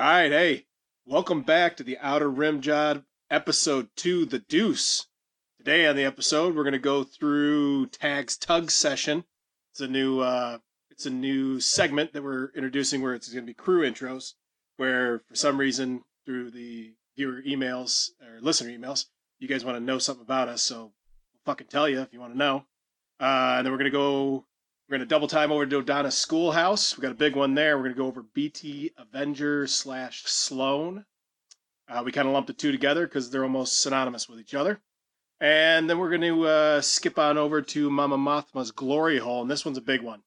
[0.00, 0.66] All right, hey,
[1.04, 5.08] welcome back to the Outer Rim Job episode two, The Deuce.
[5.58, 9.24] Today on the episode, we're gonna go through Tagge's Tug Session.
[9.72, 10.56] It's a new, uh,
[10.90, 14.32] it's a new segment that we're introducing where it's gonna be crew intros,
[14.78, 19.04] where for some reason through the viewer emails or listener emails,
[19.38, 22.20] you guys want to know something about us, so we'll fucking tell you if you
[22.20, 22.64] want to know.
[23.20, 24.46] Uh, and then we're gonna go
[24.90, 26.96] we're going to double time over to Dodonna Schoolhouse.
[26.96, 27.76] We got a big one there.
[27.76, 31.04] We're going to go over BT Avenger slash Sloane.
[31.88, 34.80] Uh, we kind of lumped the two together because they're almost synonymous with each other.
[35.40, 39.42] And then we're going to uh, skip on over to Momma Mothma's Glory Hole.
[39.42, 40.22] And this one's a big one.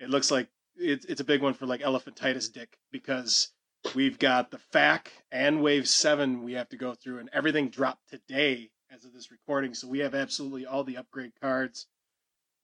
[0.00, 3.52] It looks like it, it's a big one for like elephantitis dick because
[3.94, 8.08] we've got the FAC and Wave 7 we have to go through, and everything dropped
[8.08, 9.72] today as of this recording.
[9.72, 11.86] So we have absolutely all the upgrade cards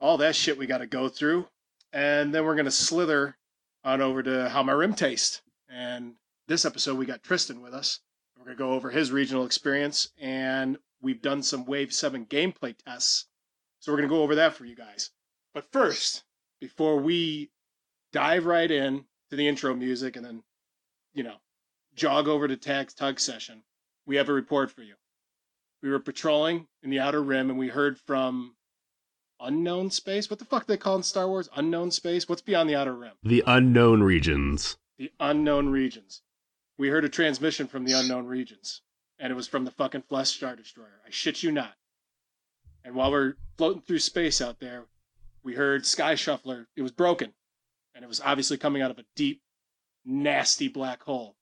[0.01, 1.49] all that shit we got to go through.
[1.93, 3.37] And then we're going to slither
[3.85, 5.43] on over to how my rim taste.
[5.69, 6.15] And
[6.49, 8.01] this episode, we got Tristan with us.
[8.37, 10.11] We're going to go over his regional experience.
[10.21, 13.27] And we've done some Wave 7 gameplay tests.
[13.81, 15.11] So we're going to go over that for you guys.
[15.55, 16.25] But first,
[16.61, 17.51] before we
[18.13, 20.43] dive right in to the intro music and then,
[21.15, 21.37] you know,
[21.95, 23.63] jog over to Tagge's Tug session,
[24.07, 24.95] we have a report for you.
[25.83, 28.56] We were patrolling in the outer rim and we heard from
[29.41, 30.31] unknown space.
[30.31, 31.49] What the fuck they call in Star Wars?
[31.57, 32.29] Unknown space.
[32.29, 33.13] What's beyond the outer rim?
[33.23, 34.77] The unknown regions.
[34.99, 36.23] The unknown regions.
[36.79, 38.83] We heard a transmission from the unknown regions,
[39.19, 41.01] and it was from the fucking Flesh Star Destroyer.
[41.07, 41.75] I shit you not.
[42.85, 44.85] And while we're floating through space out there,
[45.43, 46.69] we heard Sky Shuffler.
[46.77, 47.33] It was broken,
[47.95, 49.43] and it was obviously coming out of a deep,
[50.05, 51.37] nasty black hole.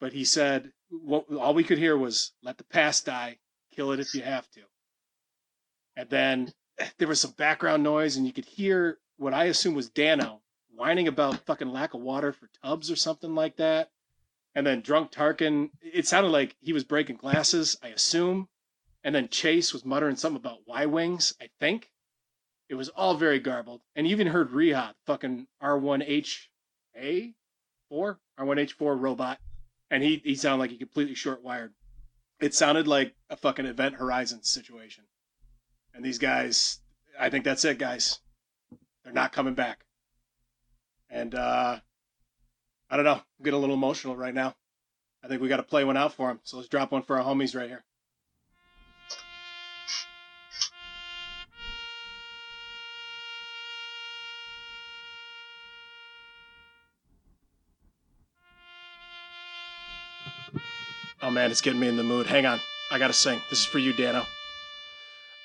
[0.00, 3.38] But he said, what, all we could hear was, "Let the past die.
[3.74, 4.60] Kill it if you have to."
[5.96, 6.52] And then
[6.98, 10.42] there was some background noise, and you could hear what I assume was Dano
[10.76, 13.90] whining about fucking lack of water for tubs or something like that.
[14.54, 18.48] And then drunk Tarkin, it sounded like he was breaking glasses, I assume.
[19.04, 21.90] And then Chase was muttering something about Y wings, I think.
[22.68, 23.82] It was all very garbled.
[23.94, 27.34] And you even heard Reha, fucking R1HA4,
[27.92, 29.38] R1H4 robot,
[29.90, 31.72] and he he sounded like he completely short wired.
[32.40, 35.04] It sounded like a fucking Event Horizon situation.
[35.96, 36.80] And these guys,
[37.18, 38.20] I think that's it, guys.
[39.02, 39.86] They're not coming back.
[41.08, 41.78] And uh,
[42.90, 43.14] I don't know.
[43.14, 44.54] I'm getting a little emotional right now.
[45.24, 46.40] I think we got to play one out for them.
[46.44, 47.82] So let's drop one for our homies right here.
[61.22, 62.26] Oh man, it's getting me in the mood.
[62.26, 62.60] Hang on.
[62.90, 63.40] I got to sing.
[63.48, 64.26] This is for you, Dano.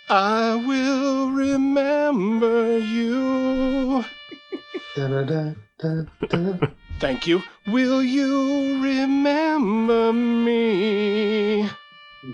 [0.10, 4.04] I will remember you.
[4.96, 6.68] Da, da, da, da, da.
[7.00, 7.42] Thank you.
[7.68, 11.70] Will you remember me?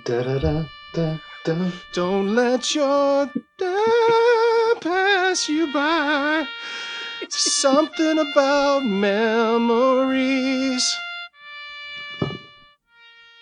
[0.05, 1.71] Da, da, da, da, da.
[1.93, 3.27] Don't let your
[3.59, 6.47] day pass you by.
[7.29, 10.95] Something about memories.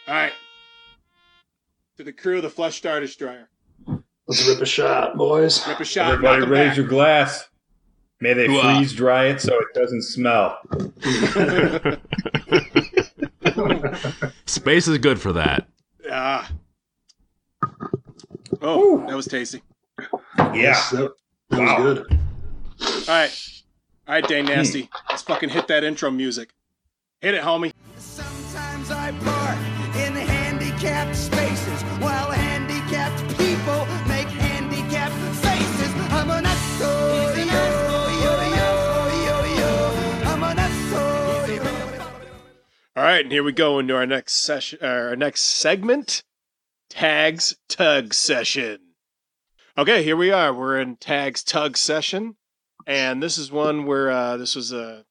[0.07, 0.34] All right.
[1.97, 3.50] To the crew of the Flesh Star Destroyer.
[4.28, 5.68] Let's rip a shot, boys.
[5.68, 6.13] Rip a shot.
[6.13, 6.78] Everybody raise back.
[6.78, 7.47] your glass.
[8.22, 8.78] May they Hooah.
[8.78, 10.58] freeze dry it so it doesn't smell.
[14.46, 15.68] Space is good for that.
[16.12, 16.50] Ah.
[18.62, 19.62] Oh, that was tasty.
[20.38, 20.53] Yeah.
[20.53, 21.12] Yes, that,
[21.50, 21.84] that Wow.
[21.84, 22.19] was good.
[23.09, 23.52] All right.
[24.07, 24.90] All right, Dane Nasty.
[25.09, 26.53] Let's fucking hit that intro music.
[27.22, 27.74] Hit it, homie.
[43.05, 46.23] Right, and here we go into our next session, uh, our next segment,
[46.89, 48.79] Tagge's Tug Session.
[49.77, 50.51] Okay, here we are.
[50.51, 52.35] We're in Tagge's Tug Session,
[52.88, 55.03] and this is one where uh, this was uh,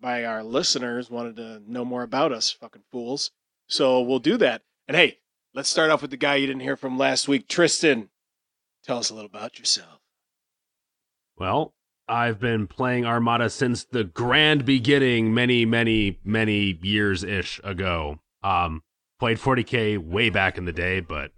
[0.00, 3.30] by our listeners wanted to know more about us, fucking fools.
[3.68, 4.62] So we'll do that.
[4.88, 5.20] And hey,
[5.54, 8.08] let's start off with the guy you didn't hear from last week, Tristan.
[8.82, 10.00] Tell us a little about yourself.
[11.36, 11.72] Well,
[12.08, 18.18] I've been playing Armada since the grand beginning, many, many, many years ish ago.
[18.42, 18.82] Um,
[19.18, 21.30] played 40k way back in the day, but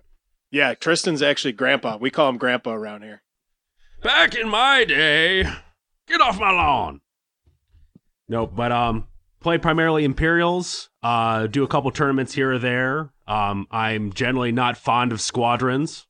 [0.50, 1.99] Yeah, Tristan's actually grandpa.
[1.99, 3.22] We call him grandpa around here.
[4.02, 5.44] back in my day,
[6.08, 7.00] get off my lawn.
[8.28, 9.06] Nope, but um,
[9.40, 10.88] play primarily Imperials.
[11.02, 13.12] Uh, do a couple tournaments here or there.
[13.26, 16.06] Um, I'm generally not fond of squadrons,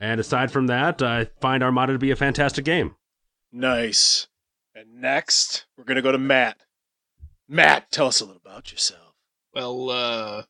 [0.00, 2.96] and aside from that, I find Armada to be a fantastic game.
[3.52, 4.26] Nice.
[4.74, 6.58] And next, we're going to go to Matt.
[7.48, 9.14] Matt, tell us a little about yourself.
[9.54, 10.42] Well, uh,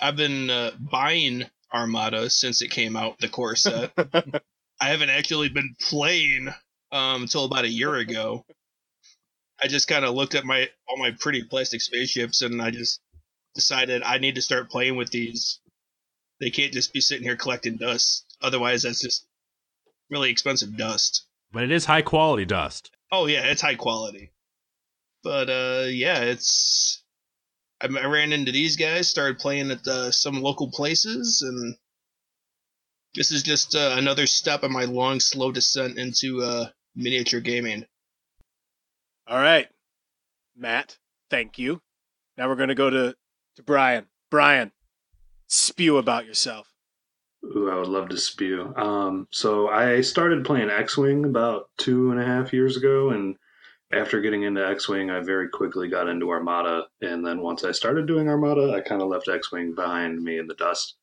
[0.00, 3.92] I've been uh, buying Armada since it came out, the core set.
[4.80, 6.48] I haven't actually been playing
[6.92, 8.44] um, until about a year ago.
[9.60, 13.00] I just kind of looked at my all my pretty plastic spaceships, and I just
[13.54, 15.60] decided I need to start playing with these.
[16.40, 18.24] They can't just be sitting here collecting dust.
[18.40, 19.26] Otherwise, that's just
[20.10, 21.26] really expensive dust.
[21.52, 22.90] But it is high quality dust.
[23.10, 24.32] Oh yeah, it's high quality.
[25.22, 27.02] But uh, yeah, it's.
[27.80, 31.76] I, I ran into these guys, started playing at uh, some local places, and
[33.14, 37.86] this is just uh, another step in my long, slow descent into uh, miniature gaming.
[39.26, 39.68] All right,
[40.56, 40.98] Matt.
[41.30, 41.80] Thank you.
[42.36, 43.16] Now we're gonna go to
[43.56, 44.06] to Brian.
[44.30, 44.72] Brian,
[45.46, 46.67] spew about yourself.
[47.44, 48.74] Ooh, I would love to spew.
[48.76, 53.36] Um, so I started playing X-wing about two and a half years ago, and
[53.92, 56.86] after getting into X-wing, I very quickly got into Armada.
[57.00, 60.46] And then once I started doing Armada, I kind of left X-wing behind me in
[60.46, 60.96] the dust.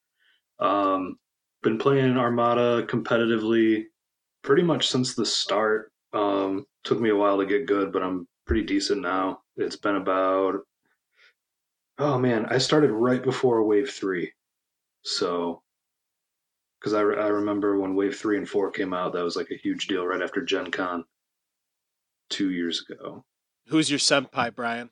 [0.60, 1.18] Um,
[1.64, 3.86] been playing Armada competitively
[4.44, 5.92] pretty much since the start.
[6.14, 9.42] Um, took me a while to get good, but I'm pretty decent now.
[9.58, 10.60] It's been about
[11.98, 14.32] oh man, I started right before Wave Three,
[15.02, 15.62] so
[16.86, 19.50] because I, re- I remember when Wave Three and Four came out, that was like
[19.50, 21.04] a huge deal right after Gen Con
[22.30, 23.26] two years ago.
[23.70, 24.92] Who's your senpai, Brian?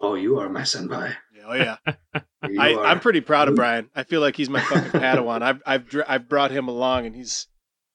[0.00, 1.14] Oh, you are my senpai.
[1.36, 1.76] Yeah, Oh yeah,
[2.58, 2.86] I, are.
[2.86, 3.90] I'm pretty proud of Brian.
[3.94, 5.42] I feel like he's my fucking Padawan.
[5.42, 7.46] I've I've dr- I've brought him along, and he's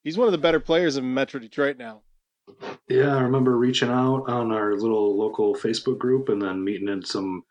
[0.04, 2.04] he's one of the better players in Metro Detroit now.
[2.88, 7.04] Yeah, I remember reaching out on our little local Facebook group and then meeting in
[7.04, 7.46] some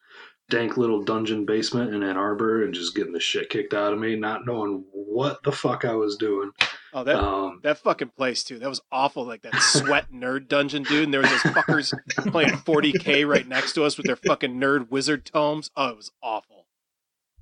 [0.51, 3.99] dank little dungeon basement in Ann Arbor and just getting the shit kicked out of
[3.99, 6.51] me, not knowing what the fuck I was doing.
[6.95, 8.59] Oh, that Um, that fucking place too.
[8.59, 9.25] That was awful.
[9.27, 11.05] Like that sweat nerd dungeon, dude.
[11.05, 11.93] And there was those fuckers
[12.33, 15.71] playing 40k right next to us with their fucking nerd wizard tomes.
[15.77, 16.67] Oh, it was awful.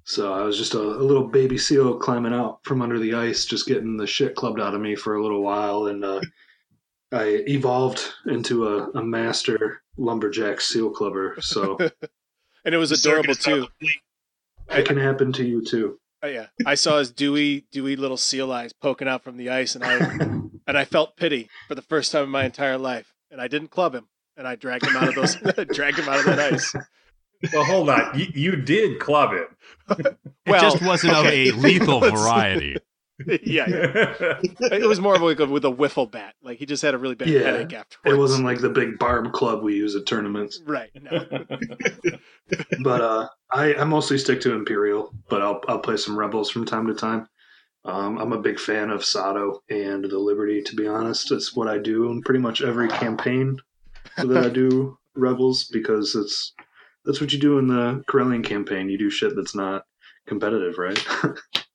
[0.03, 3.44] so I was just a, a little baby seal climbing out from under the ice,
[3.44, 6.20] just getting the shit clubbed out of me for a little while, and uh,
[7.12, 11.37] I evolved into a, a master lumberjack seal clubber.
[11.41, 11.79] So
[12.66, 13.68] And it was The adorable too.
[14.68, 15.98] it can happen to you too.
[16.22, 19.76] Oh, yeah, I saw his dewy, dewy little seal eyes poking out from the ice,
[19.76, 19.94] and I
[20.66, 23.14] and I felt pity for the first time in my entire life.
[23.30, 25.36] And I didn't club him, and I dragged him out of those,
[25.72, 26.74] dragged him out of that ice.
[27.52, 28.18] Well, hold on.
[28.18, 29.46] You, you did club him.
[30.46, 31.50] It just wasn't okay.
[31.50, 32.76] of a lethal variety.
[33.42, 34.14] yeah, yeah.
[34.72, 36.34] it was more of like a, with a wiffle bat.
[36.42, 38.14] Like he just had a really bad Yeah, headache afterwards.
[38.14, 40.60] It wasn't like the big barb club we use at tournaments.
[40.66, 40.90] right.
[40.94, 41.24] No.
[42.82, 46.66] but uh, I, I mostly stick to Imperial, but I'll I'll play some Rebels from
[46.66, 47.28] time to time.
[47.84, 50.60] Um, I'm a big fan of Sato and the Liberty.
[50.62, 53.58] To be honest, it's what I do in pretty much every campaign
[54.16, 56.52] that I do Rebels because it's
[57.04, 58.88] that's what you do in the Corellian campaign.
[58.90, 59.84] You do shit that's not
[60.26, 60.98] competitive, right?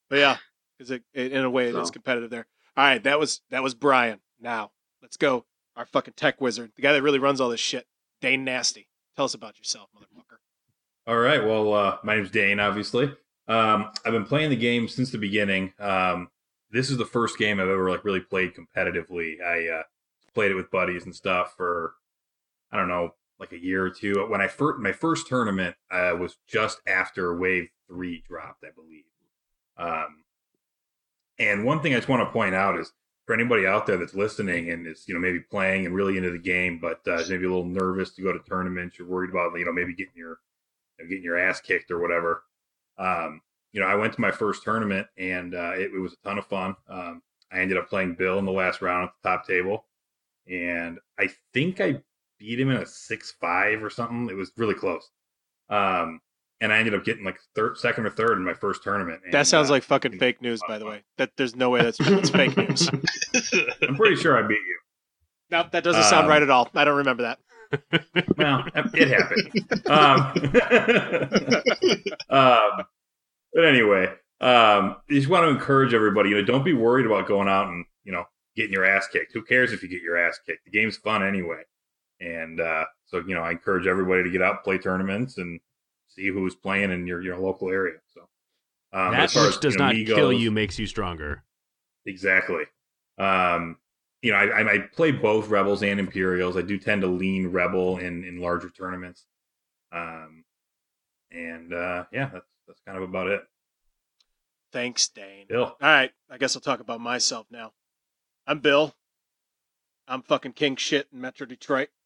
[0.10, 0.38] But yeah,
[0.82, 1.94] because it, it, in a way it is So.
[1.94, 2.48] competitive there.
[2.76, 4.20] All right, that was that was Brian.
[4.40, 5.46] Now let's go.
[5.76, 7.86] Our fucking tech wizard, the guy that really runs all this shit,
[8.20, 8.88] Dane Nasty.
[9.16, 10.38] Tell us about yourself, motherfucker.
[11.08, 11.44] All right.
[11.44, 13.06] Well, uh, my name's Dane, obviously.
[13.48, 15.74] Um, I've been playing the game since the beginning.
[15.80, 16.30] Um,
[16.72, 19.42] this is the first game I've ever like really played competitively.
[19.42, 19.84] I uh,
[20.34, 21.94] played it with buddies and stuff for
[22.72, 24.26] I don't know, like a year or two.
[24.30, 29.04] When I first my first tournament uh, was just after Wave Three dropped, I believe.
[29.78, 30.21] Um,
[31.42, 32.94] and one thing I just want to point out is
[33.26, 36.32] for anybody out there that's listening and is you know maybe playing and really into
[36.32, 39.32] the game, but uh, is maybe a little nervous to go to tournaments, you're worried
[39.32, 40.40] about you know maybe getting your
[40.98, 42.44] you know, getting your ass kicked or whatever.
[42.98, 46.28] Um, you know, I went to my first tournament and uh, it, it was a
[46.28, 46.76] ton of fun.
[46.90, 47.22] Um,
[47.52, 49.86] I ended up playing Bill in the last round at the top table,
[50.48, 52.02] and I think I
[52.38, 54.30] beat him in a six five or something.
[54.30, 55.10] It was really close.
[55.70, 56.22] Um,
[56.62, 59.22] and I ended up getting like third, second or third in my first tournament.
[59.32, 61.04] that sounds uh, like fucking fake news, by the way.
[61.18, 62.90] That there's no way that's it's fake news.
[63.82, 64.80] I'm pretty sure I beat you.
[65.50, 66.70] No, that doesn't sound Um, right at all.
[66.74, 67.40] I don't remember that.
[68.38, 69.52] Well, it happened.
[69.90, 70.34] Um,
[72.30, 72.86] um,
[73.54, 74.06] but anyway,
[74.42, 76.30] um, I just want to encourage everybody.
[76.30, 78.26] You know, don't be worried about going out and you know
[78.56, 79.32] getting your ass kicked.
[79.34, 80.66] Who cares if you get your ass kicked?
[80.66, 81.62] The game's fun anyway.
[82.20, 85.60] And uh, so, you know, I encourage everybody to get out, play tournaments, and
[86.16, 87.98] see who's playing in your your local area.
[88.14, 88.22] So
[88.94, 90.78] um, that as far which as, does you know, not me kill goes- you makes
[90.80, 91.44] you stronger.
[92.06, 92.64] Exactly.
[93.18, 93.78] Um,
[94.22, 96.58] you know, I, I, I play both rebels and imperials.
[96.58, 99.26] I do tend to lean rebel in in larger tournaments.
[99.92, 100.44] Um,
[101.32, 103.42] and uh, yeah, that's that's kind of about it.
[104.72, 105.48] Thanks, Dane.
[105.50, 105.64] Bill.
[105.64, 107.74] All right, I guess I'll talk about myself now.
[108.48, 108.96] I'm Bill.
[110.08, 111.90] I'm fucking king shit in Metro Detroit.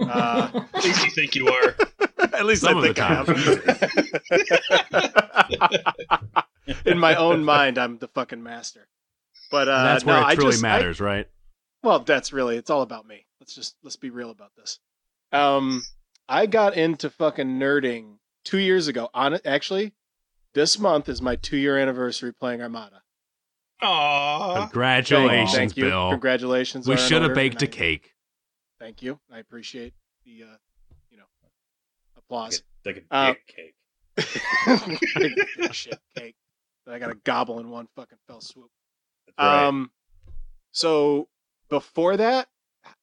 [0.00, 1.76] Uh, At least you think you are.
[2.34, 3.28] At least Some I think I have.
[6.86, 8.88] In my own mind, I'm the fucking master.
[9.50, 11.28] But uh, That's no, it I truly just, I- matters, right?
[11.82, 13.26] well, that's really it's all about me.
[13.40, 14.78] Let's just let's be real about this.
[15.32, 15.82] Um,
[16.28, 19.10] I got into fucking nerding two years ago.
[19.12, 19.92] On it, actually,
[20.54, 23.02] this month is my two year anniversary playing Armada.
[23.82, 24.62] Aww.
[24.70, 25.84] Congratulations, Thank you.
[25.84, 26.10] Bill.
[26.10, 26.88] Congratulations.
[26.88, 28.14] We should have baked a cake.
[28.80, 29.18] Thank you.
[29.30, 29.92] I appreciate
[30.24, 30.56] the uh, you know
[32.26, 32.62] applause.
[32.84, 33.74] Like a Uh, dick cake.
[35.72, 36.36] Shit cake
[36.86, 38.70] that I got to gobble in one fucking fell swoop.
[39.38, 39.66] Right.
[39.66, 39.90] Um,
[40.72, 41.28] so
[41.68, 42.48] before that,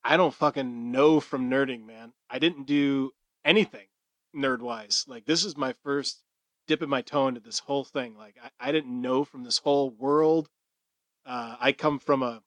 [0.03, 2.13] I don't fucking know from nerding, man.
[2.29, 3.11] I didn't do
[3.43, 3.87] anything
[4.35, 5.05] nerd wise.
[5.07, 6.21] Like this is my first
[6.67, 8.15] dipping my toe into this whole thing.
[8.15, 10.49] Like I, I didn't know from this whole world.
[11.25, 12.41] Uh, I come from a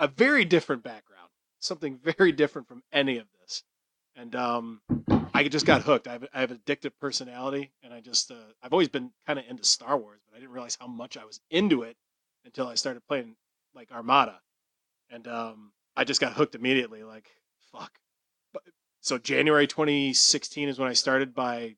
[0.00, 1.28] a very different background,
[1.60, 3.62] something very different from any of this,
[4.16, 4.80] and um,
[5.38, 6.08] I just got hooked.
[6.08, 9.38] I have, I have an addictive personality, and I just uh, I've always been kind
[9.38, 11.96] of into Star Wars, but I didn't realize how much I was into it
[12.44, 13.36] until I started playing
[13.72, 14.40] like Armada,
[15.10, 17.04] and um, I just got hooked immediately.
[17.04, 17.30] Like
[17.70, 17.92] fuck.
[18.52, 18.64] But,
[19.00, 21.36] so January 2016 is when I started.
[21.36, 21.76] By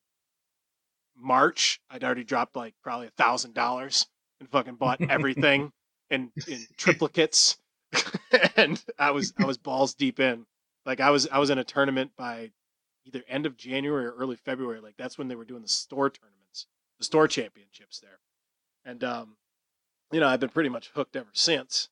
[1.15, 4.07] March, I'd already dropped like probably a thousand dollars
[4.39, 5.71] and fucking bought everything
[6.09, 7.57] in in triplicates,
[8.55, 10.47] and I was I was balls deep in.
[10.83, 12.49] Like I was I was in a tournament by
[13.05, 14.79] either end of January or early February.
[14.79, 16.67] Like that's when they were doing the store tournaments,
[16.97, 18.19] the store championships there,
[18.85, 19.37] and um,
[20.11, 21.89] you know I've been pretty much hooked ever since.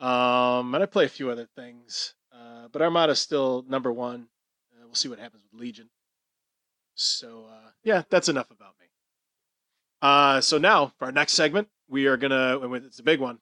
[0.00, 4.28] Um, and I play a few other things, uh, but Armada's still number one.
[4.72, 5.90] Uh, we'll see what happens with Legion.
[6.94, 8.86] So uh, yeah, that's enough about me.
[10.00, 12.60] Uh, so now for our next segment, we are gonna.
[12.74, 13.38] It's a big one.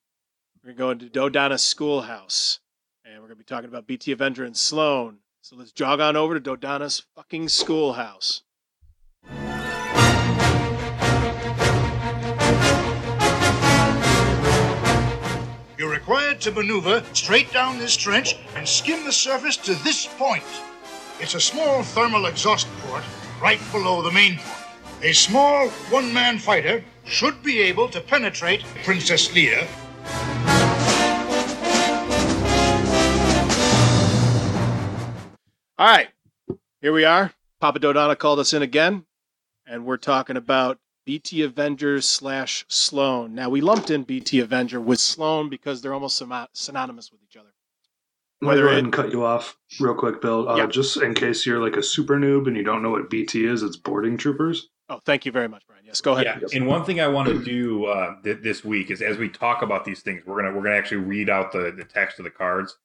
[0.62, 2.60] We're gonna go into Dodonna's schoolhouse,
[3.04, 5.18] and we're gonna be talking about BT Avenger and Sloane.
[5.48, 8.42] So let's jog on over to Dodonna's fucking schoolhouse.
[15.78, 20.42] You're required to maneuver straight down this trench and skim the surface to this point.
[21.20, 23.04] It's a small thermal exhaust port
[23.40, 25.04] right below the main port.
[25.04, 29.64] A small one man fighter should be able to penetrate Princess Leia.
[35.78, 36.08] All right,
[36.80, 37.32] here we are.
[37.60, 39.04] Papa Dodonna called us in again,
[39.66, 43.34] and we're talking about BT Avengers slash Sloane.
[43.34, 46.22] Now we lumped in BT Avenger with Sloane because they're almost
[46.54, 47.50] synonymous with each other.
[48.42, 50.48] I'm gonna go ahead it- and cut you off real quick, Bill.
[50.48, 50.66] Uh, Yeah.
[50.66, 53.62] Just in case you're like a super noob and you don't know what BT is,
[53.62, 54.68] it's boarding troopers.
[54.88, 55.84] Oh, thank you very much, Brian.
[55.84, 56.24] Yes, go ahead.
[56.26, 59.28] Yeah, and one thing I want to do uh, th- this week is as we
[59.28, 62.24] talk about these things, we're gonna we're gonna actually read out the, the text of
[62.24, 62.76] the cards.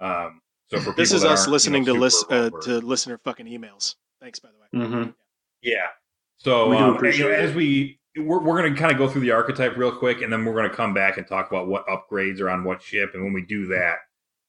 [0.00, 0.41] Um,
[0.72, 3.46] so for This is us aren't, you listening know, to list uh, to listener fucking
[3.46, 3.96] emails.
[4.20, 4.86] Thanks, by the way.
[4.86, 5.10] Mm-hmm.
[5.62, 5.86] Yeah.
[6.38, 9.08] So We um, and, you know, as we we're, we're going to kind of go
[9.08, 11.68] through the archetype real quick, and then we're going to come back and talk about
[11.68, 13.10] what upgrades are on what ship.
[13.14, 13.96] And when we do that,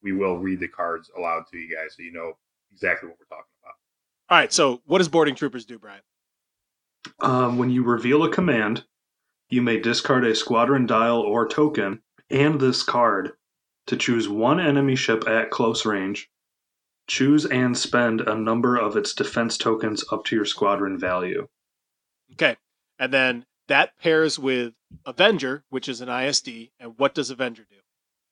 [0.02, 2.32] we will read the cards aloud to you guys, so you know
[2.72, 3.74] exactly what we're talking about.
[4.30, 6.00] All right, so what does boarding troopers do, Brian?
[7.20, 8.84] Um, when you reveal a command,
[9.50, 13.32] you may discard a squadron dial or token and this card
[13.86, 16.30] to choose one enemy ship at close range.
[17.06, 21.48] Choose and spend a number of its defense tokens up to your squadron value.
[22.32, 22.56] Okay,
[22.98, 24.72] and then that pairs with
[25.04, 26.70] Avenger, which is an ISD.
[26.80, 27.76] And what does Avenger do?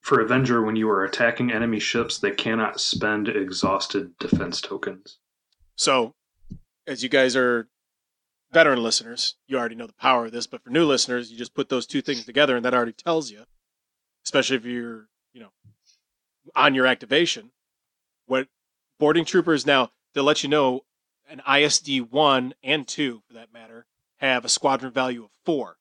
[0.00, 5.18] For Avenger, when you are attacking enemy ships, they cannot spend exhausted defense tokens.
[5.76, 6.14] So,
[6.86, 7.68] as you guys are
[8.52, 10.46] veteran listeners, you already know the power of this.
[10.46, 13.30] But for new listeners, you just put those two things together, and that already tells
[13.30, 13.44] you,
[14.24, 15.08] especially if you're,
[16.54, 17.50] on your activation,
[18.26, 18.48] what
[18.98, 20.82] boarding troopers now they'll let you know
[21.28, 23.86] an ISD one and two, for that matter,
[24.18, 25.76] have a squadron value of four.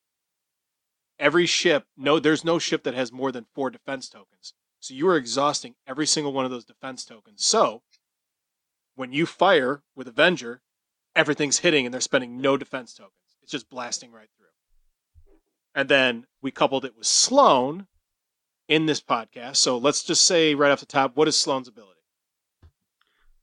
[1.19, 4.53] Every ship, no, there's no ship that has more than four defense tokens.
[4.79, 7.45] So you are exhausting every single one of those defense tokens.
[7.45, 7.83] So
[8.95, 10.61] when you fire with Avenger,
[11.15, 13.13] everything's hitting and they're spending no defense tokens.
[13.43, 14.47] It's just blasting right through.
[15.75, 17.87] And then we coupled it with Sloane
[18.71, 19.57] in this podcast.
[19.57, 21.99] So let's just say right off the top, what is Sloane's ability?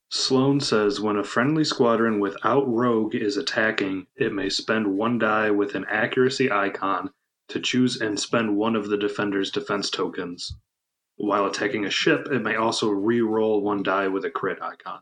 [0.09, 5.51] Sloane says when a friendly squadron without rogue is attacking, it may spend one die
[5.51, 7.11] with an accuracy icon
[7.49, 10.57] to choose and spend one of the defender's defense tokens.
[11.17, 15.01] While attacking a ship, it may also re-roll one die with a crit icon.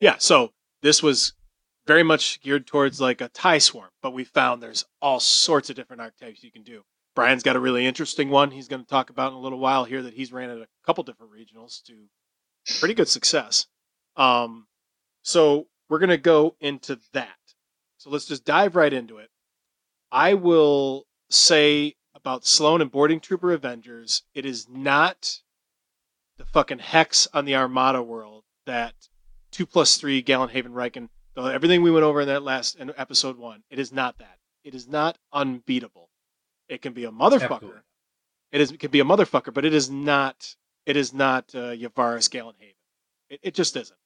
[0.00, 1.34] Yeah, so this was
[1.86, 5.76] very much geared towards like a tie swarm, but we found there's all sorts of
[5.76, 6.82] different archetypes you can do.
[7.14, 9.84] Brian's got a really interesting one he's going to talk about in a little while
[9.84, 11.94] here that he's ran at a couple different regionals to
[12.78, 13.66] pretty good success.
[14.16, 14.66] Um,
[15.22, 17.38] so we're gonna go into that.
[17.98, 19.30] So let's just dive right into it.
[20.10, 25.40] I will say about Sloane and Boarding Trooper Avengers, it is not
[26.36, 28.94] the fucking hex on the Armada world that
[29.50, 31.08] two plus three Gallant Haven Rieekan.
[31.36, 34.38] Everything we went over in that last in episode one, it is not that.
[34.64, 36.08] It is not unbeatable.
[36.72, 37.52] It can be a motherfucker.
[37.52, 37.80] Absolutely.
[38.52, 40.56] It is it can be a motherfucker, but it is not.
[40.86, 42.74] It is not uh, Yavaris Gallant Haven.
[43.30, 43.98] It, it just isn't.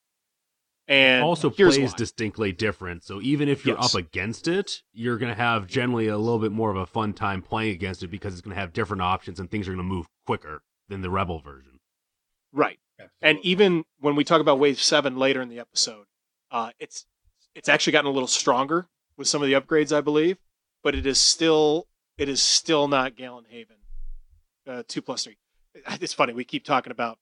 [0.88, 1.96] And also plays why.
[1.96, 3.02] distinctly different.
[3.02, 3.94] So even if you're Yes.
[3.94, 7.12] up against it, you're going to have generally a little bit more of a fun
[7.12, 9.78] time playing against it because it's going to have different options and things are going
[9.78, 11.80] to move quicker than the Rebel version.
[12.52, 12.78] right.
[13.20, 16.06] And even when we talk about Wave Seven later in the episode,
[16.50, 17.04] uh, it's
[17.54, 20.38] it's actually gotten a little stronger with some of the upgrades, I believe.
[20.82, 23.76] But it is still it is still not Gallant Haven
[24.66, 25.37] uh, two plus three.
[26.00, 27.18] It's funny we keep talking about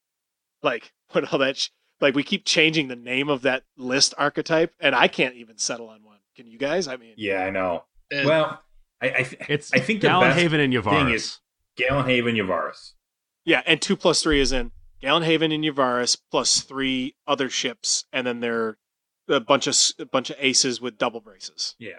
[0.63, 1.69] like what all that sh-
[2.01, 5.89] like we keep changing the name of that list archetype, and I can't even settle
[5.89, 6.19] on one.
[6.37, 6.87] Can you guys?
[6.89, 7.85] I mean, yeah, I know.
[8.11, 8.61] And Well,
[9.01, 11.15] I I, th- It's I think the Gallant Haven and thing Yavaris.
[11.15, 11.39] is
[11.77, 12.93] Gallant Haven Yavaris.
[13.45, 14.71] yeah, and two plus three is in
[15.01, 18.79] Gallant Haven and Yavaris plus three other ships, and then they're
[19.29, 21.75] a bunch of a bunch of aces with double braces.
[21.79, 21.99] Yeah.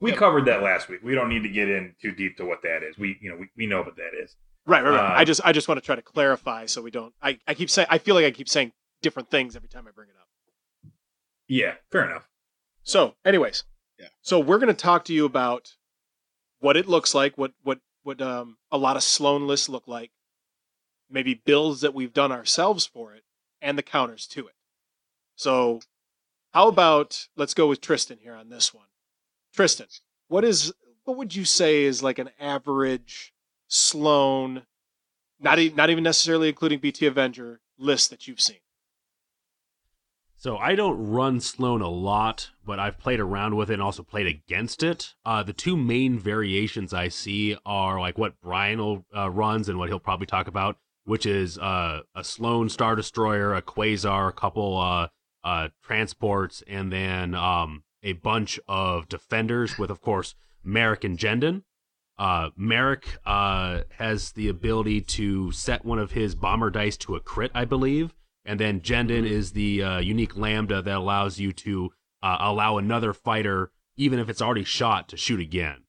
[0.00, 0.18] We Yep.
[0.18, 1.00] covered that last week.
[1.02, 2.98] We don't need to get in too deep to what that is.
[2.98, 4.36] We you know we, we know what that is.
[4.66, 5.12] Right, right, right.
[5.12, 7.14] Uh, I just I just want to try to clarify so we don't.
[7.22, 8.72] I, I keep saying I feel like I keep saying
[9.02, 10.92] different things every time I bring it up.
[11.48, 12.28] Yeah, fair enough.
[12.82, 13.64] So, anyways,
[13.98, 14.08] Yeah.
[14.22, 15.76] So we're going to talk to you about
[16.58, 20.10] what it looks like, what what what um a lot of Sloane lists look like,
[21.08, 23.22] maybe builds that we've done ourselves for it,
[23.62, 24.54] and the counters to it.
[25.36, 25.80] So,
[26.52, 28.86] how about let's go with Tristan here on this one.
[29.56, 29.86] Tristan,
[30.28, 30.72] what is
[31.04, 33.32] what would you say is like an average
[33.68, 34.66] Sloane,
[35.40, 38.58] not e- not even necessarily including BT Avenger list that you've seen?
[40.36, 44.02] So I don't run Sloane a lot, but I've played around with it and also
[44.02, 45.14] played against it.
[45.24, 49.78] Uh, the two main variations I see are like what Brian will, uh, runs and
[49.78, 54.32] what he'll probably talk about, which is uh, a Sloane Star Destroyer, a Quasar, a
[54.32, 55.08] couple uh,
[55.42, 61.62] uh, transports, and then um, a bunch of defenders with, of course, Maarek and Jendon.
[62.18, 67.20] Uh, Maarek uh, has the ability to set one of his bomber dice to a
[67.20, 68.14] crit, I believe.
[68.46, 71.90] And then Jendon is the uh, unique lambda that allows you to
[72.22, 75.82] uh, allow another fighter, even if it's already shot, to shoot again.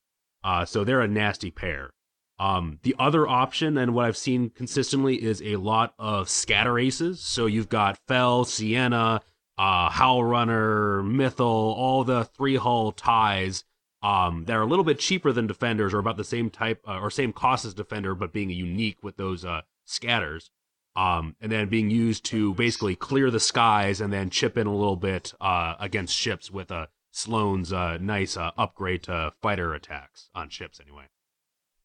[0.44, 1.92] Uh, so they're a nasty pair.
[2.40, 7.22] Um, the other option, and what I've seen consistently, is a lot of scatter aces.
[7.22, 9.22] So you've got Fel, Ciena,
[9.58, 13.64] uh, Howl Runner, Mithel, all the three hull ties
[14.02, 17.00] um, that are a little bit cheaper than Defenders, or about the same type uh,
[17.00, 20.52] or same cost as Defender, but being unique with those uh, scatters
[20.98, 24.76] um, and then being used to basically clear the skies and then chip in a
[24.76, 30.30] little bit uh, against ships with uh, Sloane's uh, nice uh, upgrade to fighter attacks
[30.34, 31.04] on ships, anyway.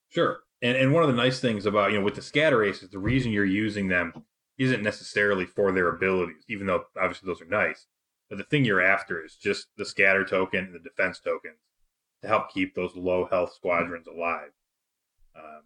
[0.08, 0.40] Sure.
[0.62, 2.98] And and one of the nice things about, you know, with the scatter aces, the
[2.98, 4.24] reason you're using them
[4.58, 7.86] isn't necessarily for their abilities, even though obviously those are nice.
[8.28, 11.58] But the thing you're after is just the scatter token and the defense tokens
[12.22, 14.50] to help keep those low health squadrons alive.
[15.36, 15.62] Um,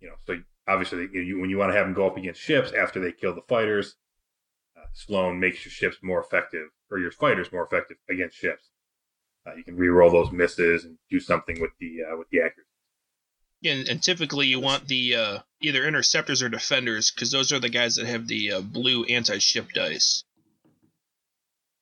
[0.00, 0.36] you know, so
[0.68, 3.34] obviously you, when you want to have them go up against ships after they kill
[3.34, 3.96] the fighters,
[4.76, 8.70] uh, Sloane makes your ships more effective or your fighters more effective against ships.
[9.46, 12.65] Uh, you can re-roll those misses and do something with the uh, with the accuracy.
[13.64, 17.68] And, and typically you want the uh, either interceptors or defenders because those are the
[17.68, 20.24] guys that have the uh, blue anti-ship dice.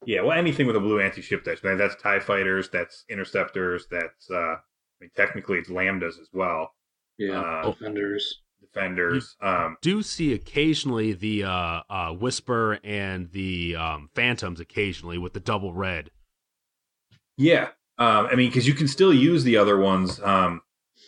[0.06, 1.78] Yeah, well, anything with a blue anti-ship dice, man.
[1.78, 4.58] That's Tie fighters, that's interceptors, that's uh, I
[5.00, 6.72] mean, technically it's lambdas as well.
[7.16, 8.42] Yeah, Uh, defenders.
[8.60, 9.36] defenders.
[9.40, 15.40] Um, Do see occasionally the uh, uh, Whisper and the um, Phantoms occasionally with the
[15.40, 16.10] double red.
[17.38, 20.20] yeah, um, I mean, because you can still use the other ones.
[20.20, 20.60] Um,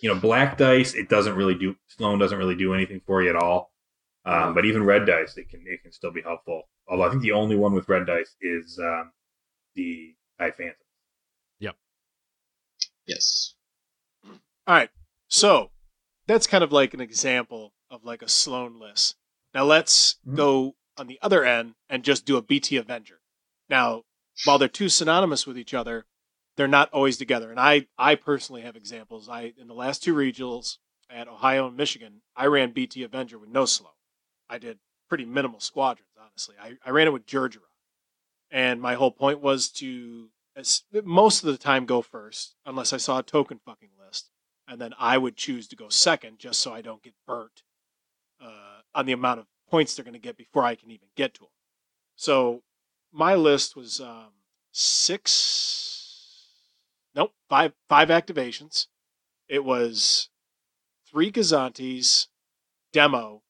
[0.03, 1.77] you know, black dice, it doesn't really do.
[1.89, 3.73] Sloane doesn't really do anything for you at all.
[4.25, 6.63] Um, but even red dice, it can it can still be helpful.
[6.89, 9.13] Although I think the only one with red dice is um,
[9.75, 10.75] the Tie Phantom.
[11.61, 11.77] Yep.
[13.07, 13.55] Yes.
[14.25, 14.35] All
[14.75, 14.91] right.
[15.29, 15.71] So
[16.27, 19.17] that's kind of like an example of like a Sloane list.
[19.55, 20.37] Now let's Mhm.
[20.37, 23.21] go on the other end and just do a BT Avenger.
[23.69, 24.05] Now,
[24.45, 26.07] while they're too synonymous with each other,
[26.57, 27.51] they're not always together.
[27.51, 29.29] And I, I personally have examples.
[29.29, 30.79] I in the last two regionals
[31.11, 33.91] at Ohio and Michigan, I ran BT Avenger with no slow.
[34.49, 36.57] I did pretty minimal squadrons, honestly.
[36.61, 37.61] I, I ran it with Georgia.
[38.51, 40.29] And my whole point was to
[41.05, 44.31] most of the time go first, unless I saw a token fucking list
[44.69, 47.63] and then I would choose to go second just so I don't get burnt
[48.43, 51.35] uh, on the amount of points they're going to get before I can even get
[51.35, 51.49] to them.
[52.17, 52.63] So
[53.13, 54.33] my list was um,
[54.73, 55.96] six,
[57.17, 58.87] nope, five five activations.
[59.49, 60.29] It was
[61.11, 62.27] three Gozantis,
[62.93, 63.43] demo,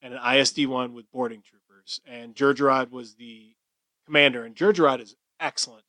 [0.00, 2.00] and an ISD one with boarding troopers.
[2.06, 3.54] And Jerjerrod was the
[4.06, 5.84] commander, and Jerjerrod is excellent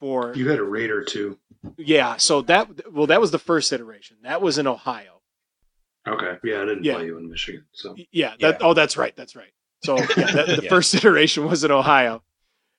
[0.00, 1.38] for You had a raider too.
[1.76, 2.16] yeah.
[2.16, 4.18] So that well, that was the first iteration.
[4.22, 5.20] That was in Ohio.
[6.06, 6.36] Okay.
[6.44, 6.94] Yeah, I didn't Yeah.
[6.94, 7.64] play you in Michigan.
[7.72, 8.34] So Yeah.
[8.40, 9.14] That, Oh, that's right.
[9.16, 9.50] That's right.
[9.84, 10.68] So yeah, that, the Yeah.
[10.68, 12.22] first iteration was in Ohio,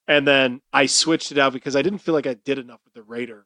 [0.07, 2.93] and then I switched it out because I didn't feel like I did enough with
[2.93, 3.45] the Raider,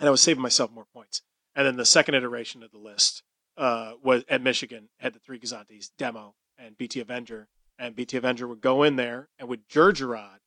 [0.00, 1.22] and I was saving myself more points.
[1.54, 3.22] And then the second iteration of the list
[3.56, 8.48] uh, was at Michigan had the three Gozantis demo and BT Avenger, and BT Avenger
[8.48, 10.38] would go in there, and with Jerjerrod,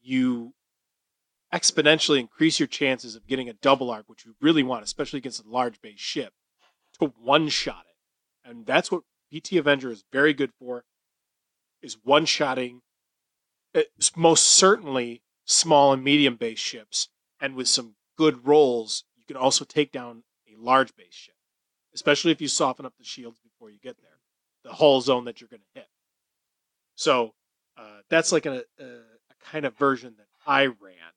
[0.00, 0.54] you
[1.52, 5.44] exponentially increase your chances of getting a double arc, which you really want, especially against
[5.44, 6.32] a large base ship,
[6.98, 8.48] to one shot it.
[8.48, 10.84] And that's what BT Avenger is very good for,
[11.82, 12.82] is one shotting
[14.16, 17.08] most certainly small and medium base ships.
[17.40, 21.34] And with some good rolls, you can also take down a large base ship,
[21.94, 24.18] especially if you soften up the shields before you get there,
[24.64, 25.88] the hull zone that you're going to hit.
[26.96, 27.34] So
[27.76, 31.12] uh, that's like a, a, a kind of version that I ran.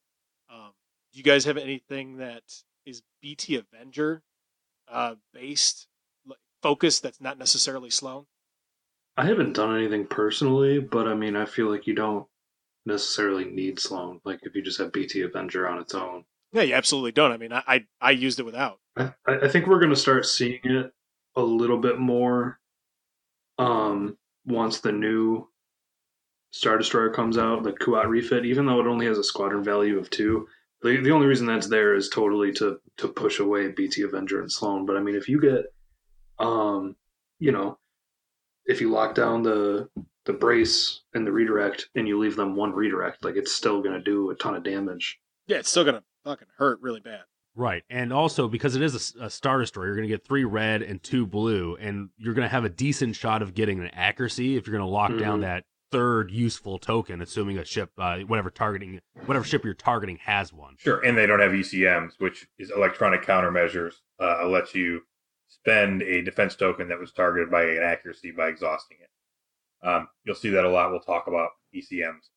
[0.49, 0.71] Um,
[1.11, 2.43] do you guys have anything that
[2.85, 4.23] is BT Avenger
[4.87, 5.87] uh, based
[6.25, 8.25] like, focus that's not necessarily Sloane?
[9.17, 12.27] I haven't done anything personally, but I mean, I feel like you don't
[12.85, 14.21] necessarily need Sloane.
[14.23, 16.23] Like if you just have BT Avenger on its own.
[16.57, 17.31] Yeah, you absolutely don't.
[17.31, 18.79] I mean, I I, I used it without.
[18.97, 20.91] I, I think we're going to start seeing it
[21.35, 22.59] a little bit more
[23.59, 25.47] um, once the new
[26.49, 29.99] Star Destroyer comes out, the Kuat refit, even though it only has a squadron value
[29.99, 30.47] of two.
[30.81, 34.51] The, the only reason that's there is totally to to push away BT Avenger and
[34.51, 34.87] Sloane.
[34.87, 35.65] But I mean, if you get,
[36.39, 36.95] um,
[37.37, 37.77] you know,
[38.65, 39.89] if you lock down the
[40.25, 43.93] the brace and the redirect and you leave them one redirect, like it's still going
[43.93, 45.19] to do a ton of damage.
[45.45, 47.21] Yeah, it's still gonna fucking hurt really bad.
[47.55, 47.83] Right.
[47.89, 51.01] And also because it is a Star Destroyer, you're going to get three red and
[51.01, 54.67] two blue, and you're going to have a decent shot of getting an accuracy if
[54.67, 55.41] you're going to lock down Mhm.
[55.41, 60.51] that third useful token, assuming a ship, uh, whatever targeting, whatever ship you're targeting has
[60.53, 60.75] one.
[60.77, 63.93] Sure, and they don't have ECMs, which is electronic countermeasures.
[64.19, 65.01] Uh, lets you
[65.47, 69.87] spend a defense token that was targeted by an accuracy by exhausting it.
[69.87, 70.91] Um, you'll see that a lot.
[70.91, 72.29] We'll talk about ECMs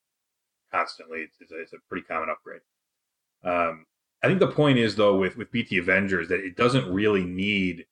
[0.72, 1.22] constantly.
[1.22, 2.60] It's, it's, a, it's a pretty common upgrade.
[3.44, 3.86] Um,
[4.22, 7.86] I think the point is though with with BT Avengers that it doesn't really need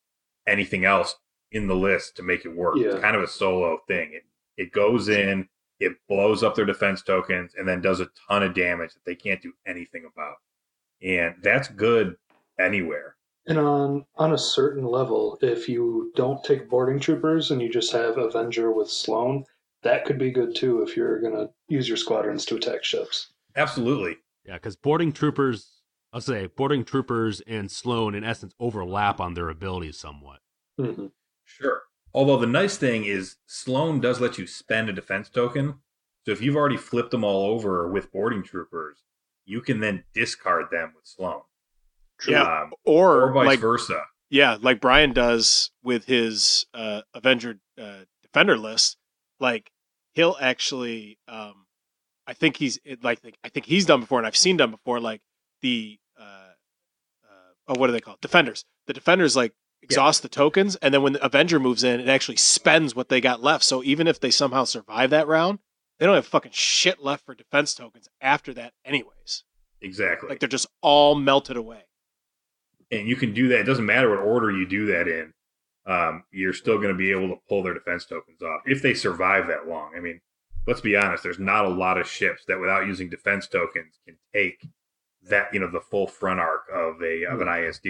[0.47, 1.15] anything else
[1.51, 2.75] in the list to make it work.
[2.77, 2.89] Yeah.
[2.89, 4.11] It's kind of a solo thing.
[4.13, 4.23] It
[4.57, 5.47] it goes in,
[5.79, 9.15] it blows up their defense tokens, and then does a ton of damage that they
[9.15, 10.35] can't do anything about.
[11.01, 12.17] And that's good
[12.59, 13.15] anywhere.
[13.47, 17.91] And on on a certain level, if you don't take boarding troopers and you just
[17.93, 19.45] have Avenger with Sloane,
[19.81, 23.31] that could be good too if you're gonna use your squadrons to attack ships.
[23.55, 24.17] Absolutely.
[24.45, 25.81] Yeah, because boarding troopers,
[26.13, 30.39] I'll say boarding troopers and Sloane in essence overlap on their abilities somewhat.
[30.77, 31.07] hmm
[31.45, 31.81] Sure.
[32.13, 35.75] Although the nice thing is Sloane does let you spend a defense token.
[36.25, 39.03] So if you've already flipped them all over with boarding troopers,
[39.45, 41.41] you can then discard them with Sloane.
[42.27, 44.03] Yeah, Um, or, or vice like versa.
[44.29, 48.97] yeah, like Brian does with his uh, Avenger uh, Defender list.
[49.39, 49.71] Like
[50.13, 51.65] he'll actually, um,
[52.29, 54.99] I think he's it, like I think he's done before, and I've seen done before.
[54.99, 55.21] Like
[55.61, 58.21] the uh, uh, oh, what do they call it?
[58.21, 58.65] Defenders?
[58.87, 62.37] The defenders like exhaust the tokens, and then when the Avenger moves in, it actually
[62.37, 63.63] spends what they got left.
[63.63, 65.59] So even if they somehow survive that round,
[65.97, 69.43] they don't have fucking shit left for defense tokens after that, anyways.
[69.81, 70.29] Exactly.
[70.29, 71.83] Like they're just all melted away.
[72.91, 73.59] and you can do that.
[73.61, 75.33] It doesn't matter what order you do that in.
[75.85, 78.93] Um, you're still going to be able to pull their defense tokens off if they
[78.93, 79.93] survive that long.
[79.97, 80.21] I mean,
[80.69, 81.23] let's be honest.
[81.23, 84.67] There's not a lot of ships that, without using defense tokens, can take
[85.29, 87.67] that you know the full front arc of a of an hmm.
[87.67, 87.87] ISD.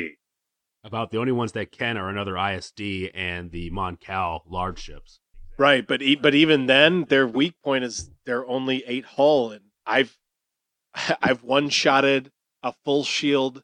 [0.84, 5.20] About the only ones that can are another ISD and the Moncal large ships.
[5.58, 9.66] Right, but e- but even then, their weak point is they're only eight hull, and
[9.86, 10.18] I've
[11.22, 12.32] I've one shotted
[12.64, 13.62] a full shield,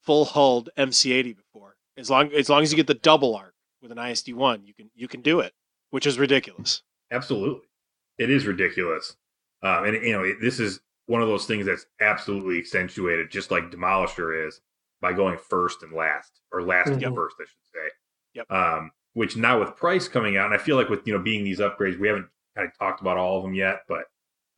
[0.00, 1.76] full hulled MC80 before.
[1.98, 4.72] As long as long as you get the double arc with an ISD one, you
[4.72, 5.52] can you can do it,
[5.90, 6.82] which is ridiculous.
[7.10, 7.60] Absolutely,
[8.18, 9.16] it is ridiculous.
[9.62, 13.50] Um, and you know, it, this is one of those things that's absolutely accentuated, just
[13.50, 14.60] like Demolisher is,
[15.00, 17.14] by going first and last, or last and Mhm.
[17.14, 17.88] first, I should say.
[18.34, 18.50] Yep.
[18.50, 21.44] Um, which now with Pryce coming out, and I feel like with you know being
[21.44, 24.04] these upgrades, we haven't kind of talked about all of them yet, but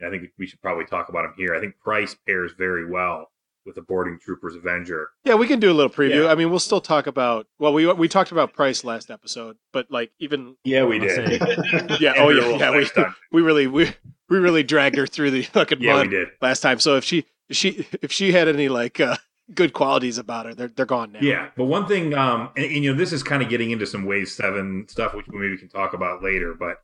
[0.04, 1.54] I think we should probably talk about them here.
[1.54, 3.30] I think Pryce pairs very well
[3.66, 5.10] with the Boarding Troopers Avenger.
[5.24, 6.24] Yeah, we can do a little preview.
[6.24, 6.30] Yeah.
[6.30, 9.90] I mean, we'll still talk about well, we we talked about Pryce last episode, but
[9.90, 11.40] like even Yeah, we did.
[12.00, 13.14] yeah, oh yeah, yeah, we time.
[13.32, 13.92] we really we
[14.28, 16.28] we really dragged her through the fucking yeah, mud we did.
[16.40, 16.80] last time.
[16.80, 19.16] So if she she if she had any like uh,
[19.54, 21.20] good qualities about her, they're they're gone now.
[21.20, 23.86] Yeah, but one thing, um, and, and, you know, this is kind of getting into
[23.86, 26.54] some Wave Seven stuff, which maybe we maybe can talk about later.
[26.58, 26.78] But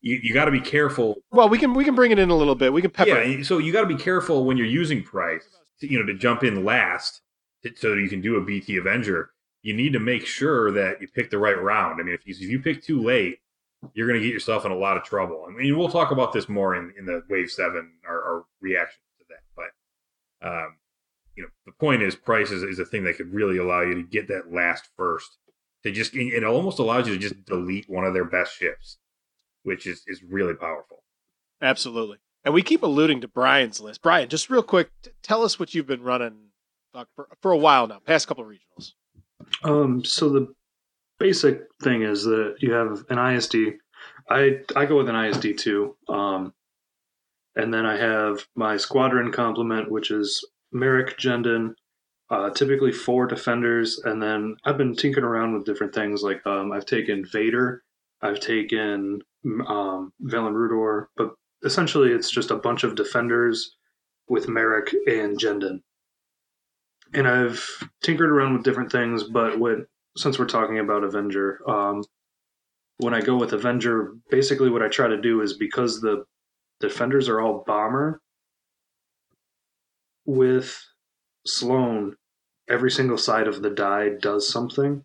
[0.00, 1.16] you, you got to be careful.
[1.30, 2.72] Well, we can we can bring it in a little bit.
[2.72, 3.22] We can pepper.
[3.22, 5.48] Yeah, so you got to be careful when you're using Pryce.
[5.82, 7.20] To, you know, to jump in last,
[7.64, 9.30] to, so you can do a BT Avenger.
[9.62, 12.00] You need to make sure that you pick the right round.
[12.00, 13.38] I mean, if you, if you pick too late,
[13.94, 15.44] you're going to get yourself in a lot of trouble.
[15.48, 19.00] I mean, we'll talk about this more in, in the Wave Seven our, our reaction
[19.18, 19.42] to that.
[20.40, 20.76] But um,
[21.36, 23.94] you know, the point is Pryce is, is a thing that could really allow you
[23.94, 25.38] to get that last first.
[25.82, 28.98] To just it almost allows you to just delete one of their best ships,
[29.64, 31.02] which is is really powerful.
[31.60, 32.18] Absolutely.
[32.44, 34.02] And we keep alluding to Brian's list.
[34.02, 36.50] Brian, just real quick, t- tell us what you've been running
[36.94, 38.92] uh, for, for a while now, past couple of regionals.
[39.62, 40.52] Um, so the
[41.18, 43.56] basic thing is that you have an ISD.
[44.28, 45.96] I I go with an ISD too.
[46.08, 46.52] Um,
[47.56, 51.74] and then I have my squadron complement, which is Maarek Jendon,
[52.30, 56.22] uh, typically four defenders, and then I've been tinkering around with different things.
[56.22, 57.82] Like um, I've taken Vader,
[58.22, 63.76] I've taken um, Valen Rudor, but essentially it's just a bunch of defenders
[64.28, 65.82] with Maarek and Jendon.
[67.14, 67.64] And I've
[68.02, 72.04] tinkered around with different things, but when since we're talking about Avenger, um,
[72.98, 76.24] when I go with Avenger, basically what I try to do is because the
[76.80, 78.20] defenders are all bomber,
[80.24, 80.80] with
[81.46, 82.16] Sloane,
[82.68, 85.04] every single side of the die does something.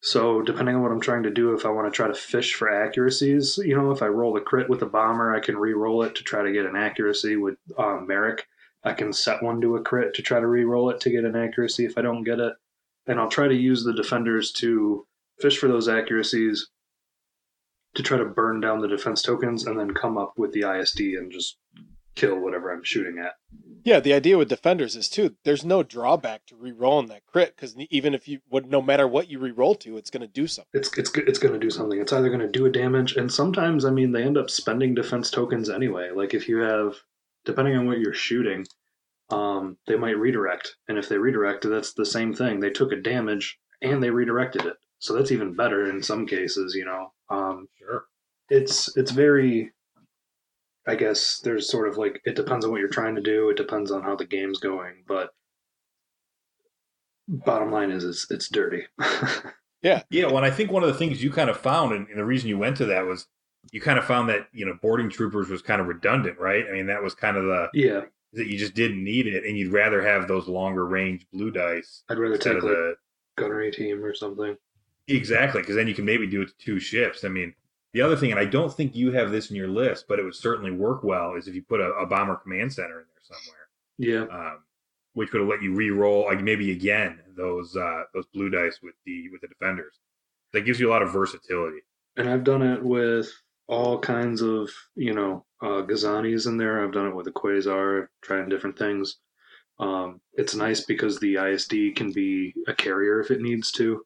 [0.00, 2.54] So depending on what I'm trying to do, if I want to try to fish
[2.54, 6.02] for accuracies, you know, if I roll a crit with a bomber, I can re-roll
[6.04, 8.40] it to try to get an accuracy with um, Maarek.
[8.84, 11.34] I can set one to a crit to try to re-roll it to get an
[11.34, 12.54] accuracy if I don't get it,
[13.06, 15.04] and I'll try to use the defenders to
[15.40, 16.68] fish for those accuracies
[17.94, 21.00] to try to burn down the defense tokens and then come up with the ISD
[21.00, 21.58] and just
[22.14, 23.34] kill whatever I'm shooting at.
[23.88, 25.36] Yeah, the idea with defenders is too.
[25.44, 29.30] There's no drawback to re-rolling that crit because even if you would, no matter what
[29.30, 30.68] you re-roll to, it's going to do something.
[30.74, 31.98] It's it's it's going to do something.
[31.98, 34.94] It's either going to do a damage, and sometimes I mean they end up spending
[34.94, 36.10] defense tokens anyway.
[36.10, 36.96] Like if you have,
[37.46, 38.66] depending on what you're shooting,
[39.30, 42.60] um, they might redirect, and if they redirect, that's the same thing.
[42.60, 46.74] They took a damage and they redirected it, so that's even better in some cases.
[46.74, 48.04] You know, um, Sure.
[48.50, 49.72] it's it's very
[50.88, 53.50] I guess there's sort of like it depends on what you're trying to do.
[53.50, 55.30] It depends on how the game's going, but
[57.28, 58.84] bottom line is it's it's dirty.
[59.80, 60.26] Yeah, yeah.
[60.26, 62.24] well, and I think one of the things you kind of found, and, and the
[62.24, 63.28] reason you went to that was
[63.70, 66.64] you kind of found that you know boarding troopers was kind of redundant, right?
[66.68, 68.00] I mean, that was kind of the yeah,
[68.32, 72.02] that you just didn't need it, and you'd rather have those longer range blue dice
[72.08, 72.94] I'd rather take of like the
[73.36, 74.56] gunnery team or something.
[75.06, 77.24] exactly because then you can maybe do it to two ships.
[77.24, 77.54] I mean,
[77.92, 80.22] the other thing, and I don't think you have this in your list, but it
[80.22, 83.22] would certainly work well, is if you put a, a bomber command center in there
[83.22, 84.28] somewhere.
[84.28, 84.58] Yeah, um,
[85.14, 89.28] which would let you re-roll like maybe again those uh, those blue dice with the
[89.30, 89.98] with the defenders.
[90.52, 91.80] That gives you a lot of versatility.
[92.16, 93.30] and I've done it with
[93.66, 96.84] all kinds of you know uh, Gozantis in there.
[96.84, 99.16] I've done it with the Quasar, trying different things.
[99.80, 104.04] Um, it's nice because the ISD can be a carrier if it needs to.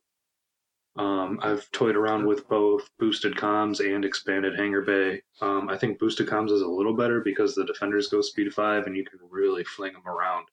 [0.97, 5.23] Um, I've toyed around with both boosted comms and expanded hangar bay.
[5.41, 8.87] Um, I think boosted comms is a little better because the defenders go speed five
[8.87, 10.47] and you can really fling them around.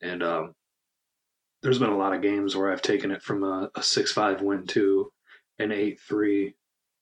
[0.00, 0.54] And um,
[1.62, 4.40] there's been a lot of games where I've taken it from a, a six five
[4.40, 5.12] win to
[5.58, 6.54] an eight three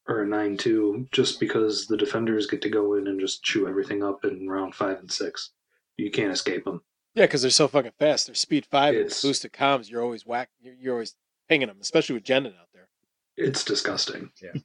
[0.08, 3.68] or a nine two just because the defenders get to go in and just chew
[3.68, 5.50] everything up in round five and six.
[5.96, 6.82] You can't escape them.
[7.14, 8.26] Yeah, because they're so fucking fast.
[8.26, 9.88] They're speed five and boosted comms.
[9.88, 10.50] You're always whack.
[10.60, 11.14] You're, you're always
[11.48, 12.88] pinging them, especially with Jendon out there.
[13.36, 14.30] It's disgusting.
[14.42, 14.60] Yeah.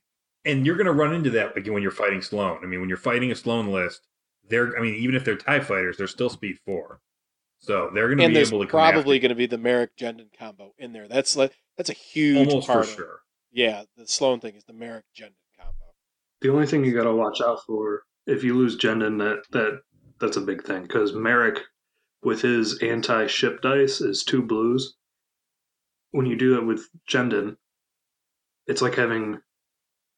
[0.46, 2.60] And you're going to run into that again when you're fighting Sloane.
[2.64, 4.02] I mean, when you're fighting a Sloane list,
[4.48, 7.02] they're I mean, even if they're Tie fighters, they're still speed four,
[7.60, 10.28] so they're going to be there's able to probably going to be the Maarek Jendon
[10.38, 11.08] combo in there.
[11.08, 12.86] That's like that's a huge almost part.
[12.86, 13.20] for of- sure.
[13.52, 15.94] Yeah, the Sloane thing is the Maarek Jendon combo.
[16.42, 19.82] The only thing you got to watch out for if you lose Jendon, that that
[20.20, 21.60] that's a big thing because Maarek,
[22.24, 24.96] with his anti-ship dice, is two blues.
[26.12, 27.58] When you do that with Jendon,
[28.68, 29.42] it's like having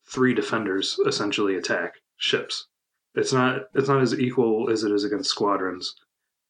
[0.06, 2.68] three defenders essentially attack ships.
[3.16, 5.96] It's not it's not as equal as it is against squadrons,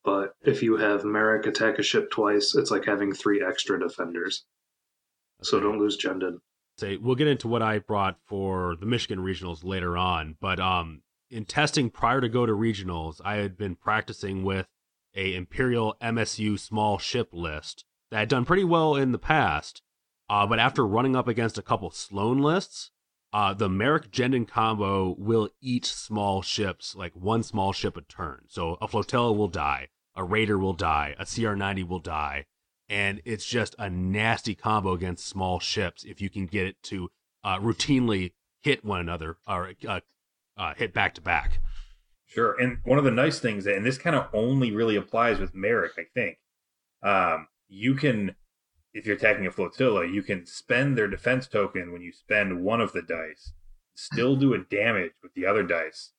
[0.03, 4.45] but if you have Maarek attack a ship twice, it's like having three extra defenders.
[5.41, 6.37] So don't lose Jendon.
[6.77, 11.01] say we'll get into what I brought for the Michigan regionals later on, but um
[11.31, 14.67] in testing prior to go to regionals, I had been practicing with
[15.15, 19.81] a Imperial MSU small ship list that had done pretty well in the past.
[20.29, 22.91] Uh, but after running up against a couple Sloane lists,
[23.33, 28.43] uh, the Maarek Jendon combo will eat small ships, like one small ship a turn.
[28.47, 29.87] So a flotilla will die.
[30.15, 32.45] a Raider will die, a CR90 will die,
[32.89, 37.09] and it's just a nasty combo against small ships if you can get it to
[37.43, 40.01] uh, routinely hit one another or uh,
[40.57, 41.59] uh, hit back to back.
[42.25, 42.55] Sure.
[42.59, 45.91] And one of the nice things, and this kind of only really applies with Maarek,
[45.97, 46.37] I think,
[47.03, 48.35] um, you can,
[48.93, 52.81] if you're attacking a flotilla, you can spend their defense token when you spend one
[52.81, 53.53] of the dice,
[53.95, 56.11] still do a damage with the other dice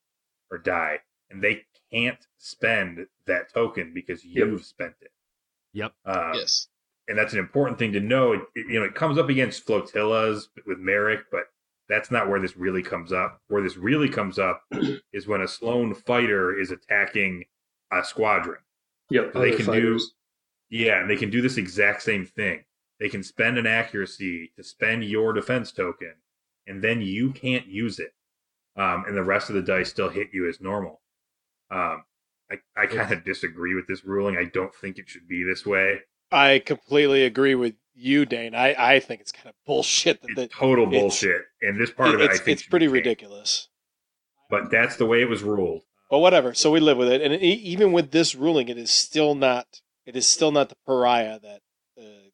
[0.49, 0.97] or die,
[1.29, 1.61] and they
[1.91, 5.11] can't spend that token because you've spent it.
[5.73, 5.93] Yep.
[6.05, 6.67] Uh, yes.
[7.07, 8.33] and that's an important thing to know.
[8.33, 11.43] It, it- you know, it comes up against flotillas with Maarek, but
[11.89, 13.41] that's not where this really comes up.
[13.49, 14.63] Where this really comes up
[15.13, 17.43] is when a Sloane fighter is attacking
[17.91, 18.59] a squadron.
[19.11, 19.33] Yep.
[19.33, 20.13] They other can do- fighters.
[20.73, 22.63] Yeah, and they can do this exact same thing.
[22.99, 26.15] They can spend an accuracy to spend your defense token,
[26.65, 28.11] and then you can't use it.
[28.75, 30.99] Um, and the rest of the dice still hit you as normal.
[31.69, 32.05] Um,
[32.49, 34.35] I, I kind of disagree with this ruling.
[34.35, 35.99] I don't think it should be this way.
[36.31, 38.55] I completely agree with you, Dane.
[38.55, 41.43] I, I think it's kind of bullshit that, total bullshit.
[41.61, 43.67] And this part of it, I think, it's pretty ridiculous.
[44.49, 45.83] But that's the way it was ruled.
[46.09, 46.55] But whatever.
[46.55, 49.81] So we live with it, and even with this ruling, it is still not.
[50.05, 51.61] It is still not the pariah that
[51.97, 52.29] uh,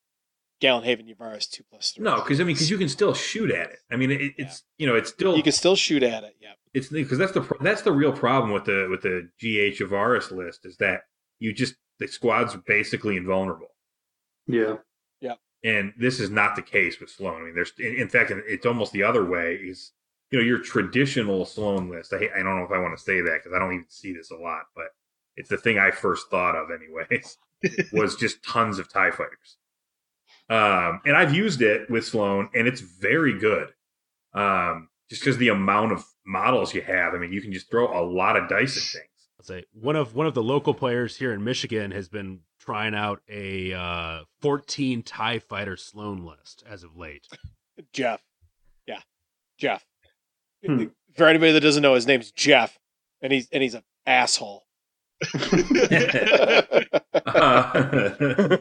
[0.60, 2.04] Gallant Haven Yavaris two plus three.
[2.04, 3.80] No, because I mean, because you can still shoot at it.
[3.92, 6.36] I mean, it, it's you know, it's still you can still shoot at it.
[6.42, 6.54] Yeah.
[6.74, 10.66] it's because that's the that's the real problem with the with the GH Yavaris list
[10.66, 11.02] is that
[11.40, 13.68] you just the squads are basically invulnerable,
[14.48, 14.78] Yeah.
[15.20, 15.36] yeah.
[15.66, 17.42] and this is not the case with Sloane.
[17.42, 19.56] I mean, there's in, in fact, it's almost the other way.
[19.56, 19.92] Is
[20.32, 22.14] you know your traditional Sloane list.
[22.14, 24.14] I I don't know if I want to say that because I don't even see
[24.14, 24.88] this a lot, but
[25.38, 27.38] it's the thing I first thought of anyways.
[27.92, 29.58] Was just tons of Tie fighters,
[30.50, 33.70] um, and I've used it with Sloane, and it's very good.
[34.34, 37.88] Um, just because the amount of models you have, I mean, you can just throw
[37.88, 39.10] a lot of dice at things.
[39.40, 42.94] I'll say one of one of the local players here in Michigan has been trying
[42.94, 47.26] out a uh, 14 Tie Fighter Sloane list as of late.
[47.94, 48.22] Jeff.
[48.86, 49.00] Yeah.
[49.58, 49.86] Jeff.
[50.66, 50.86] Hmm.
[51.16, 52.78] For anybody that doesn't know, his name's Jeff,
[53.22, 54.66] and he's and he's an asshole.
[57.26, 58.58] Uh,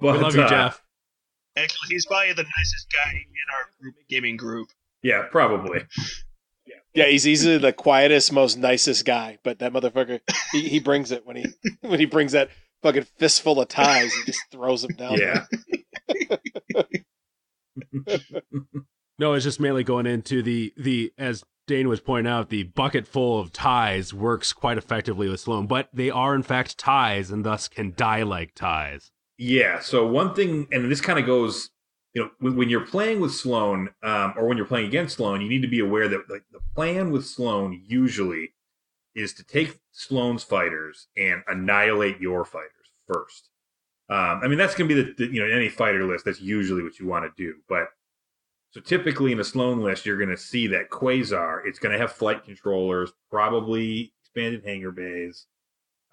[0.00, 0.82] but we love you, uh, Jeff.
[1.56, 4.68] Actually, he's probably the nicest guy in our group, gaming group.
[5.02, 5.80] Yeah, probably.
[6.94, 10.20] yeah, he's easily the quietest, most nicest guy, but that motherfucker,
[10.52, 11.46] he, he brings it when he
[11.80, 12.50] when he brings that
[12.82, 15.18] fucking fistful of ties, he just throws them down.
[15.18, 15.46] Yeah.
[19.20, 23.06] No, it's just mainly going into the the as Dane was pointing out, the bucket
[23.06, 27.44] full of ties works quite effectively with Sloane, but they are in fact ties and
[27.44, 29.12] thus can die like ties.
[29.38, 29.78] Yeah.
[29.78, 31.70] So one thing, and this kind of goes,
[32.12, 35.42] you know, when, when you're playing with Sloane, um, or when you're playing against Sloane,
[35.42, 38.54] you need to be aware that like the plan with Sloane usually
[39.14, 43.48] is to take Sloane's fighters and annihilate your fighters first.
[44.08, 46.24] Um, I mean, that's going to be the, the you know any fighter list.
[46.24, 47.58] That's usually what you want to do.
[47.68, 47.90] But
[48.70, 51.62] so typically in a Sloane list, you're going to see that Quasar.
[51.66, 55.46] It's going to have flight controllers, probably expanded hangar bays,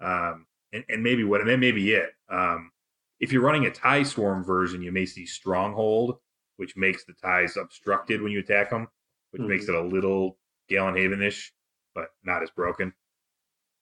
[0.00, 2.10] um, and, and maybe what, and that may be it.
[2.28, 2.72] Um,
[3.20, 6.18] if you're running a tie swarm version, you may see stronghold,
[6.56, 8.88] which makes the ties obstructed when you attack them,
[9.30, 9.48] which Mhm.
[9.48, 11.52] makes it a little Gallant Haven-ish,
[11.94, 12.92] but not as broken.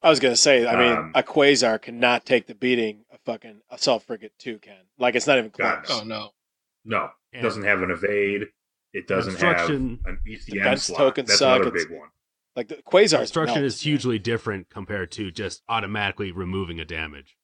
[0.02, 3.62] I was gonna say, I mean, Um, a quasar cannot take the beating a fucking
[3.70, 4.86] assault frigate two can.
[4.98, 6.00] Like it's not even God, close.
[6.00, 6.30] Oh no.
[6.84, 8.46] No, it doesn't have an evade.
[8.92, 10.99] It doesn't have Obstruction- an ECM defense slot.
[10.99, 11.57] tokens That's suck.
[11.61, 12.09] another It's- big one.
[12.55, 17.37] Like the quasar Construction is hugely different compared to just automatically removing a damage.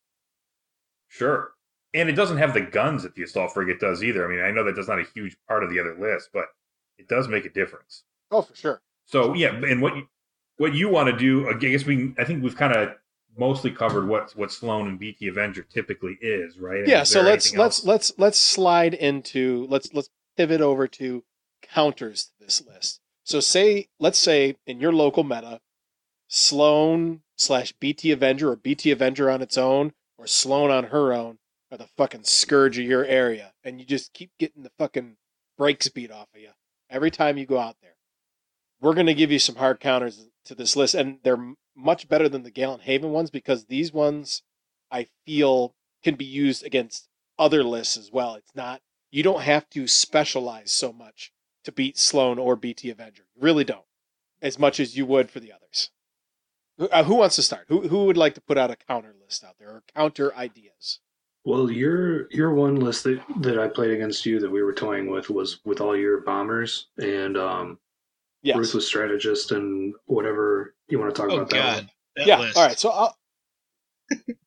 [1.09, 1.53] Sure.
[1.95, 4.25] And it doesn't have the guns that the assault frigate does either.
[4.27, 6.47] I mean, I know that that's not a huge part of the other list, but
[6.97, 8.05] it does make a difference.
[8.31, 8.81] Oh, for sure.
[9.05, 10.09] So yeah, and what you,
[10.57, 11.47] what you want to do?
[11.49, 12.95] I guess we I think we've kind of
[13.37, 16.87] mostly covered what what Sloane and BT Avenger typically is, right?
[16.89, 17.87] Yeah is so let's let's else?
[17.87, 21.23] let's let's slide into let's let's pivot over to
[21.63, 25.61] counters to this list so say let's say in your local meta
[26.29, 31.39] sloane slash bt avenger or bt avenger on its own or sloane on her own
[31.71, 35.17] are the fucking scourge of your area and you just keep getting the fucking
[35.57, 36.51] brakes beat off of you
[36.91, 37.97] every time you go out there
[38.81, 42.29] we're going to give you some hard counters to this list and they're much better
[42.29, 44.43] than the gallant haven ones because these ones
[44.91, 47.09] i feel can be used against
[47.39, 48.35] other lists as well.
[48.35, 51.33] It's not you don't have to specialize so much
[51.65, 53.25] to beat Sloane or BT Avenger.
[53.35, 53.85] You really don't,
[54.41, 55.91] as much as you would for the others.
[56.79, 57.67] Who- uh, who wants to start?
[57.69, 61.01] Who who would like to put out a counter list out there or counter ideas?
[61.45, 65.11] Well, your your one list that, that I played against you that we were toying
[65.11, 67.79] with was with all your bombers and um,
[68.45, 68.57] Yes.
[68.57, 71.57] ruthless strategist and whatever you want to talk Oh about that.
[71.57, 71.77] god.
[71.77, 71.91] one.
[72.17, 72.39] That yeah.
[72.39, 72.57] list.
[72.57, 72.79] All right.
[72.79, 73.17] So I'll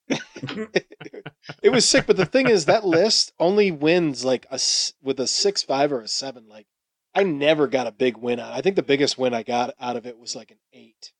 [1.63, 5.19] it was sick, but the thing is that list only wins like a s- with
[5.19, 6.47] a six five or a seven.
[6.47, 6.67] Like
[7.15, 8.51] I never got a big win out.
[8.51, 11.13] I think the biggest win I got out of it was like an eight,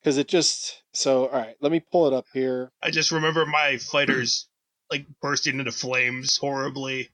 [0.00, 1.26] because it just so.
[1.26, 2.72] All right, let me pull it up here.
[2.82, 4.48] I just remember my fighters
[4.90, 7.10] like bursting into flames horribly.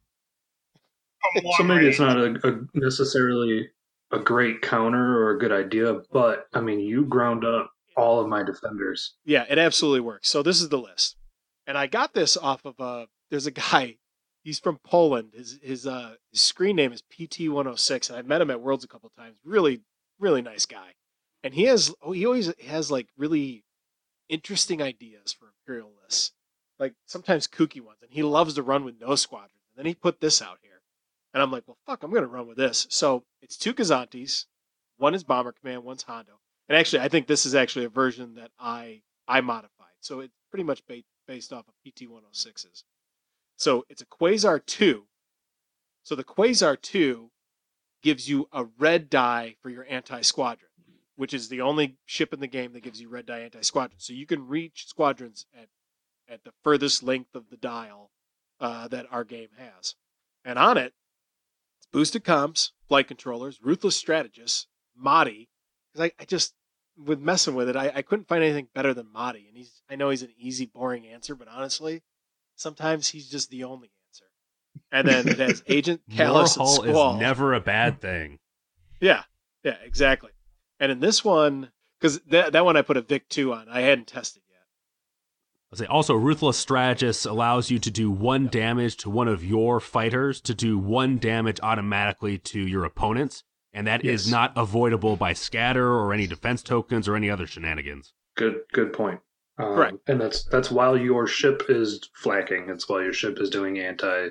[1.34, 3.70] So long maybe it's not a, a necessarily
[4.12, 8.28] a great counter or a good idea, but I mean, you ground up all of
[8.28, 9.14] my defenders.
[9.24, 10.28] Yeah, it absolutely works.
[10.28, 11.16] So this is the list,
[11.66, 13.06] and I got this off of a.
[13.30, 13.96] There's a guy.
[14.44, 15.32] He's from Poland.
[15.34, 18.88] His his uh his screen name is PT106, and I met him at Worlds a
[18.88, 19.36] couple times.
[19.42, 19.80] Really,
[20.20, 20.94] really nice guy,
[21.42, 23.64] and he has oh he always has like really
[24.28, 26.32] interesting ideas for Imperial lists,
[26.78, 29.62] like sometimes kooky ones, and he loves to run with no squadrons.
[29.74, 30.82] And then he put this out here,
[31.32, 32.86] and I'm like, well, fuck, I'm gonna run with this.
[32.90, 34.44] So it's two Gozantis,
[34.98, 36.38] one is Bomber Command, one's Hondo.
[36.68, 39.96] And actually, I think this is actually a version that I I modified.
[40.00, 42.84] So it's pretty much ba- based off of PT106s.
[43.56, 45.04] So it's a Quasar 2.
[46.02, 47.30] So the Quasar 2
[48.02, 50.70] gives you a red die for your anti squadron,
[51.16, 53.98] which is the only ship in the game that gives you red die anti squadron.
[53.98, 55.68] So you can reach squadrons at
[56.28, 58.10] at the furthest length of the dial
[58.60, 59.94] uh, that our game has.
[60.44, 60.94] And on it,
[61.78, 65.48] it's boosted comms, flight controllers, ruthless strategists, Madi,
[65.92, 66.54] because I, I just
[66.96, 69.46] with messing with it, I, I couldn't find anything better than Madi.
[69.48, 72.02] And he's I know he's an easy, boring answer, but honestly,
[72.56, 74.24] sometimes he's just the only answer.
[74.92, 77.14] And then it has Agent Kallus and Moral Squall.
[77.14, 78.38] is never a bad thing.
[79.00, 79.22] Yeah,
[79.62, 80.30] yeah, exactly.
[80.80, 83.80] And in this one, because that that one I put a Vic two on, I
[83.82, 84.60] hadn't tested yet.
[85.72, 89.80] I'll say also, Ruthless Strategist allows you to do one damage to one of your
[89.80, 93.42] fighters to do one damage automatically to your opponents,
[93.72, 94.30] and that is Yes.
[94.32, 98.12] not avoidable by scatter or any defense tokens or any other shenanigans.
[98.36, 99.20] Good, good point.
[99.58, 99.96] Um, Correct.
[100.08, 102.68] And that's that's while your ship is flacking.
[102.70, 104.28] It's while your ship is doing anti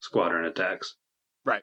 [0.00, 0.96] squadron attacks.
[1.44, 1.62] Right.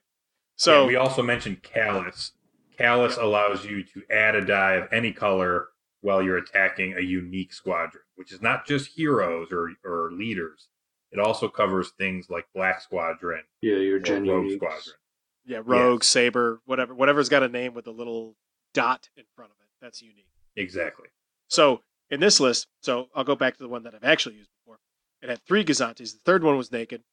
[0.55, 2.31] So And we also mentioned Kallus.
[2.79, 5.67] Kallus allows you to add a die of any color
[6.01, 10.69] while you're attacking a unique squadron, which is not just heroes or, or leaders.
[11.11, 14.55] It also covers things like Black Squadron Yeah, your or gen Rogue uniques.
[14.57, 14.95] Squadron.
[15.45, 18.35] yeah, Rogue, Saber, whatever, whatever's got a name with a little
[18.73, 20.29] dot in front of it, that's unique.
[20.55, 21.07] Exactly.
[21.47, 24.49] So in this list, so I'll go back to the one that I've actually used
[24.63, 24.79] before.
[25.21, 26.13] It had three Gozantis.
[26.13, 27.03] The third one was naked.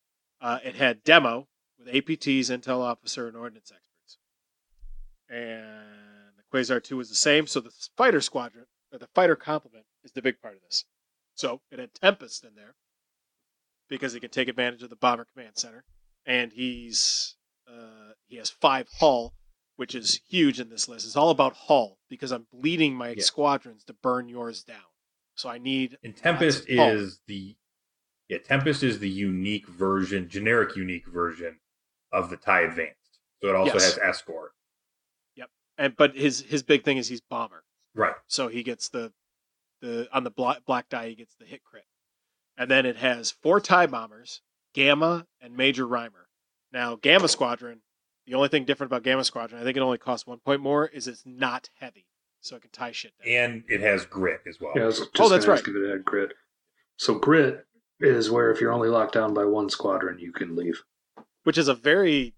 [0.40, 4.18] Uh, it had demo with APTs, intel officer, and ordnance experts.
[5.28, 7.46] And the Quasar 2 was the same.
[7.46, 10.84] So the fighter squadron, or the fighter complement, is the big part of this.
[11.34, 12.74] So it had Tempest in there
[13.88, 15.84] because he can take advantage of the Bomber Command Center.
[16.24, 17.36] And he's
[17.68, 19.34] uh, he has five hull,
[19.76, 21.06] which is huge in this list.
[21.06, 23.22] It's all about hull because I'm bleeding my Yeah.
[23.22, 24.84] squadrons to burn yours down.
[25.34, 26.90] So I need And Tempest of hull.
[26.90, 27.56] is the
[28.28, 31.60] yeah, Tempest is the unique version, generic unique version
[32.10, 33.20] of the TIE Advanced.
[33.40, 33.84] So it also Yes.
[33.94, 34.52] has escort.
[35.36, 35.50] Yep.
[35.78, 37.64] And but his his big thing is he's bomber.
[37.94, 38.16] Right.
[38.26, 39.12] So he gets the
[39.80, 41.84] the on the black, black die he gets the hit crit,
[42.56, 44.40] and then it has four tie bombers,
[44.72, 46.28] Gamma and Major Rhymer.
[46.72, 47.82] Now Gamma Squadron,
[48.26, 50.86] the only thing different about Gamma Squadron, I think it only costs one point more,
[50.86, 52.06] is it's not heavy,
[52.40, 53.32] so it can tie shit down.
[53.32, 54.72] And it has grit as well.
[54.74, 55.58] Yeah, I was just Oh, that's gonna right.
[55.60, 56.32] ask if it had grit.
[56.96, 57.64] So grit
[58.00, 60.82] is where if you're only locked down by one squadron, you can leave.
[61.44, 62.34] Which is a very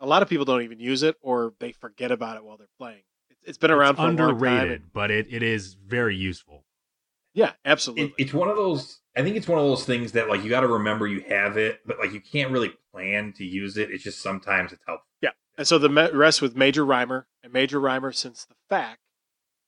[0.00, 2.66] a lot of people don't even use it or they forget about it while they're
[2.78, 3.02] playing.
[3.28, 4.28] It's, it's been around It's for a long time.
[4.30, 6.64] underrated, and- but it, it is very useful.
[7.34, 8.14] yeah, It, absolutely.
[8.18, 9.00] it's one of those.
[9.16, 11.56] I think it's one of those things that like you got to remember you have
[11.58, 13.90] it, but like you can't really plan to use it.
[13.90, 15.06] It's just sometimes it's helpful.
[15.60, 19.00] And so the rest with Major Rhymer, and Major Rhymer, since the fact,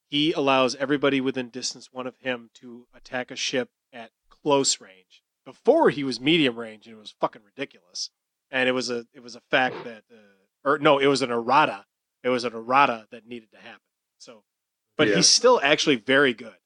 [0.08, 5.22] he allows everybody within distance one of him to attack a ship at close range.
[5.44, 8.08] Before he was medium range, and it was fucking ridiculous.
[8.50, 11.30] And it was a it was a fact that, uh, or no, it was an
[11.30, 11.84] errata.
[12.24, 13.82] It was an errata that needed to happen.
[14.16, 14.44] So,
[14.96, 15.16] but Yeah.
[15.16, 16.56] he's still actually very good.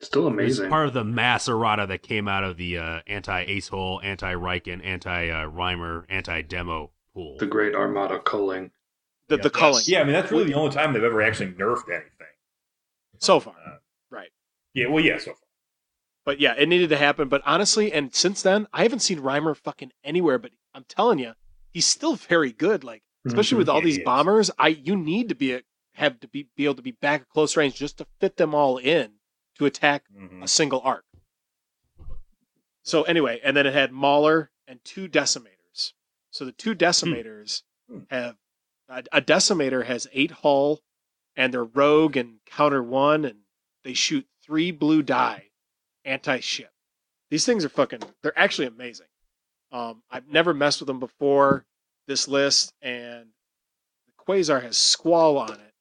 [0.00, 0.70] Still It was amazing.
[0.70, 4.32] part of the mass errata that came out of the uh, anti Ace Hole, anti
[4.34, 7.36] Rieekan, anti uh, Rhymer, anti Demo pool.
[7.38, 8.70] the great Armada culling.
[9.28, 9.42] The Yeah.
[9.42, 12.34] the culling Yeah, I mean that's really the only time they've ever actually nerfed anything.
[13.18, 13.56] so far.
[13.66, 13.78] Uh,
[14.10, 14.30] Right.
[14.74, 15.48] Yeah, well, yeah, so far.
[16.24, 17.28] But yeah, it needed to happen.
[17.28, 20.38] But honestly, and since then, I haven't seen Rhymer fucking anywhere.
[20.38, 21.34] But I'm telling you,
[21.72, 22.84] he's still very good.
[22.84, 23.58] Like especially Mhm.
[23.58, 25.62] with all Yeah, these bombers, I you need to be a,
[25.94, 28.54] have to be be able to be back at close range just to fit them
[28.54, 29.18] all in
[29.56, 30.42] to attack Mhm.
[30.44, 31.04] a single arc.
[32.82, 35.57] So anyway, and then it had Mauler and two decimators.
[36.30, 38.00] So the two decimators Hmm.
[38.10, 38.36] have
[38.88, 40.80] a, a decimator has eight hull,
[41.36, 43.40] and they're rogue and counter one, and
[43.84, 45.50] they shoot three blue die
[46.04, 46.70] anti ship.
[47.30, 48.00] these things are fucking.
[48.22, 49.06] They're actually amazing.
[49.72, 51.64] Um, I've never messed with them before
[52.06, 53.28] this list, and
[54.06, 55.74] the Quasar has Squall on it.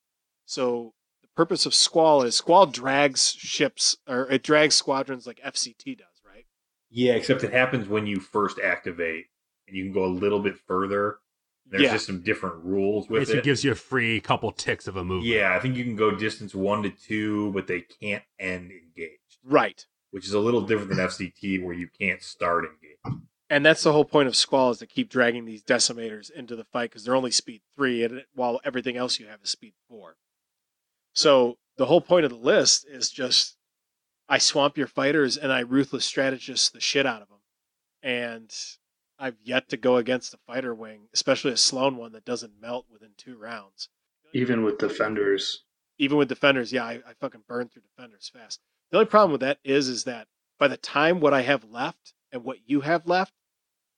[0.45, 5.97] So the purpose of Squall is Squall drags ships or it drags squadrons like FCT
[5.97, 6.45] does, right?
[6.89, 9.25] Yeah, except it happens when you first activate,
[9.67, 11.19] and you can go a little bit further.
[11.69, 11.93] There's Yeah.
[11.93, 13.43] just some different rules with Basically it.
[13.45, 15.25] gives you a free couple ticks of a movement.
[15.33, 19.37] yeah, I think you can go distance one to two, but they can't end engaged,
[19.43, 19.85] Right.
[20.11, 23.21] which is a little different than FCT, where you can't start engaged.
[23.49, 26.65] And that's the whole point of Squall is to keep dragging these decimators into the
[26.65, 30.17] fight because they're only speed three, and while everything else you have is speed four.
[31.13, 33.57] So the whole point of the list is just
[34.29, 37.39] I swamp your fighters and I ruthless strategist the shit out of them.
[38.01, 38.53] And
[39.19, 42.85] I've yet to go against a fighter wing, especially a Sloane one that doesn't melt
[42.91, 43.89] within two rounds.
[44.33, 45.63] Even with defenders,
[45.97, 48.59] Even with defenders, yeah, I, I fucking burn through defenders fast.
[48.91, 50.27] The only problem with that is, is that
[50.59, 53.33] by the time what I have left and what you have left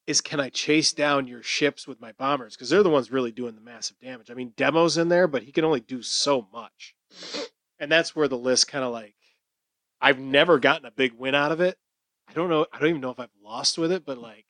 [0.08, 2.56] is can I chase down your ships with my bombers?
[2.56, 4.32] Because they're the ones really doing the massive damage.
[4.32, 6.96] I mean, Demo's in there, but he can only do so much.
[7.80, 9.16] And that's where the list kind of like,
[10.02, 11.78] I've never gotten a big win out of it.
[12.28, 12.66] I don't know.
[12.72, 14.46] I don't even know if I've lost with it, but like,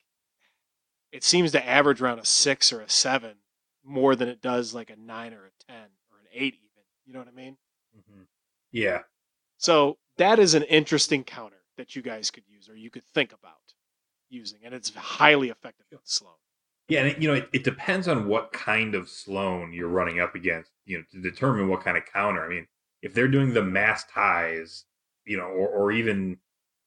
[1.12, 3.38] it seems to average around a six or a seven
[3.84, 5.76] more than it does like a nine or a 10
[6.12, 6.84] or an eight, even.
[7.06, 7.58] You know what I mean?
[7.98, 8.24] Mm-hmm.
[8.72, 9.00] Yeah,
[9.58, 13.34] So that is an interesting counter that you guys could use or you could think
[13.34, 13.74] about
[14.30, 16.34] using, and it's highly effective with Sloane.
[16.88, 20.20] Yeah, and it, you know, it, it depends on what kind of Sloane you're running
[20.20, 22.44] up against, you know, to determine what kind of counter.
[22.46, 22.68] I mean,
[23.02, 24.86] if they're doing the mass ties,
[25.26, 26.38] you know, or, or even,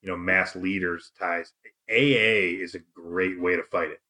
[0.02, 1.52] you know, mass leaders ties,
[1.90, 4.00] AA is a great way to fight it.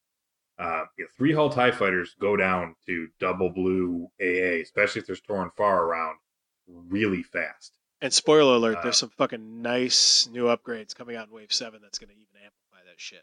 [0.59, 5.07] Uh, you know, three hull TIE fighters go down to double blue AA, especially if
[5.07, 6.18] there's Toryn Farr around,
[6.66, 7.72] really fast.
[8.00, 11.80] And spoiler alert, Uh, there's some fucking nice new upgrades coming out in Wave 7
[11.80, 13.22] that's going to even amplify that shit.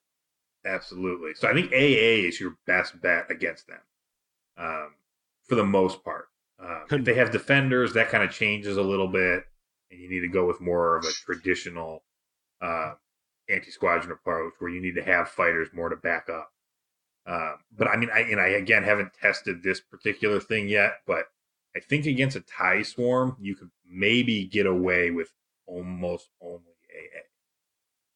[0.65, 1.33] Absolutely.
[1.35, 3.81] So I think AA is your best bet against them,
[4.57, 4.95] um,
[5.47, 6.27] for the most part.
[6.59, 9.45] Um, if they have defenders, that kind of changes a little bit,
[9.91, 12.03] and you need to go with more of a traditional
[12.61, 12.95] uh,
[13.47, 16.51] anti-squadron approach, where you need to have fighters more to back up.
[17.29, 21.25] Um, but I mean, I and I again haven't tested this particular thing yet, but
[21.75, 25.31] I think against a tie swarm, you could maybe get away with
[25.67, 26.63] almost only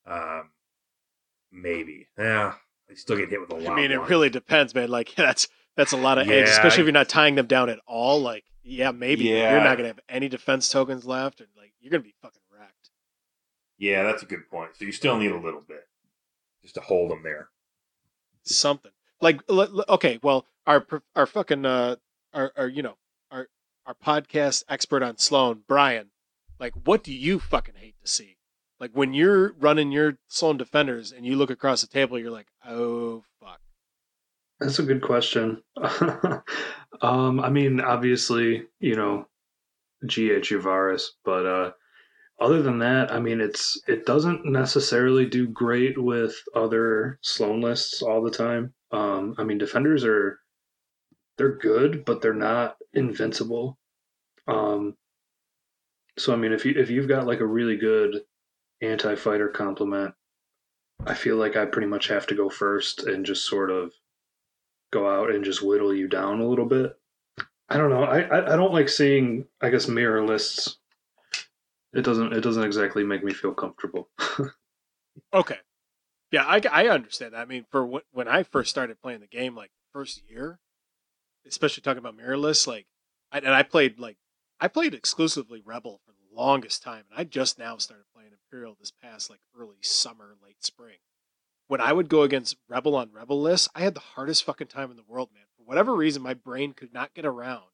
[0.08, 0.40] AA.
[0.40, 0.50] Um,
[1.52, 2.08] maybe.
[2.18, 2.54] Yeah,
[2.90, 3.74] they still get hit with a lot.
[3.74, 4.90] I mean, it really depends, man.
[4.90, 7.80] Like, that's that's a lot of eggs, especially if you're not tying them down at
[7.86, 8.20] all.
[8.22, 9.52] Like, yeah, maybe Yeah.
[9.52, 12.16] you're not going to have any defense tokens left, and like, you're going to be
[12.22, 12.90] fucking wrecked.
[13.78, 14.72] Yeah, that's a good point.
[14.78, 15.88] So you still need a little bit
[16.64, 17.50] just to hold them there.
[18.44, 18.92] something
[19.22, 19.42] like
[19.90, 20.86] okay well our
[21.16, 21.96] our fucking uh
[22.34, 22.96] our, our you know
[23.32, 23.48] our
[23.86, 26.10] our podcast expert on sloane brian
[26.60, 28.38] like what do you fucking hate to see
[28.80, 32.48] like when you're running your sloane defenders and you look across the table you're like
[32.68, 33.60] oh fuck
[34.60, 35.62] That's a good question.
[37.02, 39.28] um, I mean, obviously, you know,
[40.06, 41.72] GH Yavaris, but uh,
[42.40, 48.02] other than that, I mean, it's it doesn't necessarily do great with other Sloane lists
[48.02, 48.74] all the time.
[48.94, 50.40] Um, I mean, defenders are
[51.38, 53.80] they're good, but they're not invincible.
[54.48, 54.96] Um,
[56.18, 58.22] so I mean, if you if you've got like a really good
[58.82, 60.14] anti-fighter complement,
[61.08, 63.92] I feel like I pretty much have to go first and just sort of
[64.92, 66.94] go out and just whittle you down a little bit.
[67.70, 68.04] I don't know.
[68.04, 70.78] I, I, I don't like seeing I guess mirror lists.
[71.94, 74.10] It doesn't it doesn't exactly make me feel comfortable.
[75.34, 75.58] okay
[76.34, 77.42] yeah i, I understand that.
[77.42, 80.60] I mean for wh- when i first started playing the game like first year
[81.48, 82.88] especially talking about mirrorless like
[83.32, 84.18] I, and i played like
[84.60, 88.76] i played exclusively rebel for the longest time and i just now started playing imperial
[88.78, 90.98] this past like early summer late spring.
[91.68, 94.90] When i would go against rebel on rebel lists i had the hardest fucking time
[94.90, 95.44] in the world man.
[95.56, 97.66] For whatever reason my brain could not get around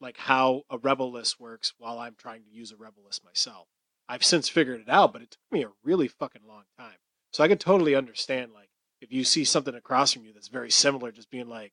[0.00, 3.68] like how a rebel list works while i'm trying to use a rebel list myself.
[4.08, 6.96] I've since figured it out but it took me a really fucking long time
[7.30, 8.70] so I could totally understand like
[9.00, 11.72] if you see something across from you that's very similar, just being like,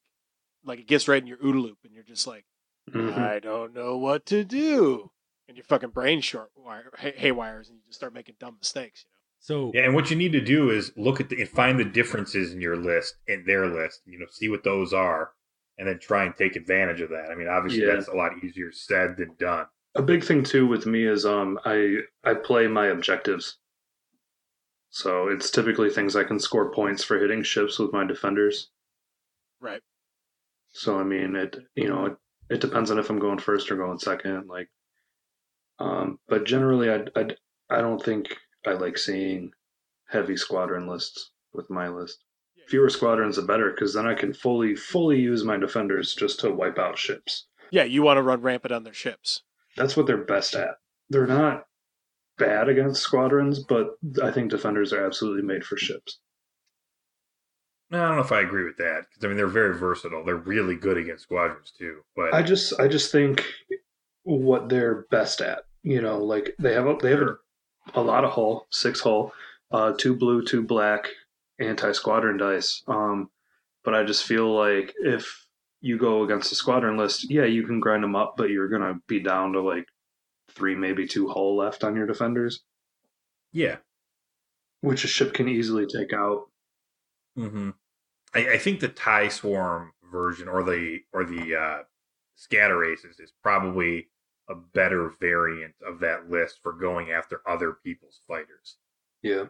[0.64, 2.45] like it gets right in your OODA loop, and you're just like,
[2.89, 3.18] Mhm.
[3.18, 5.12] I don't know what to do,
[5.47, 9.03] and your fucking brain short wire hay- haywires, and you just start making dumb mistakes.
[9.05, 9.18] You know.
[9.39, 11.84] So Yeah, and what you need to do is look at the and find the
[11.86, 14.01] differences in your list and their list.
[14.05, 15.34] You know, see what those are,
[15.78, 17.30] and then try and take advantage of that.
[17.30, 17.93] I mean, obviously Yeah.
[17.95, 19.68] that's a lot easier said than done.
[19.95, 23.58] A big thing too with me is um I I play my objectives.
[24.98, 28.72] So it's typically things I can score points for hitting ships with my defenders.
[29.62, 29.84] Right.
[30.74, 32.18] So I mean it you know it,
[32.50, 34.70] it depends on if I'm going first or going second like
[35.78, 37.28] um but generally I I
[37.70, 38.36] I don't think
[38.66, 39.52] I like seeing
[40.10, 42.24] heavy squadron lists with my list.
[42.68, 46.52] Fewer squadrons, the better, because then I can fully, fully use my defenders just to
[46.52, 47.45] wipe out ships.
[47.72, 49.43] Yeah, you want to run rampant on their ships.
[49.78, 50.76] That's what they're best at.
[51.10, 51.66] They're not
[52.38, 56.19] bad against squadrons, but I think defenders are absolutely made for ships.
[57.89, 60.23] No, I don't know if I agree with that because I mean they're very versatile.
[60.23, 62.01] They're really good against squadrons too.
[62.15, 63.45] But I just, I just think
[64.23, 65.63] what they're best at.
[65.83, 67.38] You know, like they have, a, they have a,
[67.93, 69.31] a lot of hull, six hull,
[69.71, 71.07] uh, two blue, two black,
[71.59, 72.83] anti squadron dice.
[72.88, 73.29] Um,
[73.85, 75.47] but I just feel like if
[75.79, 78.99] you go against a squadron list, yeah, you can grind them up, but you're gonna
[79.07, 79.85] be down to like
[80.58, 82.64] three, maybe two hull left on your defenders,
[83.51, 83.78] yeah,
[84.82, 86.49] which a ship can easily take out.
[87.36, 87.70] hmm
[88.34, 91.84] I, I think the tie swarm version or the or the uh,
[92.36, 94.10] scatter aces is probably
[94.49, 98.78] a better variant of that list for going after other people's fighters.
[99.22, 99.45] Yeah.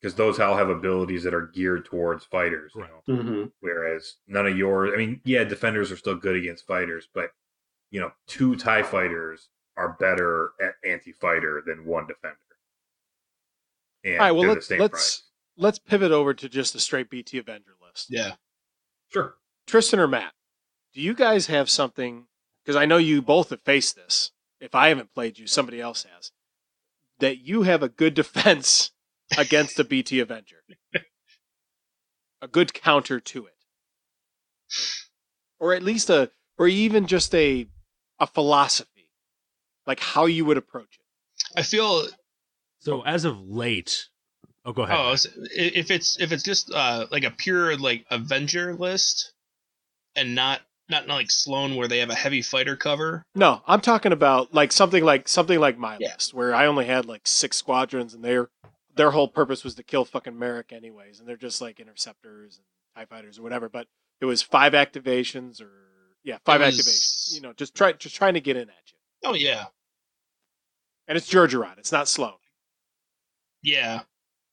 [0.00, 2.72] because those all have abilities that are geared towards fighters.
[2.74, 3.02] You know?
[3.08, 3.44] Mm-hmm.
[3.60, 7.30] Whereas none of yours, I mean, yeah, defenders are still good against fighters, but
[7.90, 12.36] you know, two tie fighters are better at anti-fighter than one defender.
[14.04, 15.22] And All right, well let's let's price.
[15.56, 18.06] let's pivot over to just a straight BT Avenger list.
[18.10, 18.32] Yeah.
[19.12, 19.34] Sure.
[19.66, 20.32] Tristan or Matt,
[20.92, 22.26] do you guys have something?
[22.62, 24.30] Because I know you both have faced this.
[24.60, 26.32] If I haven't played you, somebody else has.
[27.18, 28.90] That you have a good defense
[29.38, 30.62] against a BT Avenger,
[32.42, 33.54] a good counter to it,
[35.58, 37.66] or at least a, or even just a,
[38.18, 38.93] a philosophy,
[39.86, 41.44] like how you would approach it.
[41.58, 42.06] I feel
[42.80, 44.08] So as of late,
[44.64, 44.96] oh, go ahead.
[44.98, 49.32] Oh, s- i- if it's if it's just uh like a pure like Avenger list,
[50.16, 50.60] and not
[50.90, 53.22] not like Sloane where they have a heavy fighter cover.
[53.34, 56.08] No, I'm talking about like something like something like my Yeah.
[56.12, 58.50] list, where I only had like six squadrons, and their
[58.94, 62.64] their whole purpose was to kill fucking Maarek anyways, and they're just like interceptors and
[62.96, 63.68] Tie fighters or whatever.
[63.68, 63.88] But
[64.20, 65.70] it was five activations, or
[66.22, 67.34] yeah, five was- activations.
[67.34, 68.98] You know, just try just trying to get in at you.
[69.24, 69.66] Oh yeah,
[71.08, 71.78] And it's Jerjerrod.
[71.78, 72.34] It's not Sloane.
[73.62, 74.00] yeah.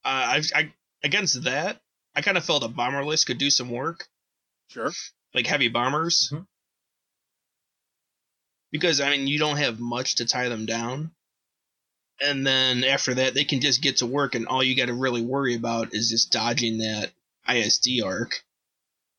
[0.04, 0.72] Uh, I I
[1.04, 1.80] against that,
[2.14, 4.08] I kind of felt a bomber list could do some work,
[4.68, 4.90] Sure.
[5.34, 6.30] like heavy bombers.
[6.32, 6.46] Mhm.
[8.70, 11.12] Because I mean, you don't have much to tie them down.
[12.20, 14.94] And then after that, they can just get to work, and all you got to
[14.94, 17.12] really worry about is just dodging that
[17.48, 18.44] ISD arc.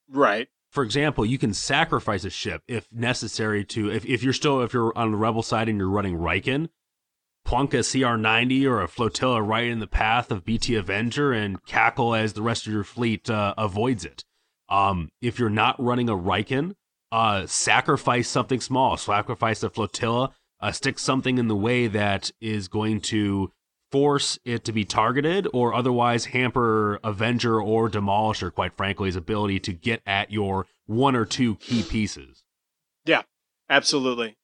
[0.10, 0.50] Right.
[0.74, 4.74] For example, you can sacrifice a ship if necessary to if, if you're still if
[4.74, 6.70] you're on the rebel side and you're running Rieekan,
[7.46, 12.16] plunk a CR90 or a flotilla right in the path of BT Avenger and cackle
[12.16, 14.26] as the rest of your fleet uh, avoids it.
[14.68, 16.74] Um, if you're not running a Rieekan,
[17.12, 22.68] uh, sacrifice something small, sacrifice a flotilla, uh, stick something in the way that is
[22.68, 23.52] going to
[23.94, 29.60] force it to be targeted or otherwise hamper Avenger or Demolisher, quite frankly, his ability
[29.60, 32.44] to get at your one or two key pieces.
[33.06, 33.22] Yeah,
[33.70, 34.36] absolutely.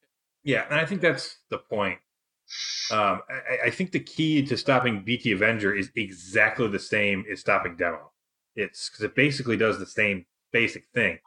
[0.43, 1.97] Yeah, and I think that's the point.
[2.91, 7.39] Um, I, I think the key to stopping BT Avenger is exactly the same as
[7.39, 8.11] stopping Demo.
[8.55, 11.17] It's because it basically does the same basic thing.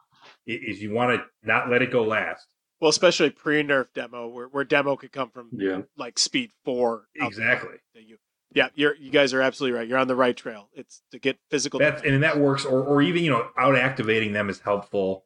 [0.47, 2.47] Is you want to not let it go last.
[2.83, 5.83] Well, especially pre-nerf demo, where, where demo could come from Yeah.
[5.95, 7.07] like speed four.
[7.15, 7.77] Exactly.
[7.93, 8.17] you-
[8.53, 9.87] yeah, you're you guys are absolutely right.
[9.87, 10.67] You're on the right trail.
[10.73, 11.79] It's to get physical.
[11.79, 15.23] That's and that works, or or even you know out activating them is helpful.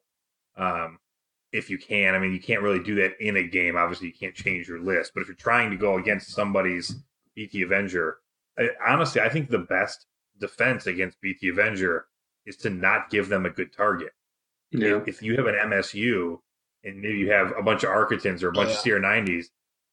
[0.56, 1.00] Um,
[1.52, 3.76] if you can, I mean, you can't really do that in a game.
[3.76, 6.94] Obviously, you can't change your list, but if you're trying to go against somebody's
[7.34, 8.18] BT Avenger,
[8.56, 10.06] I, honestly, I think the best
[10.40, 12.06] defense against BT Avenger
[12.46, 14.12] is to not give them a good target.
[14.70, 15.00] Yeah.
[15.06, 16.38] If you have an MSU
[16.84, 18.92] and maybe you have a bunch of Arquitens or a bunch of Yeah.
[18.92, 19.46] CR90s,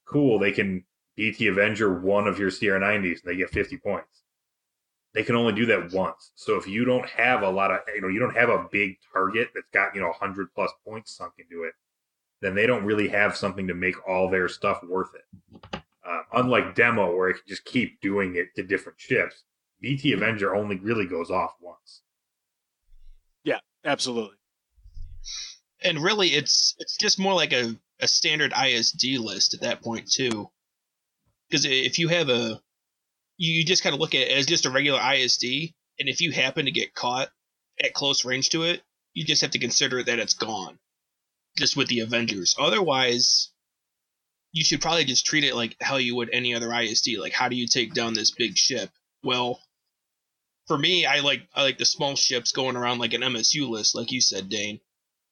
[0.06, 4.24] cool, they can BT Avenger one of your CR90s and they get 50 points.
[5.14, 6.32] They can only do that once.
[6.36, 8.98] So if you don't have a lot of, you know, you don't have a big
[9.14, 11.74] target that's got, you know, 100 plus points sunk into it,
[12.42, 15.82] then they don't really have something to make all their stuff worth it.
[16.06, 19.44] Uh, unlike Demo, where it can just keep doing it to different ships,
[19.80, 22.02] BT Avenger only really goes off once.
[23.46, 24.36] Yeah, absolutely.
[25.86, 30.12] And really it's it's just more like a, a standard ISD list at that point
[30.12, 30.50] too.
[31.50, 32.60] Because if you have a,
[33.38, 35.44] you just kind of look at it as just a regular ISD,
[36.00, 37.30] and if you happen to get caught
[37.82, 38.82] at close range to it,
[39.14, 40.80] you just have to consider that it's gone,
[41.56, 42.56] just with the Avengers.
[42.58, 43.52] Otherwise,
[44.52, 47.18] you should probably just treat it like how you would any other ISD.
[47.20, 48.90] Like, how do you take down this big ship?
[49.24, 49.62] Well,
[50.68, 53.94] for me, I like I like the small ships going around like an MSU list,
[53.94, 54.80] like you said, Dane.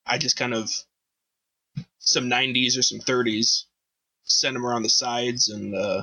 [0.06, 0.70] I just kind of
[2.00, 3.64] some 90s or some 30s,
[4.24, 6.02] send them around the sides and uh,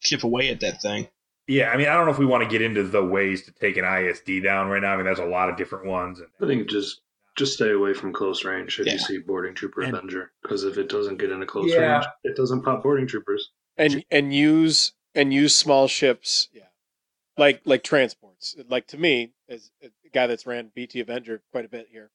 [0.00, 1.08] chip away at that thing.
[1.46, 3.52] Yeah, I mean, I don't know if we want to get into the ways to
[3.52, 4.94] take an ISD down right now.
[4.94, 6.18] I mean, there's a lot of different ones.
[6.20, 7.00] And I think just
[7.36, 8.92] just stay away from close range if Yeah.
[8.92, 11.94] you see boarding trooper And- Avenger because if it doesn't get into close Yeah.
[11.96, 13.50] range, it doesn't pop boarding troopers.
[13.76, 16.68] and and use and use small ships yeah
[17.36, 21.68] like like transports like to me as a guy that's ran bt avenger quite a
[21.68, 22.12] bit here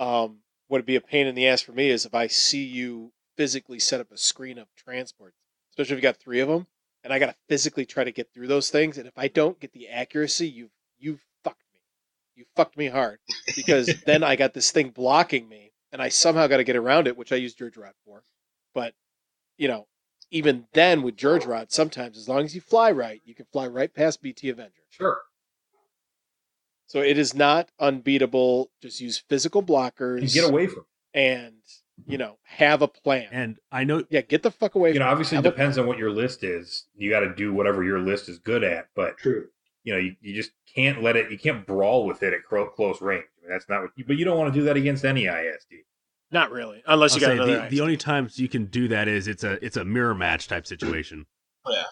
[0.00, 0.40] um
[0.70, 3.12] what would be a pain in the ass for me is if i see you
[3.36, 5.36] physically set up a screen of transports
[5.72, 6.66] especially if you got three of them
[7.02, 9.72] and i gotta physically try to get through those things and if i don't get
[9.72, 11.80] the accuracy you've you fucked me.
[12.36, 13.18] You fucked me hard
[13.56, 17.08] because then i got this thing blocking me and i somehow got to get around
[17.08, 18.22] it which i use Jerjerrod for.
[18.72, 18.94] But
[19.58, 19.88] you know
[20.30, 23.92] even then with Jerjerrod, sometimes as long as you fly right, you can fly right
[23.92, 24.82] past BT Avenger.
[24.88, 25.22] sure,
[26.90, 28.68] So it is not unbeatable.
[28.82, 30.86] Just use physical blockers and get away from.
[31.14, 31.54] and
[32.04, 32.22] you mm-hmm.
[32.22, 33.28] know have a plan.
[33.30, 34.92] And I know yeah, get the fuck away.
[34.92, 36.86] You know, obviously, it depends on what your list is.
[36.96, 39.46] You got to do whatever your list is good at, but True.
[39.84, 41.30] you know, you, you just can't let it.
[41.30, 43.22] You can't brawl with it at close range.
[43.38, 43.92] I mean, that's not what.
[43.94, 45.84] You, but you don't want to do that against any ISD.
[46.32, 47.68] Not really, unless I'll you got say another.
[47.68, 50.48] the, the only times you can do that is it's a it's a mirror match
[50.48, 51.26] type situation.
[51.64, 51.84] Oh, yeah,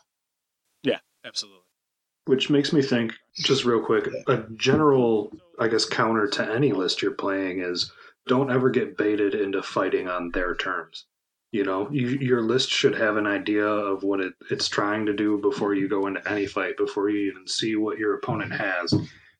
[0.83, 1.68] yeah, absolutely.
[2.29, 7.01] Which makes me think, just real quick, a general, I guess, counter to any list
[7.01, 7.91] you're playing is
[8.27, 11.07] don't ever get baited into fighting on their terms.
[11.53, 15.15] You know, you, your list should have an idea of what it, it's trying to
[15.15, 18.93] do before you go into any fight, before you even see what your opponent has,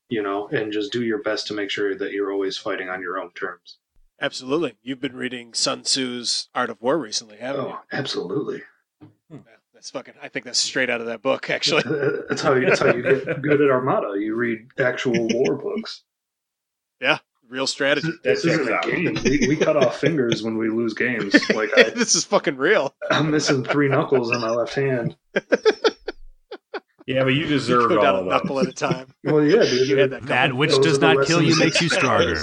[0.09, 3.03] you know, and just do your best to make sure that you're always fighting on
[3.03, 3.77] your own terms.
[4.19, 4.77] Absolutely.
[4.83, 7.75] You've been reading Sun Tzu's Art of War recently, haven't oh, you?
[7.75, 8.63] Oh, absolutely.
[9.31, 9.45] you?
[9.79, 10.15] Yeah, that's fucking.
[10.21, 11.83] I think that's straight out of that book, actually.
[12.29, 14.15] That's how you, that's how you get good at Armada.
[14.19, 16.03] You read actual war books.
[17.01, 17.19] Yeah,
[17.49, 18.09] real strategy.
[18.25, 19.19] This That isn't a game.
[19.25, 21.33] We, we cut off fingers when we lose games.
[21.51, 22.93] Like I, this is fucking real.
[23.11, 25.17] I'm missing three knuckles on my left hand.
[27.07, 28.67] Yeah, but you You deserve all down a of knuckle those.
[28.67, 29.07] at a time.
[29.25, 29.89] Well, yeah, dude.
[29.89, 32.43] You had that That which Those does not kill you makes you stronger.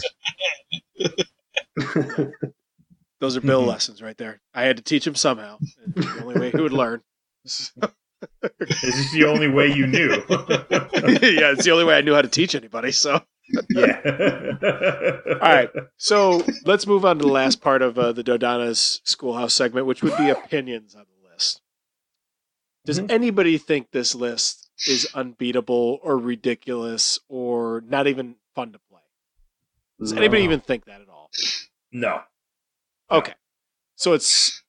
[3.20, 3.68] Those are Bill Mhm.
[3.68, 4.40] lessons right there.
[4.54, 5.58] I had to teach him somehow.
[5.96, 7.02] The only way he would learn.
[7.46, 10.10] This is the only way you knew.
[10.30, 12.92] yeah, it's the only way I knew how to teach anybody.
[12.92, 13.22] So,
[13.70, 14.02] yeah.
[15.34, 15.70] all right.
[15.98, 20.02] So let's move on to the last part of uh, the Dodonna's Schoolhouse segment, which
[20.02, 21.62] would be opinions on the list.
[22.86, 23.12] Does Mhm.
[23.12, 29.02] anybody think this list is unbeatable or ridiculous or not even fun to play?
[30.00, 31.30] Does anybody even think that at all?
[31.92, 32.22] No.
[33.12, 33.34] Okay.
[33.96, 34.64] So it's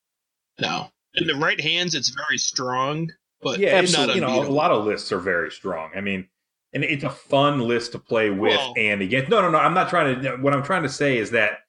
[0.60, 0.90] No.
[1.16, 3.10] In the right hands, it's very strong,
[3.42, 4.14] but Yeah, not absolutely.
[4.16, 5.90] You know, a lot of lists are very strong.
[5.96, 6.28] I mean,
[6.72, 9.30] and it's a fun list to play with Well- and against.
[9.30, 9.58] No, no, no.
[9.58, 10.36] I'm not trying to.
[10.36, 11.60] What I'm trying to say is that,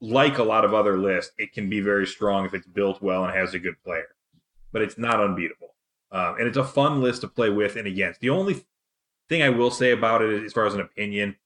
[0.00, 3.24] like a lot of other lists, it can be very strong if it's built well
[3.24, 4.08] and has a good player,
[4.72, 5.74] but it's not unbeatable.
[6.10, 8.20] Um, and it's a fun list to play with and against.
[8.20, 8.66] The only
[9.28, 11.36] thing I will say about it, as far as an opinion,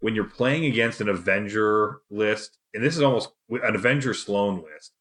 [0.00, 4.92] when you're playing against an Avenger list, and this is almost an Avenger Sloane list,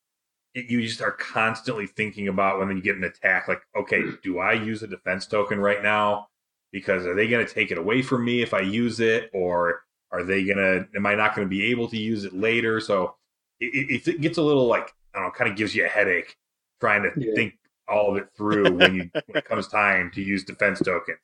[0.54, 4.12] you just are constantly thinking about when you get an attack, like, okay, hmm.
[4.24, 6.28] do I use a defense token right now?
[6.72, 9.84] Because are they going to take it away from me if I use it, or
[10.12, 10.88] are they going to?
[10.96, 12.80] Am I not going to be able to use it later?
[12.80, 13.16] So
[13.60, 15.90] it, it, it gets a little like I don't know, kind of gives you a
[15.90, 16.38] headache
[16.80, 17.34] trying to Yeah.
[17.36, 17.56] think
[17.88, 21.16] all of it through when you when it comes time to use defense token.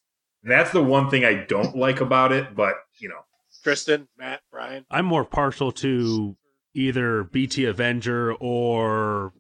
[0.44, 3.22] And that's the one thing I don't like about it, but you know,
[3.64, 4.86] Tristan, Matt, Brian.
[4.92, 6.36] I'm more partial to
[6.74, 9.34] either BT Avenger or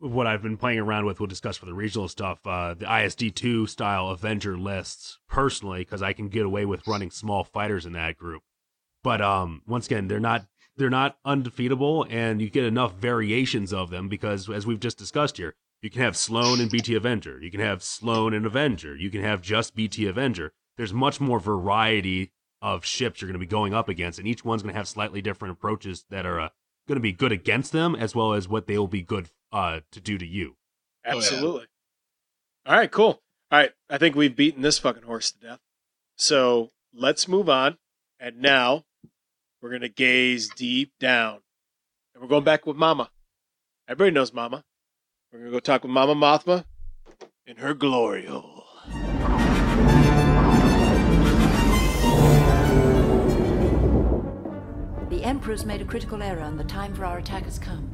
[0.00, 1.20] what I've been playing around with.
[1.20, 6.12] We'll discuss for the regional stuff, uh, the ISD2 style Avenger lists personally, because I
[6.12, 8.42] can get away with running small fighters in that group.
[9.02, 13.90] But um, once again, they're not they're not undefeatable, and you get enough variations of
[13.90, 17.50] them because, as we've just discussed here, you can have Sloane and BT Avenger, you
[17.50, 20.52] can have Sloane and Avenger, you can have just BT Avenger.
[20.76, 24.44] There's much more variety of ships you're going to be going up against, and each
[24.44, 26.48] one's going to have slightly different approaches that are uh,
[26.88, 29.80] going to be good against them, as well as what they will be good uh,
[29.92, 30.56] to do to you.
[31.06, 31.16] Oh, yeah.
[31.16, 31.66] Absolutely.
[32.66, 33.22] All right, cool.
[33.50, 35.60] All right, I think we've beaten this fucking horse to death.
[36.16, 37.78] So let's move on.
[38.20, 38.84] And now
[39.62, 41.40] we're going to gaze deep down.
[42.12, 43.10] And we're going back with Mama.
[43.88, 44.64] Everybody knows Mama.
[45.32, 46.64] We're going to go talk with Momma Mothma
[47.46, 48.57] in her glory hole.
[55.28, 57.86] Emperor's made a critical error and the time for our attack has come.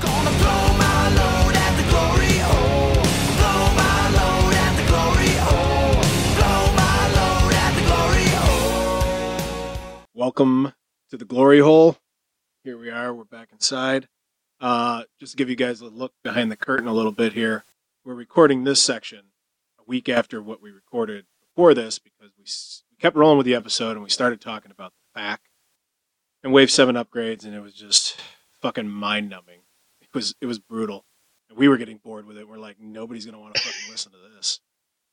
[0.00, 2.94] Gonna blow my load at the glory hole.
[3.38, 6.02] Blow my load at the glory hole.
[6.34, 10.04] Blow my load at the glory hole.
[10.14, 10.72] Welcome
[11.10, 11.96] to the glory hole.
[12.64, 13.14] Here we are.
[13.14, 14.08] We're back inside.
[14.60, 17.64] Uh, just to give you guys a look behind the curtain a little bit here.
[18.04, 19.26] We're recording this section
[19.78, 23.46] a week after what we recorded before this because we, s- we kept rolling with
[23.46, 25.42] the episode and we started talking about the FAC
[26.42, 28.20] and Wave Seven upgrades, and it was just
[28.60, 29.60] fucking mind numbing.
[30.00, 31.04] It was it was brutal,
[31.48, 32.48] and we were getting bored with it.
[32.48, 34.60] We're like, nobody's gonna want to fucking listen to this.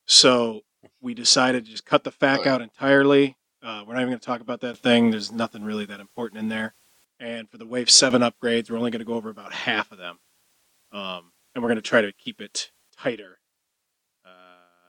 [0.05, 0.61] So
[1.01, 3.37] we decided to just cut the FAC out entirely.
[3.61, 5.11] Uh, we're not even going to talk about that thing.
[5.11, 6.73] There's nothing really that important in there.
[7.19, 9.97] And for the Wave 7 upgrades, we're only going to go over about half of
[9.97, 10.19] them.
[10.91, 13.39] Um, and we're going to try to keep it tighter.
[14.23, 14.29] Uh,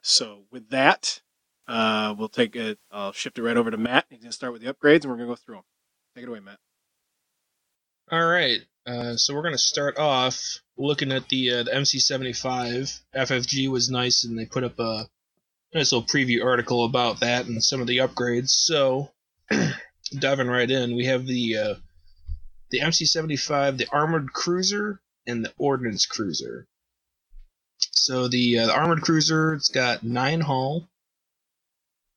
[0.03, 1.23] so with that,
[1.67, 2.79] uh, we'll take it.
[2.93, 4.07] I'll shift it right over to Matt.
[4.11, 5.65] He's going to start with the upgrades, and we're going to go through them.
[6.19, 6.59] Take it away, Matt.
[8.11, 8.61] All right.
[8.85, 13.01] Uh, so we're gonna start off looking at the uh, the MC75.
[13.15, 15.09] FFG was nice, and they put up a
[15.73, 18.49] nice little preview article about that and some of the upgrades.
[18.49, 19.13] So
[20.19, 21.75] diving right in, we have the uh,
[22.71, 26.67] the MC75, the armored cruiser, and the ordnance cruiser.
[27.93, 30.89] So the, uh, the armored cruiser, it's got nine hull,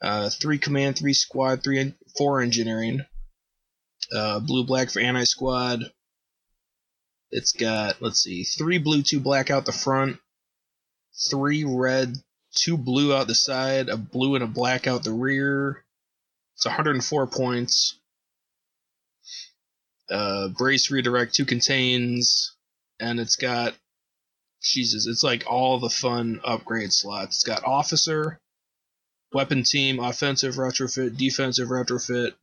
[0.02, 3.06] uh, three command, three squad, three en- four engineering
[4.14, 5.92] uh, blue black for anti squad.
[7.32, 10.18] It's got let's see, three blue, two black out the front,
[11.30, 12.16] three red,
[12.54, 15.84] two blue out the side, a blue and a black out the rear.
[16.56, 17.98] It's 104 points.
[20.10, 22.54] Uh, brace redirect, two contains,
[23.00, 23.74] and it's got
[24.62, 27.38] Jesus, it's like all the fun upgrade slots.
[27.38, 28.40] It's got officer,
[29.34, 32.34] weapon team, offensive retrofit, defensive retrofit,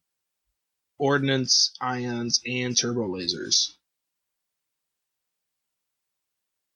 [0.98, 3.72] ordnance, ions, and turbo lasers.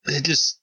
[0.07, 0.59] It just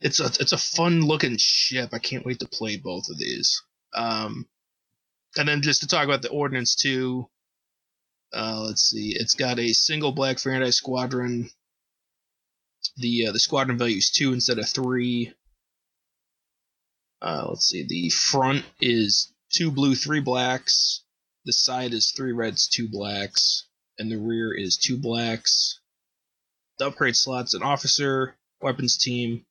[0.00, 1.90] it's a it's a fun looking ship.
[1.92, 3.62] I can't wait to play both of these.
[3.94, 4.46] Um,
[5.36, 7.28] and then just to talk about the ordnance too.
[8.32, 9.14] Uh, let's see.
[9.16, 11.50] It's got a single black anti squadron.
[12.96, 15.32] The uh, the squadron value is two instead of three.
[17.20, 17.84] Uh, let's see.
[17.86, 21.02] The front is two blue, three blacks.
[21.44, 23.66] The side is three reds, two blacks,
[23.98, 25.80] and the rear is two blacks.
[26.78, 29.46] The upgrade slots an officer, weapons team,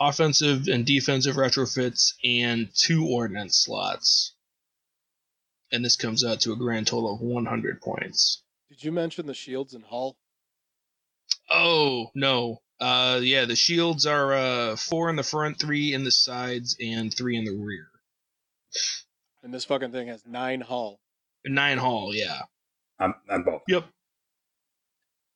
[0.00, 4.34] offensive and defensive retrofits, and two ordnance slots.
[5.72, 8.42] And this comes out to a grand total of 100 points.
[8.68, 10.16] Did you mention the shields and hull?
[11.50, 12.62] Oh no.
[12.80, 17.14] Uh, yeah, the shields are uh four in the front, three in the sides, and
[17.14, 17.88] three in the rear.
[19.42, 21.00] And this fucking thing has nine hull.
[21.46, 22.42] Nine hull, yeah.
[22.98, 23.14] I'm
[23.44, 23.62] both.
[23.68, 23.86] Yep.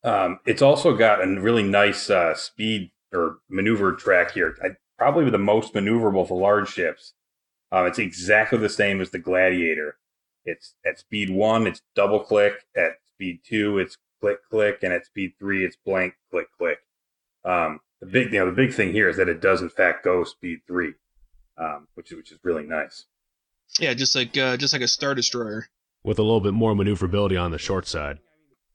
[0.04, 4.54] Um, it's also got a really nice uh, speed or maneuver track here.
[4.62, 7.14] I, probably the most maneuverable for large ships.
[7.72, 9.96] Um, it's exactly the same as the Gladiator.
[10.44, 12.66] It's at speed one, it's double click.
[12.76, 16.78] At speed two, it's click click, and at speed three, it's blank click click.
[17.44, 20.04] Um, the big, you know, the big thing here is that it does in fact
[20.04, 20.92] go speed three,
[21.56, 23.06] um, which is which is really nice.
[23.78, 25.68] Yeah, just like uh, just like a star destroyer.
[26.04, 28.18] with a little bit more maneuverability on the short side.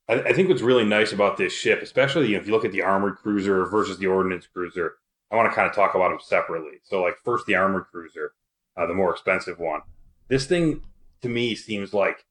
[0.07, 2.81] I, I think what's really nice about this ship, especially if you look at the
[2.81, 4.95] armored cruiser versus the ordnance cruiser,
[5.31, 6.79] I want to kind of talk about them separately.
[6.83, 8.33] So, like first, the armored cruiser,
[8.75, 9.81] uh, the more expensive one.
[10.27, 10.81] This thing
[11.21, 12.25] to me seems like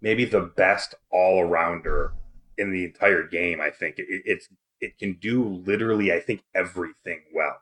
[0.00, 2.12] maybe the best all arounder
[2.56, 3.60] in the entire game.
[3.60, 4.48] I think it, it's
[4.80, 7.60] it can do literally, I think everything well.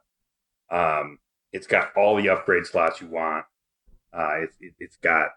[0.70, 1.18] Um,
[1.52, 3.44] it's got all the upgrade slots you want.
[4.12, 5.30] Uh, it's it, it's got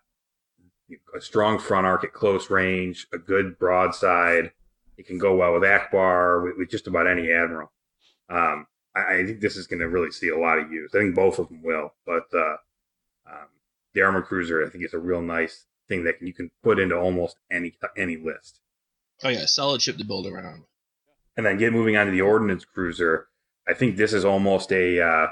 [1.15, 4.51] a strong front arc at close range, a good broadside.
[4.97, 7.71] It can go well with Ackbar, with, with just about any admiral.
[8.29, 10.91] Um, I, I think this is going to really see a lot of use.
[10.93, 12.57] I think both of them will, but uh,
[13.27, 13.47] um,
[13.93, 16.79] the armor cruiser, I think, is a real nice thing that can, you can put
[16.79, 18.59] into almost any any list.
[19.23, 20.63] Oh yeah, solid ship to build around.
[21.37, 23.27] And then get moving on to the ordnance cruiser.
[23.67, 25.27] I think this is almost a uh,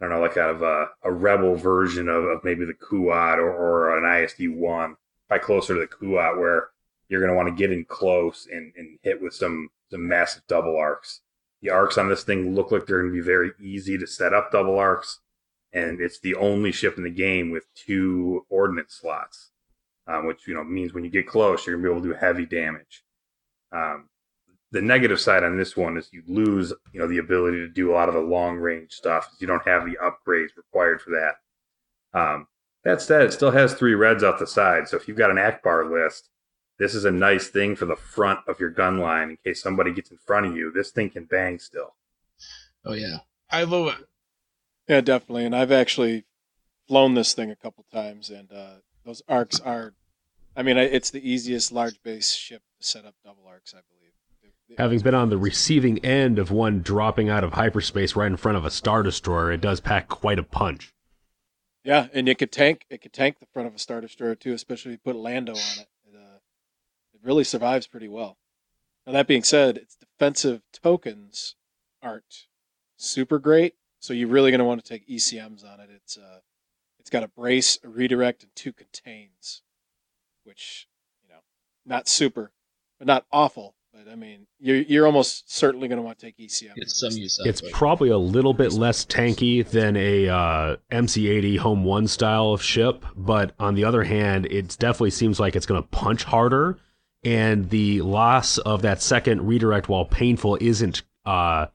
[0.00, 3.38] I don't know, like kind of a, a rebel version of, of maybe the Kuat
[3.38, 6.68] or, or an ISD one, probably closer to the Kuat, where
[7.08, 10.42] you're going to want to get in close and, and hit with some some massive
[10.48, 11.20] double arcs.
[11.62, 14.34] The arcs on this thing look like they're going to be very easy to set
[14.34, 15.20] up double arcs,
[15.72, 19.50] and it's the only ship in the game with two ordnance slots,
[20.06, 22.14] um, which you know means when you get close, you're going to be able to
[22.14, 23.02] do heavy damage.
[23.72, 24.08] Um,
[24.72, 27.92] the negative side on this one is you lose, you know, the ability to do
[27.92, 29.30] a lot of the long range stuff.
[29.38, 32.18] You don't have the upgrades required for that.
[32.18, 32.48] Um,
[32.84, 34.88] that said, it still has three reds off the side.
[34.88, 36.30] So if you've got an Ackbar list,
[36.78, 39.92] this is a nice thing for the front of your gun line in case somebody
[39.92, 40.70] gets in front of you.
[40.70, 41.94] This thing can bang still.
[42.84, 43.18] Oh yeah,
[43.50, 44.06] I love it.
[44.88, 45.44] Yeah, definitely.
[45.44, 46.26] And I've actually
[46.86, 49.94] flown this thing a couple times, and uh, those arcs are.
[50.58, 54.05] I mean, it's the easiest large base ship to set up double arcs, I believe.
[54.78, 58.58] Having been on the receiving end of one dropping out of hyperspace right in front
[58.58, 60.92] of a star destroyer, it does pack quite a punch.
[61.84, 62.84] Yeah, and it could tank.
[62.90, 65.52] It could tank the front of a star destroyer too, especially if you put Lando
[65.52, 65.88] on it.
[66.08, 66.38] It, uh,
[67.14, 68.38] it really survives pretty well.
[69.06, 71.54] Now that being said, its defensive tokens
[72.02, 72.48] aren't
[72.96, 75.90] super great, so you're really going to want to take ECMs on it.
[75.94, 76.40] It's uh,
[76.98, 79.62] it's got a brace, a redirect, and two contains,
[80.42, 80.88] which
[81.22, 81.42] you know,
[81.84, 82.50] not super,
[82.98, 83.75] but not awful.
[83.96, 86.74] But I mean, you're you're almost certainly going to want to take ECM.
[86.74, 91.58] Get some use It's of probably a little bit less tanky than a uh, MC80
[91.58, 95.66] Home One style of ship, but on the other hand, it definitely seems like it's
[95.66, 96.78] going to punch harder,
[97.24, 101.66] and the loss of that second redirect, while painful, isn't uh,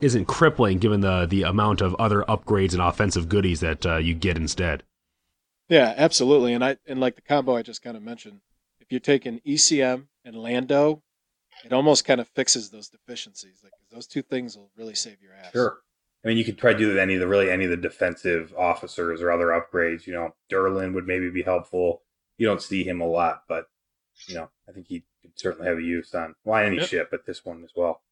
[0.00, 4.14] isn't crippling given the the amount of other upgrades and offensive goodies that uh, you
[4.14, 4.84] get instead.
[5.68, 6.52] Yeah, absolutely.
[6.54, 8.40] And I and like the combo I just kind of mentioned,
[8.80, 11.02] if you're taking ECM and Lando,
[11.64, 13.60] it almost kind of fixes those deficiencies.
[13.62, 15.52] Like those two things will really save your ass.
[15.52, 15.78] Sure.
[16.24, 18.52] I mean, you could try to do any of the really any of the defensive
[18.58, 20.06] officers or other upgrades.
[20.06, 22.02] You know, Derlin would maybe be helpful.
[22.38, 23.66] You don't see him a lot, but
[24.26, 26.88] you know, I think he could certainly have a use on well any Yep.
[26.88, 28.02] ship, but this one as well.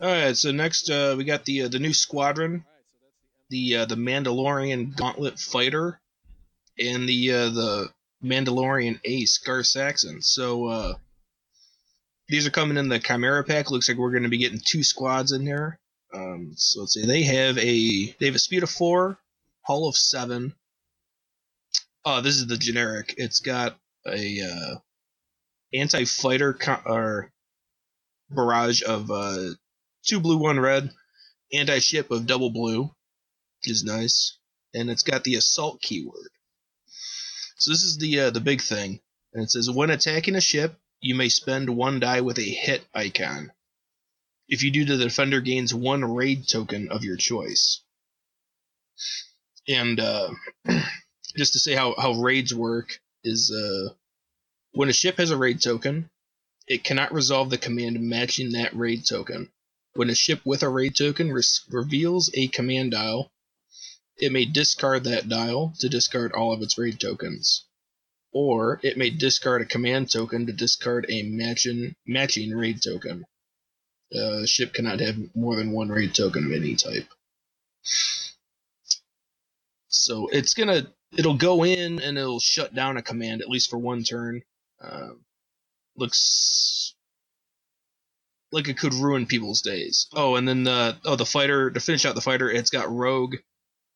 [0.00, 2.64] All right, so next uh, we got the uh, the new squadron,
[3.48, 6.00] the uh, the Mandalorian Gauntlet Fighter,
[6.78, 7.88] and the uh, the
[8.22, 10.20] Mandalorian Ace Gar Saxon.
[10.22, 10.94] So uh,
[12.28, 13.70] these are coming in the Chimera pack.
[13.70, 15.78] Looks like we're going to be getting two squads in there.
[16.12, 19.18] Um, so let's see, they have a they have a speed of four,
[19.62, 20.54] hull of seven.
[22.04, 23.14] Oh, this is the generic.
[23.16, 24.76] It's got a uh,
[25.74, 27.32] anti fighter co- or
[28.30, 29.50] barrage of uh,
[30.04, 30.90] two blue, one red,
[31.52, 34.38] anti ship of double blue, which is nice,
[34.74, 36.30] and it's got the assault keyword.
[37.58, 39.00] So this is the uh, the big thing,
[39.32, 42.84] and it says when attacking a ship, you may spend one die with a hit
[42.94, 43.52] icon.
[44.48, 47.80] If you do, the defender gains one raid token of your choice.
[49.68, 50.30] And uh,
[51.36, 53.94] just to say how how raids work is uh,
[54.72, 56.10] when a ship has a raid token,
[56.68, 59.50] it cannot resolve the command matching that raid token.
[59.94, 63.32] When a ship with a raid token res- reveals a command dial,
[64.18, 67.64] it may discard that dial to discard all of its raid tokens.
[68.38, 73.24] Or it may discard a command token to discard a matching, matching raid token.
[74.14, 77.08] Uh, a ship cannot have more than one raid token of any type.
[79.88, 83.78] So it's gonna, it'll go in and it'll shut down a command at least for
[83.78, 84.42] one turn.
[84.82, 85.24] Um,
[85.96, 86.94] looks
[88.52, 90.08] like it could ruin people's days.
[90.14, 93.36] Oh, and then the oh the fighter to finish out the fighter, it's got rogue,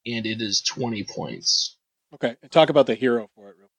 [0.06, 1.76] and it is twenty points.
[2.14, 3.56] Okay, talk about the hero for it.
[3.58, 3.69] Real.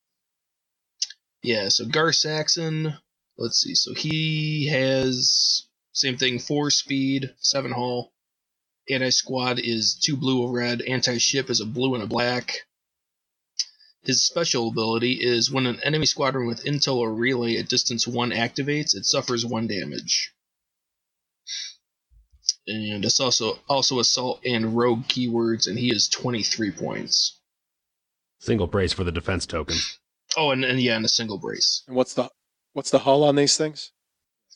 [1.43, 2.95] Yeah, so Gar Saxon.
[3.37, 3.75] Let's see.
[3.75, 8.13] So he has same thing, four speed, seven hull.
[8.89, 10.81] Anti squad is two blue, a red.
[10.81, 12.67] Anti ship is a blue and a black.
[14.03, 18.31] His special ability is when an enemy squadron with intel or relay at distance one
[18.31, 20.33] activates, it suffers one damage.
[22.67, 27.39] And it's also also assault and rogue keywords, and he is twenty three points.
[28.39, 29.99] Single brace for the defense tokens.
[30.37, 31.83] Oh, and, and yeah, and a single brace.
[31.87, 32.29] And what's the
[32.73, 33.91] what's the hull on these things?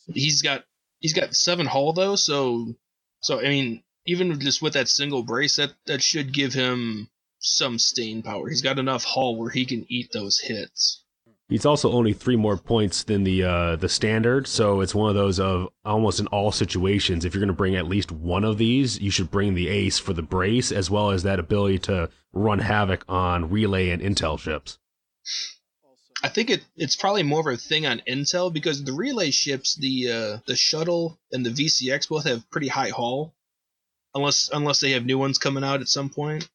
[0.07, 0.63] He's got
[0.99, 2.75] he's got seven hull though, so
[3.21, 7.09] so I mean, even just with that single brace, that that should give him
[7.39, 8.49] some stain power.
[8.49, 11.03] He's got enough hull where he can eat those hits.
[11.47, 15.15] He's also only three more points than the uh, the standard, so it's one of
[15.15, 17.23] those of almost in all situations.
[17.23, 19.99] If you're going to bring at least one of these, you should bring the ace
[19.99, 24.39] for the brace, as well as that ability to run havoc on relay and intel
[24.39, 24.79] ships.
[26.25, 29.75] I think it it's probably more of a thing on intel because the relay ships,
[29.75, 33.35] the uh, the shuttle and the VCX both have pretty high hull,
[34.15, 36.49] unless unless they have new ones coming out at some point.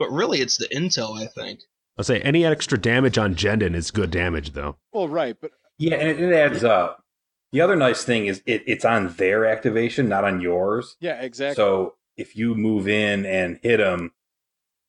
[0.00, 1.60] But really, it's the intel, I think.
[1.96, 4.78] I'll say any extra damage on Jendon is good damage, though.
[4.92, 7.04] Well, right, but Yeah, and it, it adds up.
[7.52, 10.96] The other nice thing is it, it's on their activation, not on yours.
[10.98, 11.54] yeah, exactly.
[11.54, 14.10] So if you move in and hit them,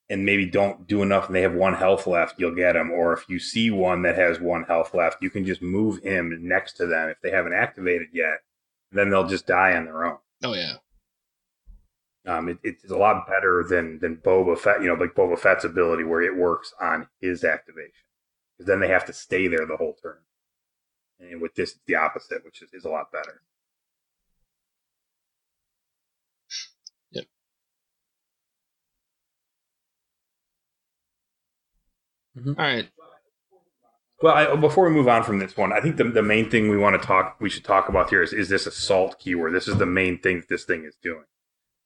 [0.09, 2.91] and maybe don't do enough, and they have one health left, you'll get them.
[2.91, 6.35] Or if you see one that has one health left, you can just move him
[6.41, 8.39] next to them if they haven't activated yet.
[8.91, 10.17] Then they'll just die on their own.
[10.43, 10.77] Oh yeah,
[12.25, 14.81] Um, it, it's a lot better than than Boba Fett.
[14.81, 18.05] You know, like Boba Fett's ability where it works on his activation,
[18.57, 20.17] because then they have to stay there the whole turn.
[21.19, 23.41] And with this, it's the opposite, which is, is a lot better.
[32.47, 32.89] All right.
[34.21, 36.69] Well, I, before we move on from this one, I think the, the main thing
[36.69, 39.53] we want to talk, we should talk about here is is this assault keyword?
[39.53, 41.23] This is the main thing that this thing is doing.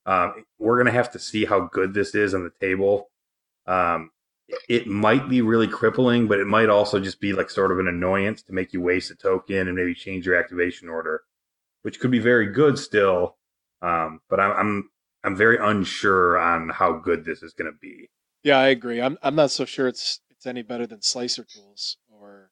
[0.05, 3.09] Um, we're gonna have to see how good this is on the table.
[3.67, 4.09] Um,
[4.67, 7.87] it might be really crippling, but it might also just be like sort of an
[7.87, 11.21] annoyance to make you waste a token and maybe change your activation order,
[11.83, 13.37] which could be very good still.
[13.81, 14.89] Um, but I'm, I'm
[15.23, 18.09] I'm very unsure on how good this is going to be.
[18.43, 19.01] Yeah, I agree.
[19.01, 22.49] I'm I'm not so sure it's it's any better than slicer tools or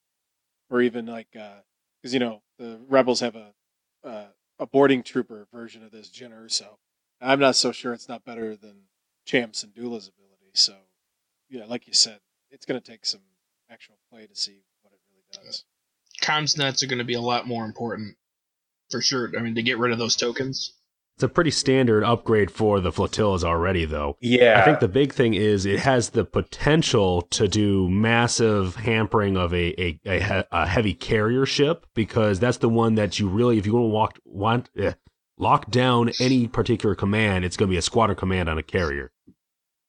[0.69, 3.53] or even like because you know the rebels have a
[4.05, 4.27] uh,
[4.59, 6.77] a boarding trooper version of this Jyn Erso.
[7.19, 8.83] I'm not so sure it's not better than
[9.25, 10.51] Champs and Dula's ability.
[10.53, 10.75] So
[11.49, 12.19] yeah, like you said,
[12.49, 13.21] it's going to take some
[13.69, 15.65] actual play to see what it really does.
[16.21, 18.15] Comms nets are going to be a lot more important
[18.89, 19.31] for sure.
[19.37, 20.71] I mean, to get rid of those tokens.
[21.21, 24.17] It's a pretty standard upgrade for the flotillas already, though.
[24.21, 29.37] Yeah, I think the big thing is it has the potential to do massive hampering
[29.37, 33.59] of a a, a, a heavy carrier ship because that's the one that you really,
[33.59, 34.93] if you want to walk, want eh,
[35.37, 39.11] lock down any particular command, it's going to be a squadron command on a carrier.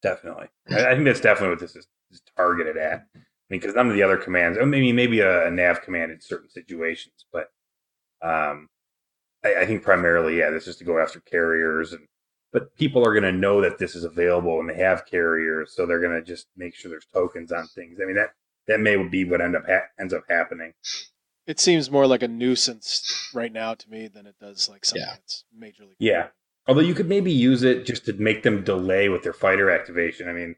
[0.03, 0.49] Definitely.
[0.70, 3.07] I, I think that's definitely what this is, is targeted at.
[3.14, 3.18] I
[3.49, 6.20] mean, because none of the other commands, or maybe maybe a, a nav command in
[6.20, 7.51] certain situations, but
[8.20, 8.68] um,
[9.45, 12.07] I, I think primarily, yeah, this is to go after carriers, and
[12.53, 15.86] but people are going to know that this is available and they have carriers, so
[15.86, 17.99] they're going to just make sure there's tokens on things.
[18.03, 18.30] I mean that
[18.68, 20.72] that may be what end up ha- ends up happening.
[21.47, 25.03] It seems more like a nuisance right now to me than it does like something
[25.07, 25.14] Yeah.
[25.14, 25.95] that's majorly.
[25.99, 26.28] Yeah.
[26.68, 30.28] Although you could maybe use it just to make them delay with their fighter activation.
[30.28, 30.55] I mean,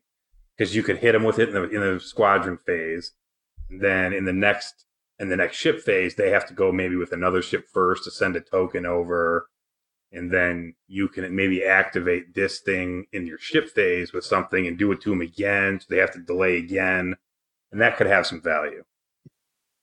[0.56, 3.12] because you could hit them with it in the in the squadron phase,
[3.70, 4.83] and then in the next
[5.18, 8.10] in the next ship phase, they have to go maybe with another ship first to
[8.10, 9.48] send a token over,
[10.12, 14.78] and then you can maybe activate this thing in your ship phase with something and
[14.78, 15.80] do it to them again.
[15.80, 17.14] So they have to delay again,
[17.70, 18.84] and that could have some value.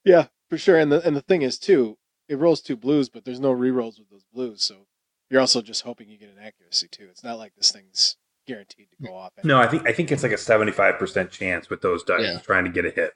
[0.03, 0.77] Yeah, for sure.
[0.77, 3.99] And the and the thing is too, it rolls two blues, but there's no rerolls
[3.99, 4.87] with those blues, so
[5.29, 7.07] you're also just hoping you get an accuracy too.
[7.09, 8.17] It's not like this thing's
[8.47, 9.31] guaranteed to go off.
[9.43, 12.21] No, I think I think it's like a seventy five percent chance with those dice
[12.21, 12.39] Yeah.
[12.39, 13.13] trying to get a hit.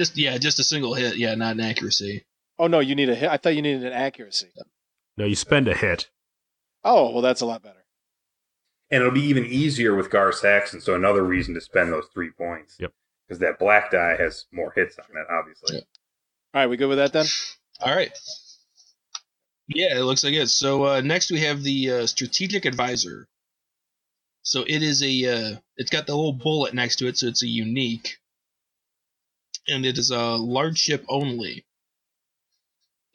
[0.00, 1.18] Just yeah, just a single hit.
[1.18, 2.24] Yeah, not an accuracy.
[2.58, 3.28] Oh no, you need a hit.
[3.28, 4.46] I thought you needed an accuracy.
[5.18, 6.08] No, you spend a hit.
[6.82, 7.84] Oh well, that's a lot better.
[8.90, 12.30] And it'll be even easier with Gar Saxon, so another reason to spend those three
[12.30, 12.78] points.
[12.80, 12.94] Yep.
[13.28, 15.76] Because that black die has more hits on it, obviously.
[15.76, 15.84] Yep.
[16.54, 17.26] All right, we good with that then?
[17.82, 18.10] All right.
[19.68, 20.48] Yeah, it looks like it.
[20.48, 23.28] So uh, next we have the uh, strategic advisor.
[24.44, 25.26] So it is a.
[25.26, 28.16] Uh, it's got the little bullet next to it, so it's a unique,
[29.70, 31.64] and it is a large ship only.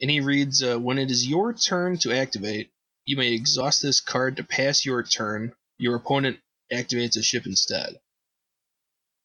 [0.00, 2.70] And he reads, uh, "When it is your turn to activate,
[3.04, 5.54] you may exhaust this card to pass your turn.
[5.78, 6.40] Your opponent
[6.72, 8.00] activates a ship instead."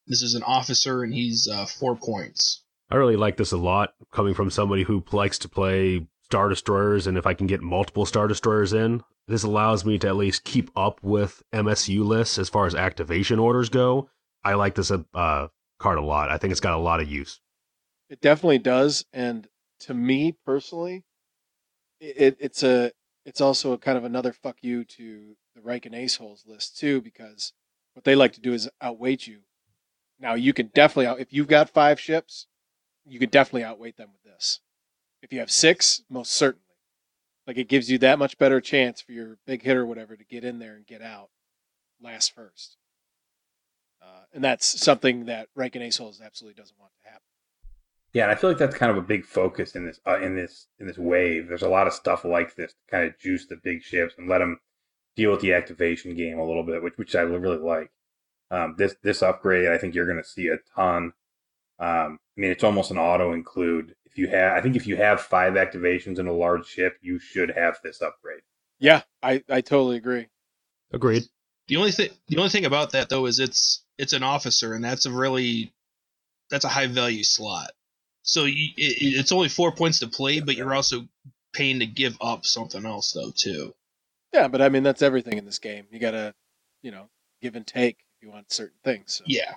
[0.07, 2.63] This is an officer, and he's uh, four points.
[2.89, 7.07] I really like this a lot, coming from somebody who likes to play Star Destroyers,
[7.07, 10.43] and if I can get multiple Star Destroyers in, this allows me to at least
[10.43, 14.09] keep up with MSU lists as far as activation orders go.
[14.43, 15.47] I like this uh,
[15.81, 16.29] card a lot.
[16.29, 17.39] I think it's got a lot of use.
[18.09, 19.47] It definitely does, and
[19.81, 21.03] to me personally,
[21.99, 22.91] it, it's a
[23.25, 27.01] it's also a kind of another fuck you to the Rieekan Ace holes list too,
[27.01, 27.53] because
[27.93, 29.41] what they like to do is outweight you.
[30.19, 32.47] Now you can definitely out if you've got five ships,
[33.05, 34.59] you could definitely outweight them with this.
[35.21, 36.65] If you have six, most certainly.
[37.47, 40.23] Like it gives you that much better chance for your big hit or whatever to
[40.23, 41.29] get in there and get out
[42.01, 42.77] last first.
[44.01, 47.21] Uh, and that's something that Rieekan Ace holes absolutely doesn't want to happen.
[48.13, 50.35] Yeah, and I feel like that's kind of a big focus in this uh, in
[50.35, 51.47] this in this wave.
[51.47, 54.27] There's a lot of stuff like this to kind of juice the big ships and
[54.27, 54.59] let them
[55.15, 57.91] deal with the activation game a little bit, which which I really like.
[58.49, 61.13] Um, this this upgrade, I think you're going to see a ton.
[61.79, 63.95] Um, I mean, it's almost an auto include.
[64.05, 67.17] If you have, I think if you have five activations in a large ship, you
[67.17, 68.41] should have this upgrade.
[68.77, 70.27] Yeah, I, I totally agree.
[70.91, 71.23] Agreed.
[71.67, 74.83] The only thing the only thing about that though is it's it's an officer and
[74.83, 75.73] that's a really
[76.49, 77.71] that's a high value slot.
[78.23, 81.07] So you, it, it's only four points to play, but you're also
[81.53, 83.73] paying to give up something else though too.
[84.33, 85.85] Yeah, but I mean that's everything in this game.
[85.91, 86.33] You gotta,
[86.81, 87.09] you know,
[87.41, 89.15] give and take if you want certain things.
[89.15, 89.23] So.
[89.27, 89.55] Yeah,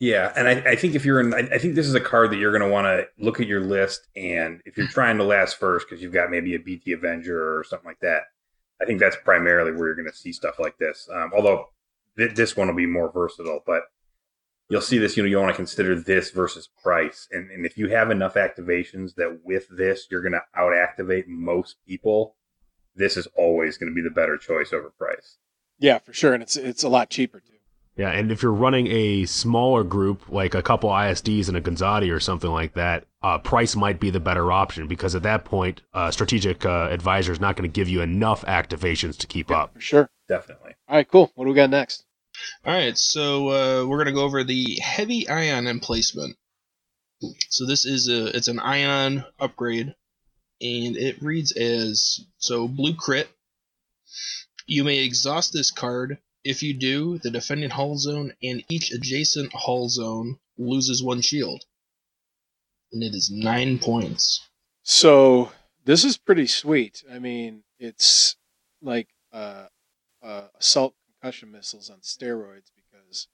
[0.00, 2.30] Yeah, and I, I think if you're in, I I think this is a card
[2.30, 5.24] that you're going to want to look at your list, and if you're trying to
[5.24, 8.22] last first because you've got maybe a BT Avenger or something like that,
[8.82, 11.08] I think that's primarily where you're going to see stuff like this.
[11.12, 11.68] Um, although
[12.16, 13.82] th- this one will be more versatile, but
[14.68, 15.16] you'll see this.
[15.16, 18.34] You know, you want to consider this versus Pryce, and and if you have enough
[18.34, 22.36] activations that with this you're going to out activate most people,
[22.94, 25.38] this is always going to be the better choice over Pryce.
[25.78, 27.54] Yeah, for sure, and it's it's a lot cheaper too.
[27.96, 32.12] Yeah, and if you're running a smaller group, like a couple ISDs and a Gozanti
[32.12, 35.82] or something like that, uh, Pryce might be the better option because at that point,
[35.92, 39.74] uh, strategic uh, advisor is not going to give you enough activations to keep up.
[39.74, 40.10] For sure.
[40.28, 40.63] Definitely.
[40.88, 41.32] All right, cool.
[41.34, 42.04] What do we got next?
[42.64, 46.36] All right, so uh, we're gonna go over the heavy ion emplacement.
[47.48, 49.94] So this is a it's an ion upgrade,
[50.60, 53.28] and it reads as so blue crit.
[54.66, 56.18] You may exhaust this card.
[56.42, 61.64] If you do, the defending hull zone and each adjacent hull zone loses one shield,
[62.92, 64.46] and it is nine points.
[64.82, 65.50] So
[65.86, 67.02] this is pretty sweet.
[67.10, 68.36] I mean, it's
[68.82, 69.66] like uh,
[70.24, 73.28] uh, assault concussion missiles on steroids because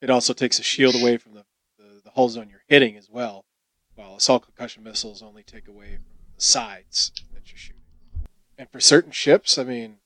[0.00, 1.44] it also takes a shield away from the,
[1.78, 3.46] the, the hull zone you're hitting as well,
[3.94, 6.04] while assault concussion missiles only take away from
[6.34, 7.80] the sides that you're shooting.
[8.58, 9.96] And for certain ships, I mean,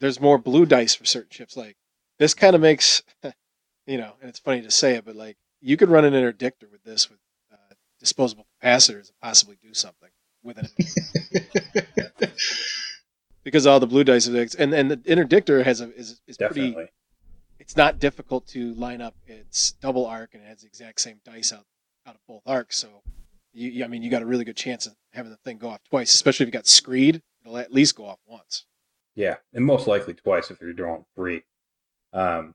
[0.00, 1.56] there's more blue dice for certain ships.
[1.56, 1.76] Like
[2.18, 3.02] this kind of makes,
[3.86, 6.70] you know, and it's funny to say it, but like you could run an interdictor
[6.70, 7.18] with this with
[7.52, 10.10] uh, disposable capacitors and possibly do something
[10.42, 12.32] with it.
[13.48, 16.68] because all the blue dice effects and and the interdictor has a is, is pretty
[16.68, 16.88] Definitely.
[17.58, 21.20] it's not difficult to line up its double arc and it has the exact same
[21.24, 21.64] dice out
[22.06, 22.88] out of both arcs so
[23.52, 25.68] you, you- I mean you got a really good chance of having the thing go
[25.70, 28.66] off twice especially if you got Screed it'll at least go off once
[29.14, 31.42] Yeah, and most likely twice if you're drawing three.
[32.12, 32.54] Um,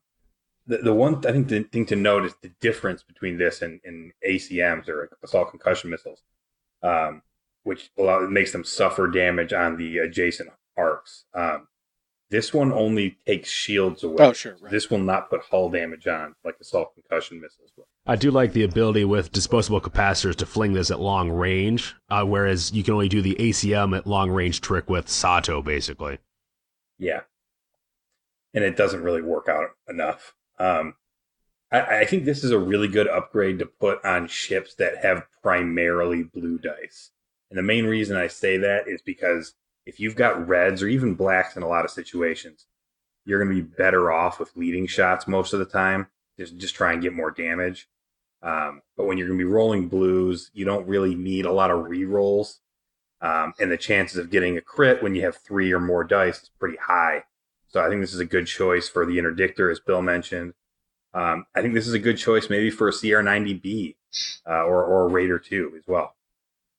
[0.65, 3.81] the the one I think the thing to note is the difference between this and,
[3.83, 6.21] and ACMs or assault concussion missiles,
[6.81, 7.21] um,
[7.63, 11.25] which allow, makes them suffer damage on the adjacent arcs.
[11.33, 11.67] Um,
[12.29, 14.15] this one only takes shields away.
[14.19, 17.87] oh sure right This will not put hull damage on like assault concussion missiles will.
[18.07, 22.25] I do like the ability with disposable capacitors to fling this at long range, uh,
[22.25, 26.17] whereas you can only do the ACM at long range trick with Sato, basically.
[26.97, 27.21] Yeah.
[28.53, 30.33] And it doesn't really work out enough.
[30.59, 30.95] Um,
[31.71, 35.27] I, I think this is a really good upgrade to put on ships that have
[35.41, 37.11] primarily blue dice.
[37.49, 39.53] And the main reason I say that is because
[39.85, 42.65] if you've got reds or even blacks in a lot of situations,
[43.25, 46.07] you're going to be better off with leading shots most of the time.
[46.37, 47.87] Just just try and get more damage.
[48.41, 51.71] Um, but when you're going to be rolling blues, you don't really need a lot
[51.71, 52.59] of re-rolls.
[53.21, 56.43] Um, and the chances of getting a crit when you have three or more dice
[56.43, 57.23] is pretty high.
[57.67, 60.53] So I think this is a good choice for the interdictor, as Bill mentioned.
[61.13, 63.95] Um, I think this is a good choice maybe for a CR90B
[64.47, 66.15] uh, or, or a Raider 2 as well.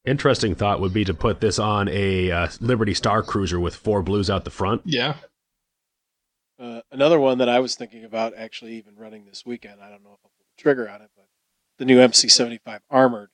[0.04, 4.02] Interesting thought would be to put this on a uh, Liberty Star Cruiser with four
[4.02, 4.82] blues out the front.
[4.84, 5.14] Yeah,
[6.58, 10.02] uh, another one that I was thinking about actually even running this weekend I don't
[10.02, 11.26] know if I'll pull the trigger on it but
[11.78, 13.30] the new MC75 armored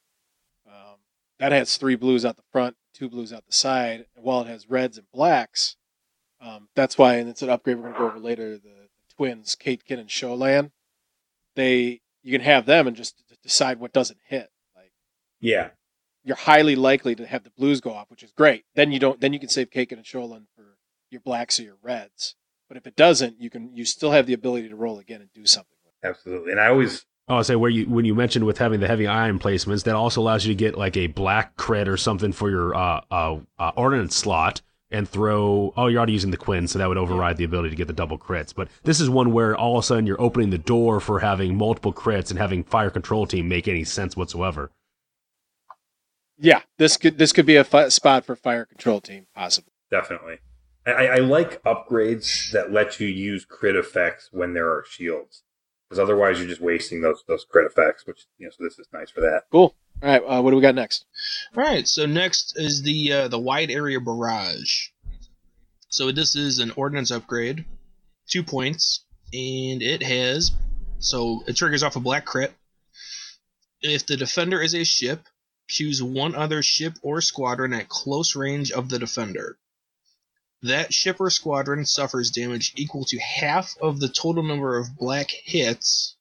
[0.67, 0.97] um,
[1.39, 4.47] that has three blues out the front two blues out the side and while it
[4.47, 5.77] has reds and blacks
[6.41, 9.15] um, that's why and it's an upgrade we're going to go over later the, the
[9.15, 10.71] twins Caitken and Shollan
[11.57, 14.93] they you can have them and just decide what doesn't hit like
[15.41, 15.71] Yeah.
[16.25, 19.21] You're highly likely to have the blues go off which is great then you don't
[19.21, 20.77] then you can save Kate and Shollan for
[21.11, 22.37] your blacks or your reds
[22.69, 25.33] but if it doesn't you can you still have the ability to roll again and
[25.33, 26.07] do something with it.
[26.07, 26.53] Absolutely.
[26.53, 29.07] And I always, Oh, I say where you when you mentioned with having the heavy
[29.07, 32.51] ion emplacements, that also allows you to get like a black crit or something for
[32.51, 35.73] your uh, uh, uh, ordnance slot and throw.
[35.77, 37.93] Oh, you're already using the Quinn, so that would override the ability to get the
[37.93, 38.53] double crits.
[38.53, 41.57] But this is one where all of a sudden you're opening the door for having
[41.57, 44.73] multiple crits and having fire control team make any sense whatsoever.
[46.41, 50.39] Yeah this could this could be a spot for fire control team possibly definitely.
[50.87, 55.43] I, I like upgrades that let you use crit effects when there are shields.
[55.89, 58.89] Because otherwise you're just wasting those those crit effects, which, you know, so this is
[58.93, 59.43] nice for that.
[59.51, 61.05] cool all right uh, what do we got next
[61.57, 64.89] All right, so next is the uh, the wide area barrage.
[65.89, 67.65] So this is an ordnance upgrade,
[68.29, 70.53] two points, and it has
[71.01, 72.53] so it triggers off a black crit.
[73.83, 75.27] If the defender is a ship,
[75.71, 79.59] choose one other ship or squadron at close range of the defender.
[80.63, 85.31] That ship or squadron suffers damage equal to half of the total number of black
[85.31, 86.17] hits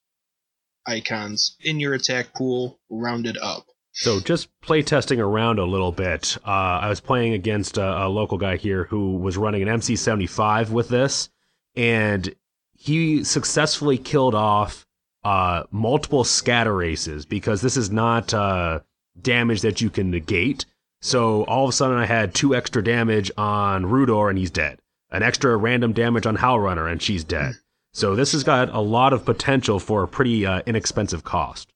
[0.86, 3.66] icons in your attack pool, rounded up.
[3.92, 6.38] So just play testing around a little bit.
[6.46, 10.70] Uh, I was playing against a, a local guy here who was running an MC75
[10.70, 11.28] with this,
[11.74, 12.34] and
[12.72, 14.86] he successfully killed off
[15.24, 18.80] uh, multiple scatter aces because this is not uh,
[19.22, 20.66] damage that you can negate.
[21.02, 24.78] So all of a sudden, I had two extra damage on Rudor, and he's dead.
[25.10, 27.54] An extra random damage on Howlrunner, and she's dead.
[27.92, 31.72] So this has got a lot of potential for a pretty uh, inexpensive cost.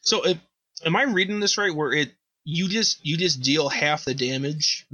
[0.00, 0.38] So, it,
[0.84, 1.74] am I reading this right?
[1.74, 2.12] Where it
[2.44, 4.86] you just you just deal half the damage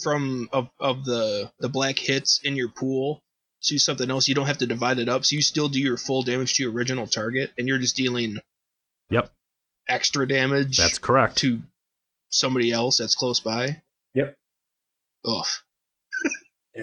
[0.00, 3.22] from of, of the the black hits in your pool
[3.64, 4.28] to something else.
[4.28, 6.62] You don't have to divide it up, so you still do your full damage to
[6.62, 8.38] your original target, and you're just dealing
[9.10, 9.30] Yep,
[9.88, 11.36] extra damage that's correct.
[11.38, 11.60] to
[12.30, 13.82] somebody else that's close by.
[14.14, 14.36] Yep.
[15.26, 15.46] Ugh.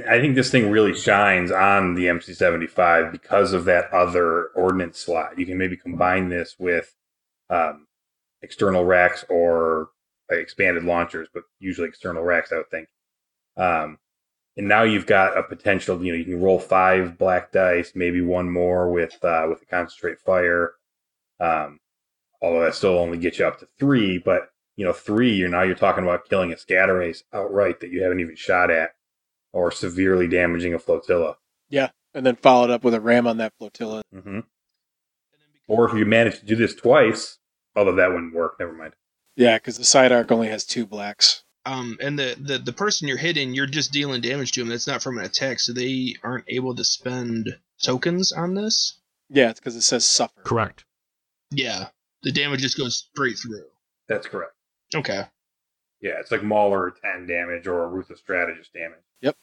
[0.09, 5.37] I think this thing really shines on the MC75 because of that other ordnance slot.
[5.37, 6.95] You can maybe combine this with
[7.49, 7.87] um,
[8.41, 9.89] external racks or
[10.31, 12.87] uh, expanded launchers, but usually external racks, I would think.
[13.57, 13.97] Um,
[14.55, 16.01] and now you've got a potential.
[16.03, 19.65] You know, you can roll five black dice, maybe one more with uh, with a
[19.65, 20.71] concentrate fire.
[21.41, 21.80] Um,
[22.41, 25.63] although that still only gets you up to three, but you know, three, you're now
[25.63, 28.95] you're talking about killing a scatter ace outright that you haven't even shot at
[29.53, 31.35] or severely damaging a flotilla.
[31.69, 34.01] Yeah, and then followed up with a ram on that flotilla.
[34.13, 34.39] Mm-hmm.
[35.68, 37.38] Or if you manage to do this twice,
[37.76, 38.93] although that wouldn't work, never mind.
[39.35, 41.43] Yeah, because the side arc only has two blacks.
[41.65, 44.69] Um, and the, the the person you're hitting, you're just dealing damage to them.
[44.69, 48.99] That's not from an attack, so they aren't able to spend tokens on this.
[49.30, 50.41] Yeah, it's because it says suffer.
[50.41, 50.85] correct.
[51.51, 51.88] Yeah,
[52.23, 53.65] the damage just goes straight through.
[54.07, 54.53] That's correct.
[54.93, 55.23] Okay.
[56.02, 58.99] Yeah, it's like Mauler Mithel damage or Ruthless Strategist damage.
[59.22, 59.35] Yep.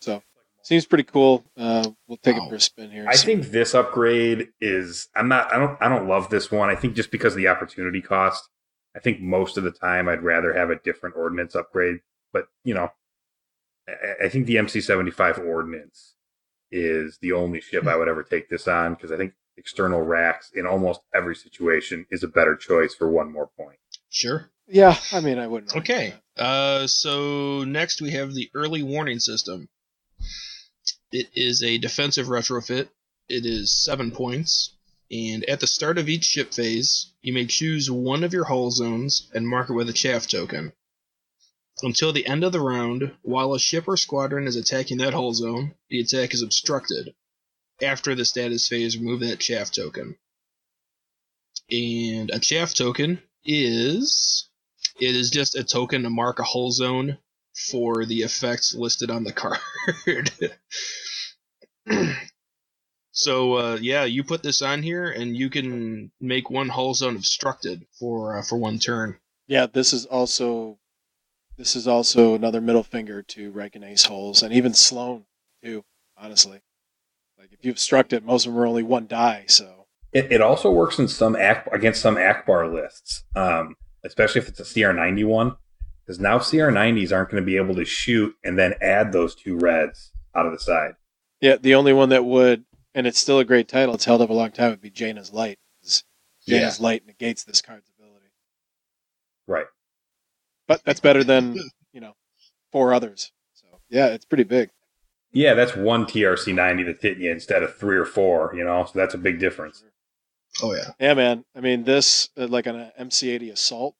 [0.00, 0.22] So
[0.62, 1.44] seems pretty cool.
[1.56, 2.46] Uh, we'll take Wow.
[2.46, 3.06] it for a spin here.
[3.08, 6.68] I See- think this upgrade is I'm not I don't I don't love this one.
[6.70, 8.48] I think just because of the opportunity cost.
[8.94, 12.00] I think most of the time I'd rather have a different ordnance upgrade.
[12.32, 12.90] But you know,
[13.88, 16.14] I, I think the MC75 ordnance
[16.72, 20.50] is the only ship I would ever take this on because I think external racks
[20.54, 23.78] in almost every situation is a better choice for one more point.
[24.10, 24.50] Sure.
[24.68, 25.76] Yeah, I mean, I wouldn't.
[25.76, 26.14] Okay.
[26.36, 29.68] Uh, so next we have the early warning system.
[31.12, 32.88] It is a defensive retrofit.
[33.28, 34.74] It is seven points,
[35.10, 38.70] and at the start of each ship phase, you may choose one of your hull
[38.70, 40.72] zones and mark it with a chaff token.
[41.82, 45.34] Until the end of the round, while a ship or squadron is attacking that hull
[45.34, 47.14] zone, the attack is obstructed.
[47.82, 50.16] After the status phase, remove that chaff token.
[51.70, 54.48] And a chaff token is
[55.00, 57.18] it is just a token to mark a hull zone
[57.70, 60.30] for the effects listed on the card.
[63.12, 67.16] so uh, yeah, you put this on here, and you can make one hull zone
[67.16, 69.18] obstructed for uh, for one turn.
[69.48, 70.78] Yeah, this is also
[71.56, 75.24] this is also another middle finger to Rieekan Ace holes, and even Sloane
[75.62, 75.84] too.
[76.18, 76.62] Honestly,
[77.50, 79.44] like if you obstruct it, most of them are only one die.
[79.48, 84.48] So It, it also works in some Ak- against some Ackbar lists, um, especially if
[84.48, 85.56] it's a CR90 one,
[86.04, 89.56] because now CR90s aren't going to be able to shoot and then add those two
[89.58, 90.92] reds out of the side.
[91.40, 92.64] yeah, the only one that would,
[92.94, 93.94] and it's still a great title.
[93.94, 94.70] It's held up a long time.
[94.70, 95.58] Would be Jaina's Light.
[96.48, 98.26] Jaina's Light negates this card's ability,
[99.48, 99.66] Right.
[100.68, 101.58] but that's better than
[101.92, 102.14] you know
[102.72, 103.32] four others.
[103.54, 104.70] So yeah, it's pretty big.
[105.36, 108.84] Yeah, that's one TRC 90 that's hitting you instead of three or four, you know,
[108.84, 109.84] so that's a big difference.
[110.62, 111.44] Oh yeah, Yeah, man.
[111.54, 113.94] I mean, this uh, like on an MC80 assault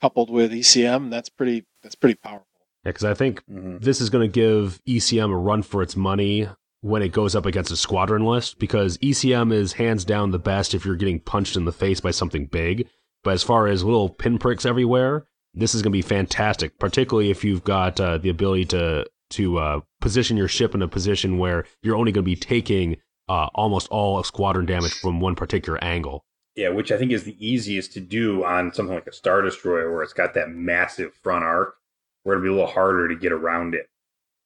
[0.00, 1.64] coupled with ECM, that's pretty.
[1.82, 2.46] That's pretty powerful.
[2.84, 3.78] Yeah, because I think Mm-hmm.
[3.78, 6.48] this is going to give ECM a run for its money
[6.80, 10.74] when it goes up against a squadron list because ECM is hands down the best
[10.74, 12.88] if you're getting punched in the face by something big.
[13.22, 17.42] But as far as little pinpricks everywhere, this is going to be fantastic, particularly if
[17.44, 21.64] you've got uh, the ability to to uh, position your ship in a position where
[21.82, 22.96] you're only going to be taking
[23.28, 26.24] uh, almost all of squadron damage from one particular angle.
[26.56, 29.92] Yeah, which I think is the easiest to do on something like a Star Destroyer
[29.92, 31.74] where it's got that massive front arc,
[32.22, 33.88] where it'll be a little harder to get around it.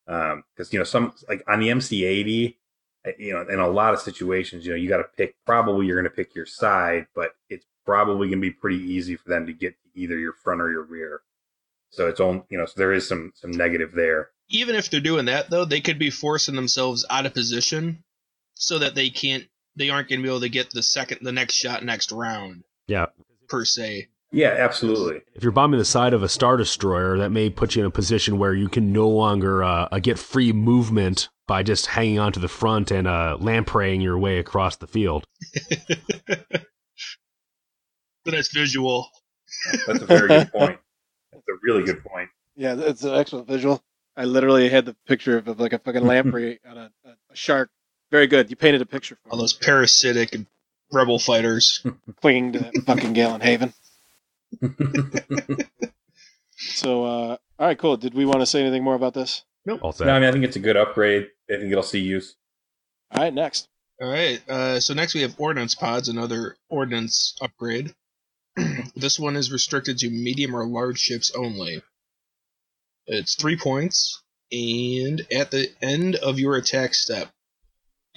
[0.07, 2.57] Because, you know, some, like on the MC80,
[3.07, 5.87] uh, you know, in a lot of situations, you know, you got to pick, probably
[5.87, 9.29] you're going to pick your side, but it's probably going to be pretty easy for
[9.29, 11.21] them to get to either your front or your rear.
[11.91, 14.31] So it's on, you know, so there is some some negative there.
[14.51, 18.03] Even if they're doing that though, they could be forcing themselves out of position
[18.55, 19.45] so that they can't.
[19.77, 22.65] They aren't going to be able to get the second, the next shot, next round
[22.89, 23.07] Yeah,
[23.49, 24.09] per se.
[24.33, 25.23] Yeah, absolutely.
[25.35, 27.91] if you're bombing the side of a star destroyer, that may put you in a
[27.91, 32.41] position where you can no longer uh, uh, get free movement by just hanging onto
[32.41, 35.25] the front and uh, lampreying your way across the field.
[38.25, 39.09] The nice visual.
[39.87, 40.79] That's a very good point.
[41.33, 42.29] That's a really good point.
[42.57, 43.83] Yeah, it's an excellent visual.
[44.19, 47.37] I literally had the picture of, of like a fucking lamprey on a, a, a
[47.37, 47.71] shark.
[48.11, 48.51] Very good.
[48.51, 49.43] You painted a picture for All me.
[49.43, 50.37] those parasitic
[50.93, 51.87] rebel fighters.
[52.21, 53.73] clinging to that fucking Gallant Haven.
[56.59, 57.97] So, uh, all right, cool.
[57.97, 59.45] Did we want to say anything more about this?
[59.81, 60.07] All set.
[60.07, 61.29] No, I mean, I think it's a good upgrade.
[61.49, 62.35] I think it'll see use.
[63.13, 63.69] All right, next.
[64.01, 64.41] All right.
[64.49, 67.95] Uh, so next we have ordnance pods, another ordnance upgrade.
[68.97, 71.83] this one is restricted to medium or large ships only.
[73.11, 74.23] It's three points,
[74.53, 77.31] and at the end of your attack step,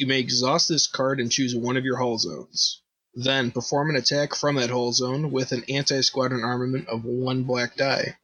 [0.02, 2.82] You may exhaust this card and choose one of your hull zones.
[3.14, 7.76] Then perform an attack from that hull zone with an anti-squadron armament of one black
[7.76, 8.18] die,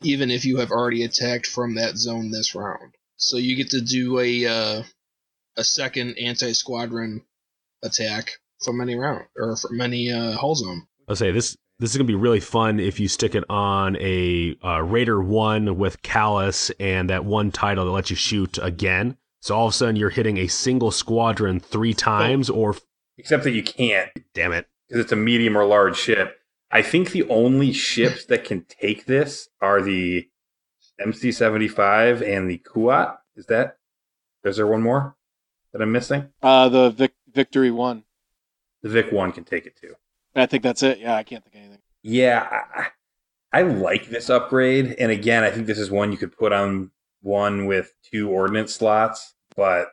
[0.00, 2.94] even if you have already attacked from that zone this round.
[3.18, 4.82] So you get to do a uh,
[5.58, 7.22] a second anti-squadron
[7.82, 10.86] attack from any round or from any uh, hull zone.
[11.08, 11.56] I'll say this.
[11.78, 15.76] This is gonna be really fun if you stick it on a uh, Raider one
[15.76, 19.18] with Kallus and that one title that lets you shoot again.
[19.40, 22.76] So all of a sudden you're hitting a single squadron three times, or
[23.18, 26.38] Except that you can't damn it, because it's a medium or large ship.
[26.70, 30.28] I think the only ships that can take this are the
[30.98, 33.18] MC-75 and the Kuat.
[33.36, 33.76] Is that?
[34.44, 35.14] Is there one more
[35.72, 36.30] that I'm missing?
[36.42, 38.04] Uh, the Vic- Victory One.
[38.82, 39.94] The Vic One can take it too.
[40.36, 40.98] I think that's it.
[40.98, 41.78] Yeah, I can't think anything.
[42.02, 42.88] Yeah, I,
[43.52, 46.90] I like this upgrade, and again, I think this is one you could put on
[47.22, 49.34] one with two ordnance slots.
[49.56, 49.88] But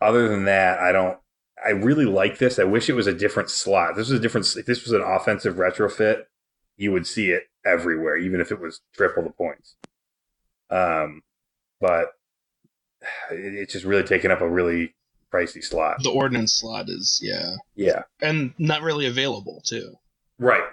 [0.00, 1.18] other than that, I don't.
[1.64, 2.58] I really like this.
[2.60, 3.96] I wish it was a different slot.
[3.96, 4.46] This was a different.
[4.56, 6.24] If this was an offensive retrofit,
[6.76, 9.74] you would see it everywhere, even if it was triple the points.
[10.70, 11.22] Um,
[11.80, 12.08] but
[13.32, 14.94] it- it's just really taking up a really
[15.32, 16.02] pricey slot.
[16.02, 19.94] The ordnance slot is yeah, Yeah, and not really available too,
[20.38, 20.64] right.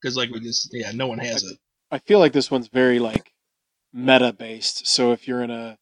[0.00, 1.58] because like we just yeah, no one has it.
[1.90, 3.32] I feel like this one's very like
[3.92, 4.86] meta based.
[4.86, 5.78] So if you're in a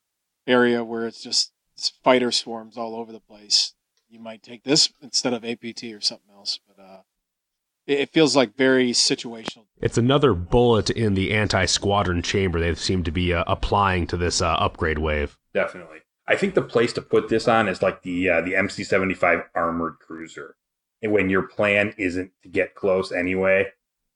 [0.46, 3.74] area where it's just it's fighter swarms all over the place,
[4.08, 6.60] you might take this instead of APT or something else.
[6.68, 6.98] But uh,
[7.86, 9.64] it, it feels like very situational.
[9.80, 14.40] it's another bullet in the anti-squadron chamber they seem to be uh, applying to this
[14.40, 15.36] uh, upgrade wave.
[15.52, 15.98] Definitely.
[16.26, 19.98] I think the place to put this on is like the uh, the MC75 armored
[20.00, 20.56] cruiser.
[21.02, 23.66] And when your plan isn't to get close anyway,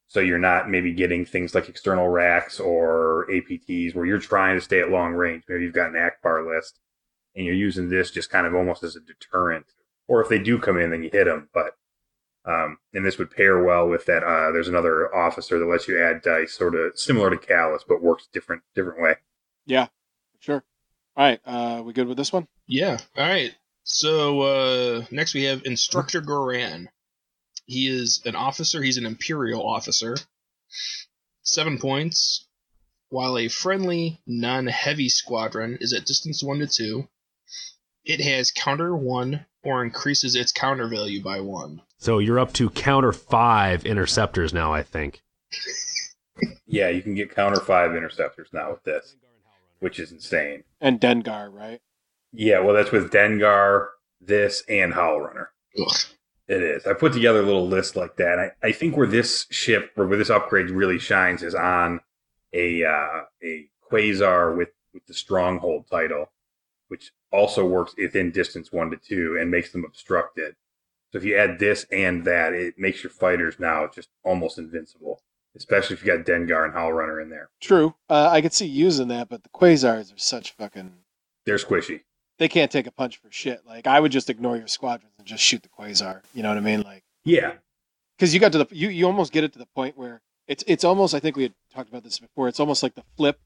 [0.07, 4.61] so you're not maybe getting things like external racks or APTs where you're trying to
[4.63, 5.45] stay at long range.
[5.49, 6.81] Maybe you've got an Ackbar list
[7.37, 9.67] and you're using this just kind of almost as a deterrent.
[10.07, 11.51] Or if they do come in, then you hit them.
[11.53, 11.77] But
[12.47, 14.25] um, and this would pair well with that.
[14.25, 18.03] Uh, there's another officer that lets you add dice, sort of similar to Kallus, but
[18.03, 19.17] works different different way.
[19.67, 19.89] Yeah,
[20.41, 20.65] sure.
[21.19, 22.47] All right, uh, we good with this one?
[22.69, 22.97] Yeah.
[23.17, 23.53] All right.
[23.83, 26.87] So uh, next we have Instructor Goran.
[27.67, 28.81] He is an officer.
[28.81, 30.17] He's an Imperial officer.
[31.43, 32.47] Seven points.
[33.09, 37.09] While a friendly, non-heavy squadron is at distance one to two,
[38.05, 41.83] it has counter one or increases its counter value by one.
[41.97, 45.23] So you're up to counter five interceptors now, I think.
[46.71, 49.17] Yeah, you can get counter five interceptors now with this,
[49.81, 50.63] which is insane.
[50.81, 51.81] And Dengar, right?
[52.33, 53.89] Yeah, well, that's with Dengar,
[54.21, 55.51] this, and Howl Runner.
[55.81, 55.97] Ugh.
[56.49, 56.87] It is.
[56.87, 58.39] I put together a little list like that.
[58.39, 62.01] I, I think where this ship, or where this upgrade really shines, is on
[62.55, 66.33] a uh, a Quasar with with the Stronghold title,
[66.89, 70.57] which also works within distance one to two and makes them obstructed.
[71.13, 75.23] So if you add this and that, it makes your fighters now just almost invincible.
[75.59, 77.51] Especially if you got Dengar and Howl Runner in there.
[77.61, 77.95] True.
[78.09, 80.93] Uh, I could see using that, but the Quasars are such fucking.
[81.45, 82.01] They're squishy.
[82.39, 83.63] They can't take a punch for shit.
[83.67, 86.23] Like I would just ignore your squadrons and just shoot the Quasar.
[86.33, 86.83] You know what I mean?
[86.83, 87.55] Like Yeah,
[88.17, 90.63] because you got to the you you almost get it to the point where it's
[90.69, 92.47] it's almost I think we had talked about this before.
[92.49, 93.41] It's almost like the flip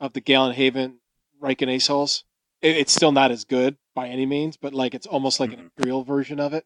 [0.00, 0.98] of the Gallant Haven
[1.42, 2.24] Rieekan Ace Hulls.
[2.60, 5.60] It, it's still not as good by any means, but like it's almost like an
[5.60, 5.70] Mhm.
[5.78, 6.64] Imperial version of it.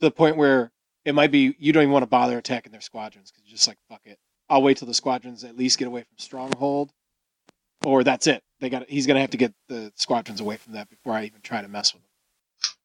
[0.00, 0.72] To the point where
[1.04, 3.68] it might be you don't even want to bother attacking their squadrons because you're just
[3.68, 4.18] like fuck it.
[4.48, 6.92] I'll wait till the squadrons at least get away from Stronghold,
[7.84, 8.42] or that's it.
[8.60, 11.40] They got he's gonna have to get the squadrons away from that before I even
[11.42, 12.08] try to mess with them.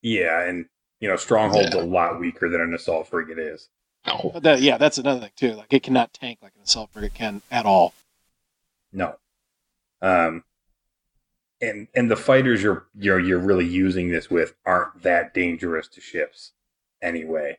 [0.01, 0.65] yeah, and
[0.99, 1.81] you know Stronghold's Yeah.
[1.81, 3.69] a lot weaker than an assault frigate is.
[4.05, 4.31] No.
[4.41, 5.53] That, yeah, that's another thing too.
[5.53, 7.93] Like it cannot tank like an assault frigate can at all.
[8.93, 9.15] No.
[10.01, 10.43] Um
[11.61, 16.01] and and the fighters you're you're you're really using this with aren't that dangerous to
[16.01, 16.53] ships
[17.01, 17.57] anyway.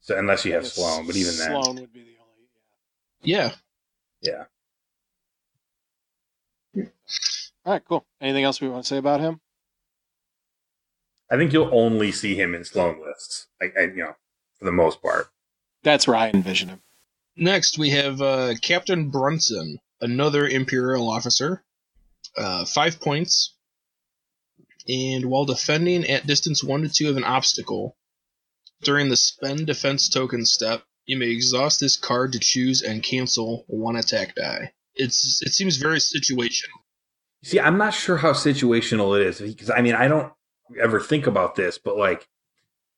[0.00, 1.62] So unless you have Yes, Sloane, but even then.
[1.62, 2.17] Sloane would be the only.
[3.22, 3.52] Yeah.
[4.22, 4.44] Yeah.
[6.76, 8.06] All right, cool.
[8.20, 9.40] Anything else we want to say about him?
[11.30, 13.46] I think you'll only see him in Sloane lists.
[13.60, 14.14] Like I, you know,
[14.58, 15.28] for the most part.
[15.82, 16.82] That's where I envision him.
[17.36, 21.62] Next, we have uh, Captain Brunson, another Imperial officer.
[22.36, 23.54] Uh, five points.
[24.88, 27.96] And while defending at distance 1 to 2 of an obstacle,
[28.82, 33.64] during the spend defense token step, you may exhaust this card to choose and cancel
[33.66, 34.72] one attack die.
[34.94, 36.78] It's It seems very situational.
[37.42, 40.32] See, I'm not sure how situational it is because I mean, I don't
[40.80, 42.28] ever think about this, but like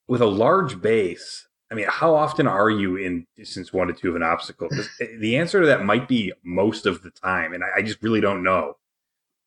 [0.08, 4.10] with a large base, I mean, how often are you in distance one to two
[4.10, 4.68] of an obstacle?
[5.20, 8.20] the answer to that might be most of the time, and I, I just really
[8.20, 8.76] don't know.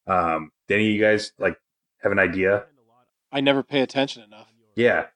[0.07, 1.57] Um, do any of you guys like
[2.01, 2.63] have an idea?
[3.29, 4.47] I never pay attention enough.
[4.75, 5.07] Yeah,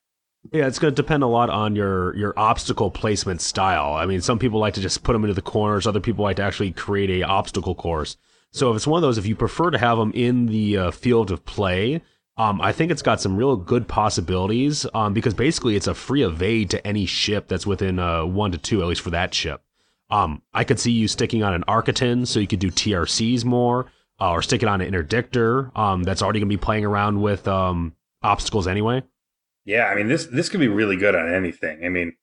[0.52, 3.94] Yeah, it's going to depend a lot on your your obstacle placement style.
[3.94, 5.88] I mean, some people like to just put them into the corners.
[5.88, 8.18] Other people like to actually create a obstacle course.
[8.52, 10.92] So if it's one of those, if you prefer to have them in the uh,
[10.92, 12.02] field of play,
[12.38, 14.86] um, I think it's got some real good possibilities.
[14.94, 18.58] Um, because basically it's a free evade to any ship that's within uh, one to
[18.58, 19.62] two, at least for that ship.
[20.10, 23.88] Um, I could see you sticking on an Arquitens, so you could do TRCs more,
[24.22, 25.78] uh, or sticking on an Interdictor.
[25.78, 27.94] Um, that's already going to be playing around with um
[28.24, 29.04] obstacles anyway.
[29.68, 29.86] Yeah.
[29.86, 31.86] I mean, this this could be really good on anything.
[31.86, 32.14] I mean,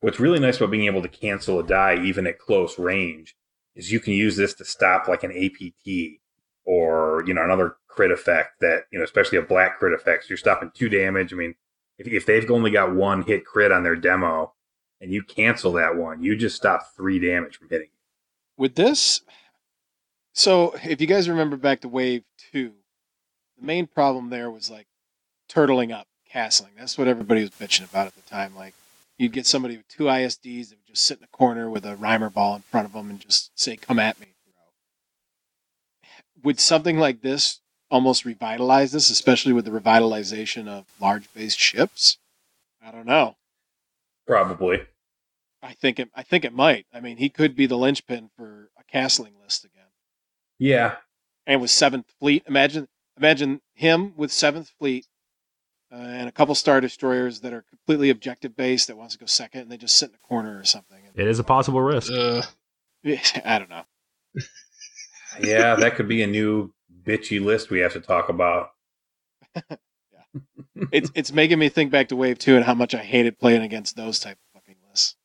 [0.00, 3.36] what's really nice about being able to cancel a die even at close range
[3.76, 6.20] is you can use this to stop like an APT
[6.64, 10.24] or you know another crit effect that you know, especially a black crit effect.
[10.24, 11.32] So you're stopping two damage.
[11.32, 11.54] I mean,
[11.98, 14.54] if if they've only got one hit crit on their demo
[15.00, 17.90] and you cancel that one, you just stop three damage from hitting.
[18.56, 19.20] With this,
[20.32, 22.72] so if you guys remember back to Wave 2,
[23.58, 24.86] the main problem there was like
[25.48, 26.70] turtling up, castling.
[26.76, 28.56] That's what everybody was bitching about at the time.
[28.56, 28.74] Like,
[29.18, 31.96] you'd get somebody with two ISDs that would just sit in a corner with a
[31.96, 34.26] Rhymer ball in front of them and just say, Come at me.
[36.42, 42.18] Would something like this almost revitalize this, especially with the revitalization of large based ships?
[42.84, 43.36] I don't know.
[44.26, 44.82] Probably.
[45.62, 46.10] I think it.
[46.14, 46.84] I think it might.
[46.92, 49.86] I mean, he could be the linchpin for a castling list again.
[50.58, 50.96] Yeah.
[51.46, 52.42] and with Seventh Fleet.
[52.46, 55.06] Imagine, imagine him with Seventh Fleet
[55.94, 59.26] uh, and a couple star destroyers that are completely objective based that wants to go
[59.26, 60.98] second, and they just sit in a corner or something.
[61.14, 62.10] It is a possible risk.
[62.12, 62.42] Uh,
[63.44, 63.84] I don't know.
[65.40, 66.72] Yeah, that could be a new
[67.04, 68.70] bitchy list we have to talk about.
[69.56, 69.60] yeah.
[70.92, 73.62] It's it's making me think back to Wave Two and how much I hated playing
[73.62, 75.16] against those type of fucking lists.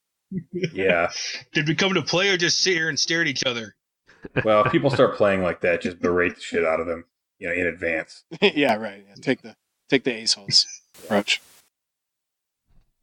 [0.51, 1.11] Yeah.
[1.53, 3.75] did we come to play or just sit here and stare at each other?
[4.43, 7.05] Well, if people start playing like that, just berate the shit out of them,
[7.37, 8.23] you know, in advance.
[8.41, 9.05] yeah, right.
[9.07, 9.55] Yeah, take the
[9.89, 10.65] take the ace holes
[11.03, 11.41] approach.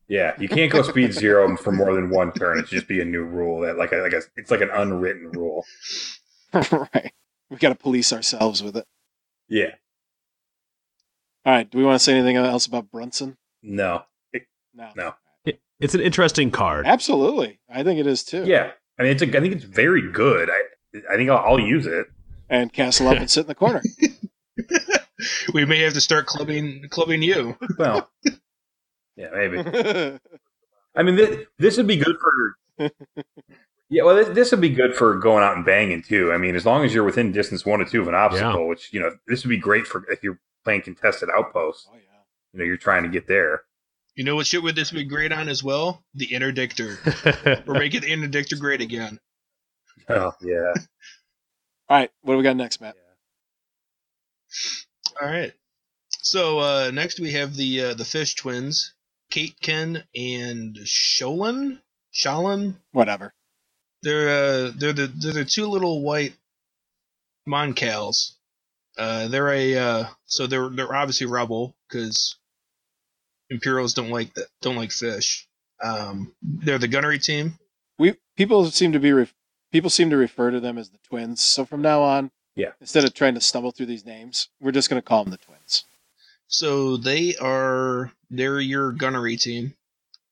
[0.09, 2.59] Yeah, you can't go speed zero for more than one turn.
[2.59, 4.71] It should just be a new rule that, like, a, like a, it's like an
[4.71, 5.65] unwritten rule.
[6.55, 7.13] right.
[7.51, 8.87] We got to police ourselves with it.
[9.49, 9.75] Yeah.
[11.45, 11.69] All right.
[11.69, 13.37] Do we want to say anything else about Brunson?
[13.63, 14.05] No.
[14.75, 14.91] No.
[14.95, 15.15] No.
[15.45, 16.87] It- it's an interesting card.
[16.87, 17.59] Absolutely.
[17.69, 18.45] I think it is too.
[18.45, 18.71] Yeah.
[18.99, 20.49] I mean, it's a, I think it's very good.
[20.51, 20.63] I,
[21.13, 22.07] I think I'll, I'll use it.
[22.49, 23.83] And castle up and sit in the corner.
[25.55, 27.57] We may have to start clubbing clubbing you.
[27.79, 28.11] Well,
[29.17, 29.59] yeah, maybe.
[30.95, 32.91] I mean, this, this would be good for.
[33.89, 36.33] Yeah, well, this, this would be good for going out and banging too.
[36.33, 38.93] I mean, as long as you're within distance one or two of an obstacle, which
[38.93, 41.87] you know, this would be great for if you're playing contested outposts.
[41.91, 42.01] oh yeah.
[42.53, 43.63] You know, you're trying to get there.
[44.17, 46.03] You know what shit would this be great on as well?
[46.15, 47.67] The interdictor.
[47.67, 49.21] We're making the interdictor great again.
[50.09, 50.73] Oh yeah.
[51.89, 52.11] All right.
[52.23, 52.97] What do we got next, Matt?
[55.21, 55.53] All right.
[56.23, 58.95] So uh, next we have the uh, the fish twins,
[59.31, 61.81] Caitken and Sholin.
[62.13, 62.77] Shalin.
[62.93, 63.33] Whatever.
[64.03, 66.35] They're uh, they're the they're the two little white
[67.49, 68.33] Moncals.
[68.99, 72.37] Uh, they're a uh, so they're they're obviously rebel because
[73.51, 75.49] Imperials don't like that don't like fish.
[75.83, 77.59] Um, they're the gunnery team.
[77.99, 79.35] We people seem to be ref-
[79.73, 81.45] people seem to refer to them as the twins.
[81.45, 82.73] So from now on, Yeah.
[82.81, 85.37] instead of trying to stumble through these names, we're just going to call them the
[85.37, 85.85] twins.
[86.49, 89.75] So they are they're your gunnery team,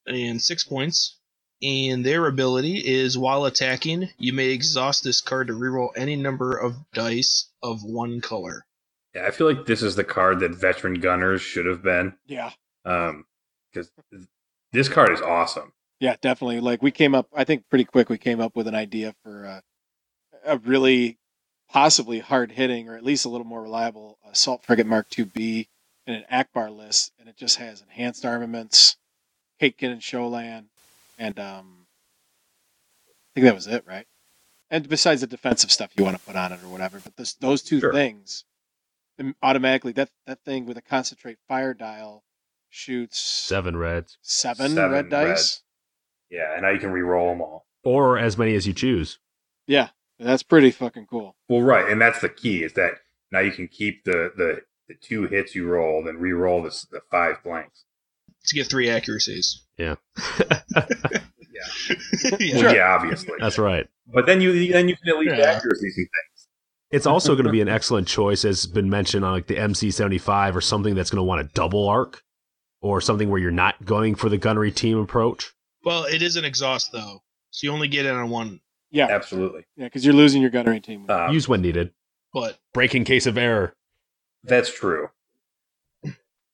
[0.06, 1.16] and six points.
[1.62, 6.56] And their ability is while attacking, you may exhaust this card to reroll any number
[6.56, 8.66] of dice of one color.
[9.14, 12.14] Yeah, I feel like this is the card that veteran gunners should have been.
[12.26, 12.50] Yeah.
[12.84, 13.24] Um,
[13.72, 13.90] because
[14.72, 15.72] this card is awesome.
[16.00, 16.60] Yeah, definitely.
[16.60, 18.10] Like we came up, I think pretty quick.
[18.10, 19.60] We came up with an idea for uh,
[20.44, 21.18] a really
[21.74, 25.68] possibly hard hitting, or at least a little more reliable assault frigate Mark II-B
[26.06, 28.96] in an Ackbar list, and it just has enhanced armaments,
[29.60, 30.66] Caitken and Shollan,
[31.18, 31.86] and um,
[33.08, 34.06] I think that was it, right?
[34.70, 37.32] And besides the defensive stuff you want to put on it or whatever, but this,
[37.34, 37.92] those two Sure.
[37.92, 38.44] things
[39.18, 42.22] um, automatically that that thing with a concentrate fire dial
[42.70, 45.62] shoots Seven reds, seven, Seven red dice.
[46.30, 47.66] Yeah, and now you can re-roll them all.
[47.82, 49.18] or as many as you choose.
[49.66, 49.88] Yeah,
[50.18, 51.36] that's pretty fucking cool.
[51.48, 52.92] Well, right, and that's the key is that
[53.32, 57.00] now you can keep the the, the two hits you rolled and re-roll the, the
[57.10, 57.84] five blanks.
[58.46, 59.60] To get three accuracies.
[59.76, 59.96] Yeah,
[61.50, 62.56] yeah.
[62.56, 63.34] Well, yeah, obviously.
[63.40, 63.86] that's right.
[64.12, 65.44] But then you then you can at least Yeah.
[65.50, 66.48] accuracies and things.
[66.90, 69.56] It's also going to be an excellent choice, as has been mentioned on like the
[69.56, 72.22] MC75 or something that's going to want a double arc,
[72.80, 75.52] or something where you're not going for the gunnery team approach.
[75.84, 78.60] Well, it is an exhaust though, so you only get it on one.
[78.94, 79.66] Yeah, Absolutely.
[79.76, 81.10] yeah, because you're losing your gunnery team.
[81.10, 81.90] Um, Use when needed.
[82.32, 83.74] But Break in case of error.
[84.44, 85.08] That's true.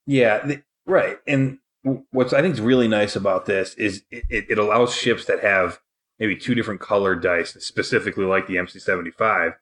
[0.07, 1.19] Yeah, th- right.
[1.27, 4.95] And w- what's I think is really nice about this is it, it, it allows
[4.95, 5.81] ships that have
[6.19, 9.55] maybe two different colored dice, specifically like the MC75,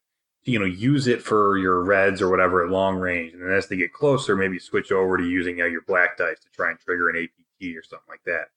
[0.45, 3.33] to, you know, use it for your reds or whatever at long range.
[3.35, 6.39] And then as they get closer, maybe switch over to using uh, your black dice
[6.41, 8.51] to try and trigger an APT or something like that.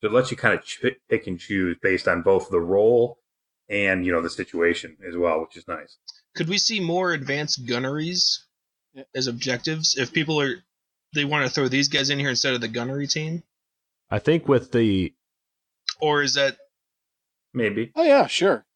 [0.00, 3.18] So it lets you kind of ch- pick and choose based on both the roll
[3.68, 5.96] and, you know, the situation as well, which is nice.
[6.34, 8.46] Could we see more advanced gunneries
[9.14, 10.54] as objectives if people are
[11.14, 13.42] they want to throw these guys in here instead of the gunnery team,
[14.10, 15.14] I think with the
[16.00, 16.56] or is that
[17.54, 17.92] Maybe.
[17.96, 18.66] Oh yeah, sure.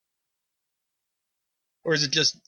[1.85, 2.39] or is it just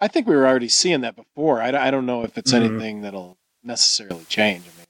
[0.00, 1.60] I think we were already seeing that before.
[1.60, 2.56] I, I don't know if it's Mhm.
[2.56, 4.64] anything that'll necessarily change.
[4.64, 4.86] I mean,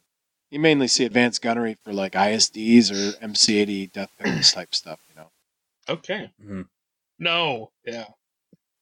[0.50, 5.14] you mainly see advanced gunnery for like ISDs or MC80 death Bears type stuff, you
[5.14, 5.30] know.
[5.88, 6.30] Okay?
[6.44, 6.66] Mhm.
[7.18, 8.06] No, yeah,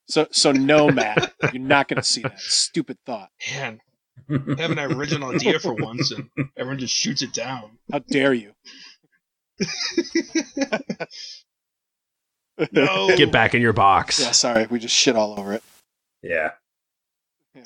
[0.08, 3.30] So so no, Matt, you're not going to see that stupid thought.
[3.52, 3.80] man,
[4.28, 7.78] have an original idea for once, and everyone just shoots it down.
[7.92, 8.52] How dare you?
[12.72, 14.20] No, get back in your box.
[14.20, 15.62] Yeah, sorry, we just shit all over it.
[16.22, 16.50] yeah.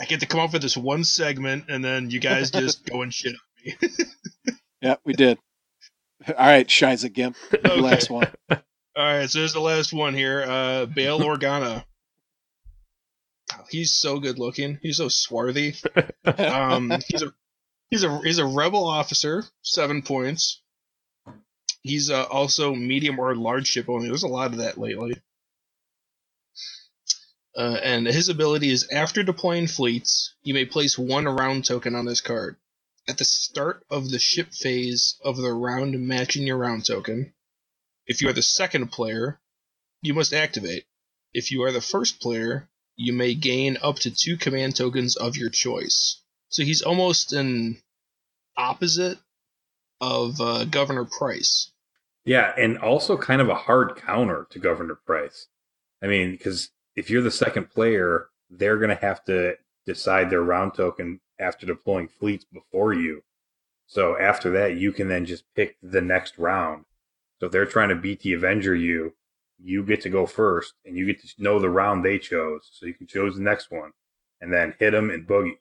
[0.01, 3.03] I get to come up with this one segment, and then you guys just go
[3.03, 3.89] and shit on me.
[4.81, 5.39] Yeah, we did.
[6.29, 7.81] All right, Shiza Gimp, Okay.
[7.81, 8.27] last one.
[8.97, 10.43] All right, so there's the last one here.
[10.43, 11.85] Uh, Bail Organa.
[13.69, 14.79] He's so good looking.
[14.83, 15.75] He's so swarthy.
[16.25, 17.35] Um, he's a
[17.91, 19.45] he's a he's a rebel officer.
[19.63, 20.63] Seven points.
[21.83, 24.09] He's uh, also medium or large ship only.
[24.09, 25.21] There's a lot of that lately.
[27.57, 32.07] Uh, and his ability is after deploying fleets, you may place one round token on
[32.07, 32.57] this card.
[33.07, 37.34] At the start of the ship phase of the round matching your round token,
[38.07, 39.41] if you are the second player,
[40.03, 40.85] you must activate.
[41.33, 45.37] If you are the first player, you may gain up to two command tokens of
[45.37, 46.23] your choice.
[46.49, 47.83] So he's almost an
[48.57, 49.19] opposite
[50.01, 51.73] of uh, Governor Pryce.
[52.25, 55.49] Yeah, and also kind of a hard counter to Governor Pryce.
[56.03, 59.57] I mean, because if you're the second player, they're going to have to
[59.87, 63.23] decide their round token after deploying fleets before you.
[63.87, 66.85] So after that, you can then just pick the next round.
[67.45, 69.13] So if they're trying to beat the Avenger you,
[69.63, 72.87] you get to go first, and you get to know the round they chose, so
[72.87, 73.91] you can choose the next one,
[74.41, 75.59] and then hit them and boogie.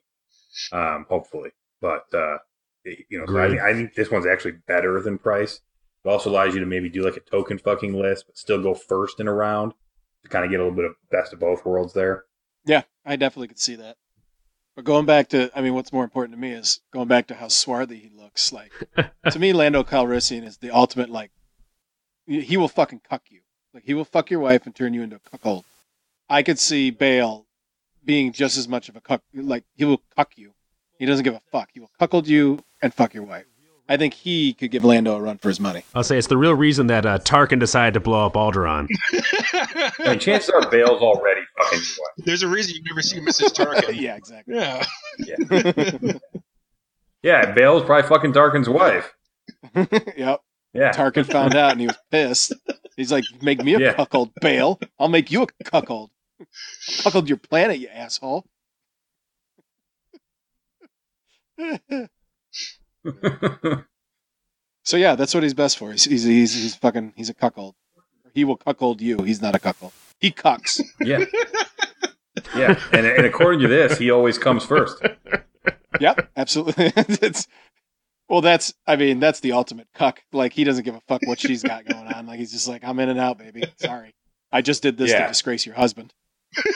[0.72, 1.50] Um, hopefully,
[1.82, 2.38] but uh,
[2.86, 5.60] you know, so I, think, I think this one's actually better than Pryce.
[6.02, 8.72] It also allows you to maybe do like a token fucking list, but still go
[8.72, 9.74] first in a round
[10.22, 12.24] to kind of get a little bit of best of both worlds there.
[12.64, 13.98] Yeah, I definitely could see that.
[14.74, 17.34] But going back to, I mean, what's more important to me is going back to
[17.34, 18.54] how swarthy he looks.
[18.54, 18.72] Like,
[19.30, 21.30] to me, Lando Calrissian is the ultimate, like,
[22.26, 23.40] he he will fucking cuck you.
[23.72, 25.64] Like, he will fuck your wife and turn you into a cuckold.
[26.28, 27.46] I could see Bail
[28.04, 29.22] being just as much of a cuck.
[29.34, 30.52] Like, he will cuck you.
[30.98, 31.70] He doesn't give a fuck.
[31.72, 33.46] He will cuckold you and fuck your wife.
[33.86, 35.82] I think he could give Lando a run for his money.
[35.94, 38.86] I'll say it's the real reason that uh, Tarkin decided to blow up Alderaan.
[39.12, 42.24] I mean, chances are Bail's already fucking your wife.
[42.24, 43.52] There's a reason you never see Mrs.
[43.52, 44.00] Tarkin.
[44.00, 44.54] yeah, exactly.
[44.54, 46.12] yeah.
[47.22, 49.14] Yeah, Bail's probably fucking Tarkin's wife.
[50.14, 50.40] yep.
[50.74, 50.90] Yeah.
[50.92, 52.52] Tarkin found out and he was pissed.
[52.96, 53.92] He's like, "Make me a Yeah.
[53.94, 54.78] cuckold, Bail.
[54.98, 56.10] I'll make you a cuckold.
[56.40, 56.46] I'll
[57.02, 58.44] cuckold your planet, you asshole."
[64.84, 65.92] so yeah, that's what he's best for.
[65.92, 67.74] He's he's he's, he's fucking he's a cuckold.
[68.32, 69.18] He will cuckold you.
[69.18, 69.92] He's not a cuckold.
[70.20, 70.80] He cucks.
[71.00, 71.24] yeah.
[72.56, 72.78] Yeah.
[72.92, 75.00] And, and according to this, he always comes first.
[76.00, 76.92] yep, absolutely.
[76.96, 77.46] it's
[78.34, 80.20] well, that's I mean that's the ultimate cuck.
[80.32, 82.26] Like he doesn't give a fuck what she's got going on.
[82.26, 83.62] Like he's just like I'm in and out, baby.
[83.76, 84.12] Sorry,
[84.50, 85.20] I just did this Yeah.
[85.22, 86.12] to disgrace your husband.
[86.56, 86.72] and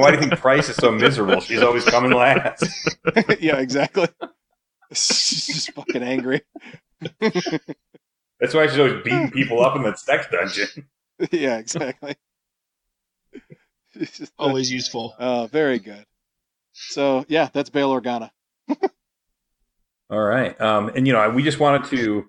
[0.00, 1.38] why do you think Pryce is so miserable?
[1.40, 2.64] She's always coming last.
[3.40, 4.08] yeah, exactly.
[4.90, 6.42] She's just fucking angry.
[7.20, 10.88] That's why she's always beating people up in that sex dungeon.
[11.30, 12.16] yeah, exactly.
[13.94, 15.14] She's just- Always useful.
[15.20, 16.04] Oh, very good.
[16.72, 18.30] So yeah, that's Bail Organa.
[20.10, 20.58] All right.
[20.60, 22.28] Um, and you know, we just wanted to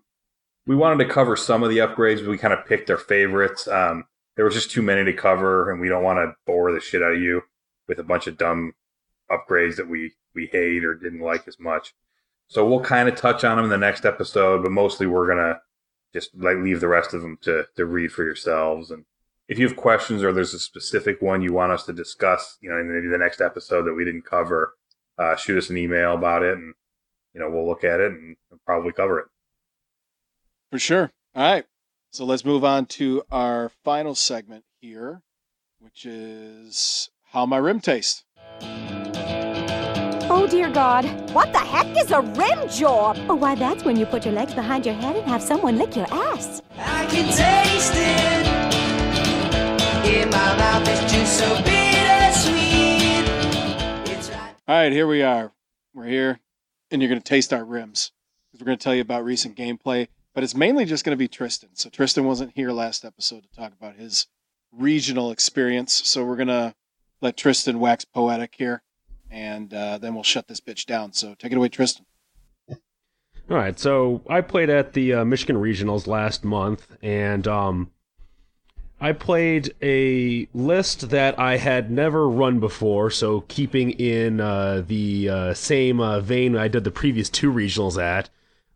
[0.65, 2.25] we wanted to cover some of the upgrades.
[2.25, 3.67] We kind of picked our favorites.
[3.67, 4.05] Um,
[4.35, 7.03] there was just too many to cover, and we don't want to bore the shit
[7.03, 7.41] out of you
[7.87, 8.73] with a bunch of dumb
[9.29, 11.93] upgrades that we we hate or didn't like as much.
[12.47, 15.59] So we'll kind of touch on them in the next episode, but mostly we're gonna
[16.13, 18.91] just like leave the rest of them to to read for yourselves.
[18.91, 19.05] And
[19.47, 22.69] if you have questions or there's a specific one you want us to discuss, you
[22.69, 24.75] know, in maybe the next episode that we didn't cover,
[25.17, 26.73] uh, shoot us an email about it, and
[27.33, 28.35] you know we'll look at it and
[28.65, 29.25] probably cover it.
[30.71, 31.11] For sure.
[31.35, 31.65] All right.
[32.11, 35.23] So let's move on to our final segment here,
[35.79, 38.23] which is how my rim tastes.
[40.35, 41.05] Oh, dear God.
[41.31, 43.17] What the heck is a rim job?
[43.29, 45.95] Oh, why, that's when you put your legs behind your head and have someone lick
[45.95, 46.61] your ass.
[46.77, 48.47] I can taste it
[50.15, 50.87] in my mouth.
[50.87, 51.92] It's just so bittersweet.
[54.65, 55.51] All right, here we are.
[55.93, 56.39] We're here,
[56.89, 58.13] and you're going to taste our rims.
[58.57, 61.27] We're going to tell you about recent gameplay, but it's mainly just going to be
[61.27, 61.71] Tristan.
[61.73, 64.27] So Tristan wasn't here last episode to talk about his
[64.71, 66.07] regional experience.
[66.07, 66.73] So we're going to
[67.19, 68.83] let Tristan wax poetic here,
[69.29, 71.11] and uh, then we'll shut this bitch down.
[71.11, 72.05] So take it away, Tristan.
[72.69, 72.77] All
[73.57, 77.91] right, so I played at the uh, Michigan Regionals last month, and um,
[79.03, 83.09] I played a list that I had never run before.
[83.09, 88.01] So keeping in uh, the uh, same uh, vein I did the previous two regionals
[88.01, 88.29] at,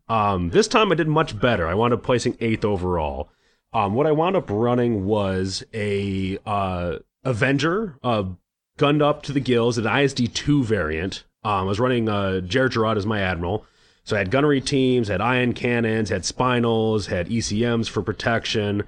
[0.06, 1.66] um, this time I did much better.
[1.66, 3.30] I wound up placing eighth overall.
[3.72, 8.24] Um, what I wound up running was a uh, Avenger, uh,
[8.76, 11.24] gunned up to the gills, an ISD two variant.
[11.42, 13.64] Um, I was running uh, Jerjerrod as my admiral.
[14.04, 18.84] So I had gunnery teams, had ion cannons, had spinals, had ECMs for protection,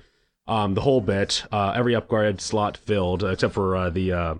[0.50, 1.44] um, the whole bit.
[1.52, 4.34] Uh, every upgrade slot filled, except for uh, the uh,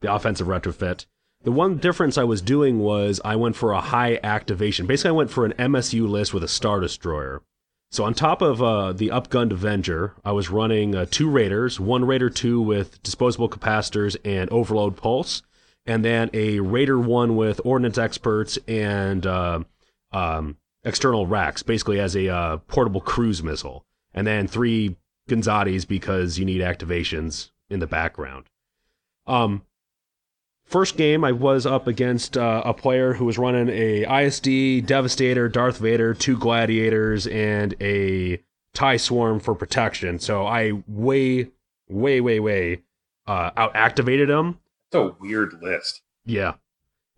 [0.00, 1.06] the offensive retrofit.
[1.42, 4.86] The one difference I was doing was I went for a high activation.
[4.86, 7.42] Basically, I went for an MSU list with a Star Destroyer.
[7.90, 12.06] So on top of uh, the upgunned Avenger, I was running uh, two Raiders, one
[12.06, 15.42] Raider 2 with disposable capacitors and overload pulse,
[15.84, 19.60] and then a Raider 1 with ordnance experts and uh,
[20.12, 23.84] um, external racks, basically as a uh, portable cruise missile,
[24.14, 24.96] and then three
[25.28, 28.46] Gozantis because you need activations in the background.
[29.26, 29.62] Um,
[30.64, 35.48] first game, I was up against uh, a player who was running a ISD, Devastator,
[35.48, 38.42] Darth Vader, two Gladiators, and a
[38.74, 40.18] TIE Swarm for protection.
[40.18, 41.50] So I way,
[41.88, 42.82] way, way, way
[43.26, 44.58] uh, out activated him.
[44.88, 46.02] It's a weird list.
[46.24, 46.54] Yeah.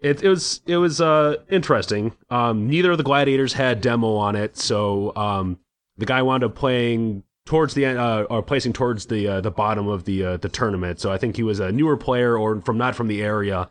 [0.00, 2.12] It, it was it was uh interesting.
[2.28, 5.58] Um, neither of the gladiators had demo on it, so um,
[5.96, 9.50] the guy wound up playing towards the end, uh, or placing towards the uh, the
[9.50, 11.00] bottom of the uh, the tournament.
[11.00, 13.68] So I think he was a newer player or from not from the area.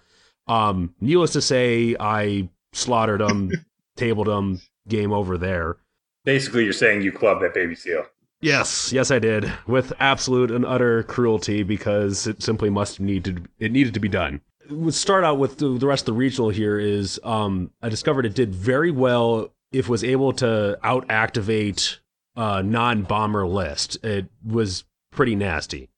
[0.47, 3.51] Um, needless to say, I slaughtered him,
[3.95, 5.77] tabled him, game over there.
[6.25, 8.05] Basically, you're saying you clubbed that baby seal.
[8.41, 13.41] Yes, yes, I did with absolute and utter cruelty because it simply must need to
[13.57, 14.41] it needed to be done.
[14.69, 18.25] We'll start out with the, the rest of the regional here is um, I discovered
[18.25, 21.99] it did very well if was able to out activate
[22.35, 24.03] a non bomber list.
[24.03, 25.89] It was pretty nasty.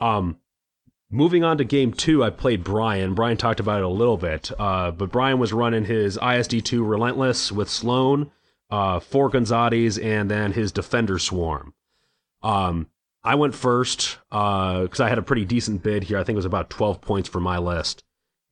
[0.00, 0.38] Um,
[1.10, 3.14] moving on to game two, I played Brian.
[3.14, 6.84] Brian talked about it a little bit, uh, but Brian was running his ISD two
[6.84, 8.30] Relentless with Sloane,
[8.70, 11.74] uh, four Gozantis, and then his Defender Swarm.
[12.42, 12.88] Um,
[13.22, 16.18] I went first because I had a pretty decent bid here.
[16.18, 18.02] I think it was about 12 points for my list.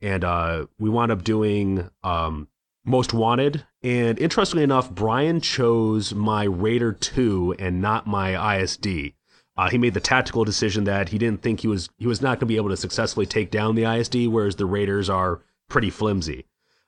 [0.01, 2.49] And uh, we wound up doing um,
[2.89, 3.65] Most Wanted.
[3.83, 9.13] And interestingly enough, Brian chose my Raider 2 and not my ISD.
[9.57, 12.37] Uh, he made the tactical decision that he didn't think he was he was not
[12.37, 15.91] going to be able to successfully take down the ISD, whereas the Raiders are pretty
[15.91, 16.47] flimsy.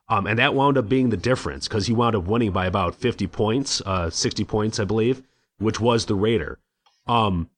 [0.09, 2.95] Um, and that wound up being the difference because he wound up winning by about
[2.95, 5.23] 50 points, uh, 60 points, I believe,
[5.59, 6.59] which was the Raider.
[7.07, 7.51] Um,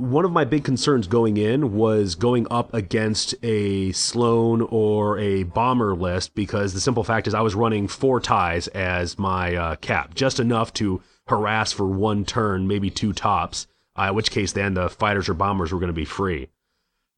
[0.00, 5.42] one of my big concerns going in was going up against a Sloane or a
[5.42, 9.76] Bomber list because the simple fact is I was running four ties as my uh,
[9.76, 13.66] cap, just enough to harass for one turn, maybe two tops.
[13.98, 16.48] Uh, in which case, then the fighters or bombers were going to be free.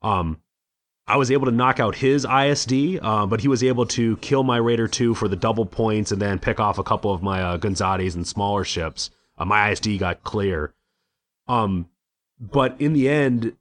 [0.03, 0.41] Um,
[1.07, 4.43] I was able to knock out his ISD, uh, but he was able to kill
[4.43, 7.43] my Raider 2 for the double points and then pick off a couple of my
[7.43, 9.11] uh, Gozantis and smaller ships.
[9.39, 10.75] Uh, my ISD got clear.
[11.47, 11.89] Um,
[12.43, 13.56] but in the end,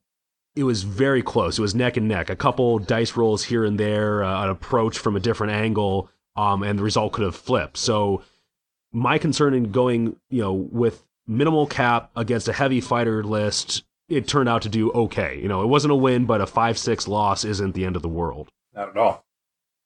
[0.55, 1.59] it was very close.
[1.59, 2.29] It was neck and neck.
[2.29, 6.63] A couple dice rolls here and there, uh, an approach from a different angle, um,
[6.63, 7.77] and the result could have flipped.
[7.77, 8.23] So
[8.91, 14.27] my concern in going, you know, with minimal cap against a heavy fighter list, it
[14.27, 15.39] turned out to do okay.
[15.41, 18.01] You know, it wasn't a win, but a five six loss isn't the end of
[18.01, 18.49] the world.
[18.73, 19.23] Not at all.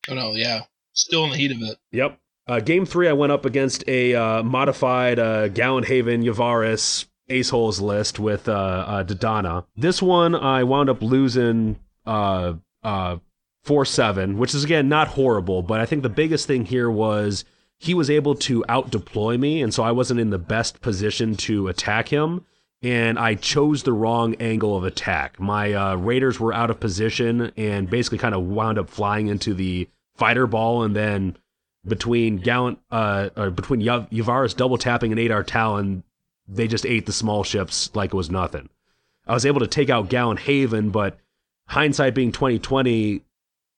[0.09, 0.61] Oh no, yeah.
[0.93, 1.77] Still in the heat of it.
[1.91, 2.17] Yep.
[2.47, 7.49] Uh, game three, I went up against a uh, modified uh, Gallant Haven Yavaris Ace
[7.49, 9.65] Holes list with uh, uh, Dodonna.
[9.75, 12.53] This one, I wound up losing uh,
[12.83, 13.17] uh,
[13.63, 17.45] 4 7, which is again not horrible, but I think the biggest thing here was
[17.79, 21.35] he was able to out deploy me, and so I wasn't in the best position
[21.37, 22.45] to attack him.
[22.81, 25.39] And I chose the wrong angle of attack.
[25.39, 29.55] My uh, Raiders were out of position and basically kind of wound up flying into
[29.55, 31.35] the fighter ball, and then
[31.87, 36.03] between Gallant, uh, or between Yav- Yavaris double tapping and Adar Tallon,
[36.47, 38.69] they just ate the small ships like it was nothing.
[39.27, 41.17] I was able to take out Gallant Haven, but
[41.67, 43.21] hindsight being 2020,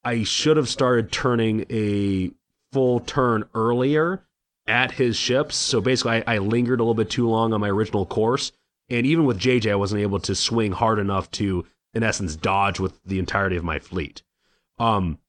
[0.03, 2.31] I should have started turning a
[2.71, 4.23] full turn earlier
[4.67, 5.55] at his ships.
[5.55, 8.51] So basically, I, I lingered a little bit too long on my original course.
[8.89, 12.79] And even with JJ, I wasn't able to swing hard enough to, in essence, dodge
[12.79, 14.23] with the entirety of my fleet.
[14.79, 15.19] Um,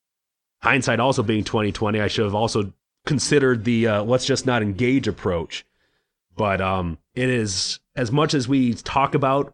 [0.63, 2.73] hindsight also being 2020, I should have also
[3.07, 5.65] considered the uh, let's just not engage approach.
[6.37, 9.53] But um, it is as much as we talk about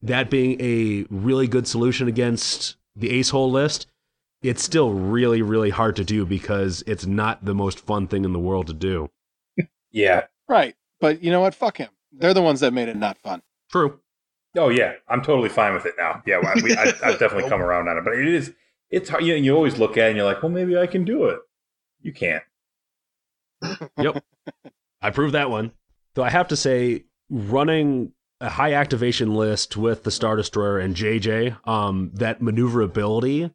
[0.00, 3.86] that being a really good solution against the ace hole list,
[4.40, 8.32] it's still really, really hard to do because it's not the most fun thing in
[8.32, 9.10] the world to do.
[9.94, 10.24] Yeah.
[10.48, 10.74] Right.
[11.02, 11.54] But you know what?
[11.54, 11.90] Fuck him.
[12.12, 13.42] They're the ones that made it not fun.
[13.70, 14.00] True.
[14.56, 16.22] Oh yeah, I'm totally fine with it now.
[16.24, 18.54] Yeah, well, we, I, I've definitely come around on it, but it is
[18.88, 19.22] it's hard.
[19.22, 21.26] You, know, you always look at it and you're like, well, maybe I can do
[21.26, 21.40] it.
[22.00, 22.42] You can't.
[23.98, 24.24] Yep.
[25.02, 25.72] I proved that one.
[26.14, 30.96] Though I have to say, running a high activation list with the Star Destroyer and
[30.96, 33.50] JJ, um, that maneuverability,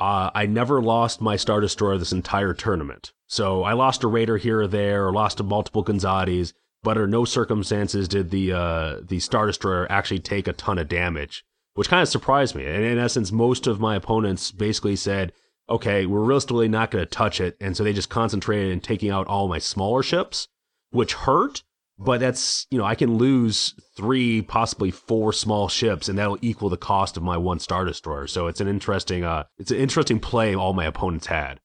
[0.00, 3.12] uh, I never lost my Star Destroyer this entire tournament.
[3.26, 7.06] So I lost a Raider here or there, or lost to multiple Gozantis, but under
[7.06, 11.88] no circumstances did the uh, the Star Destroyer actually take a ton of damage, which
[11.88, 12.64] kind of surprised me.
[12.64, 15.32] And in essence, most of my opponents basically said,
[15.68, 19.10] "Okay, we're realistically not going to touch it," and so they just concentrated in taking
[19.10, 20.48] out all my smaller ships,
[20.90, 21.62] which hurt.
[22.02, 26.70] But that's you know I can lose three, possibly four small ships, and that'll equal
[26.70, 28.26] the cost of my one Star Destroyer.
[28.26, 31.60] So it's an interesting uh, it's an interesting play all my opponents had.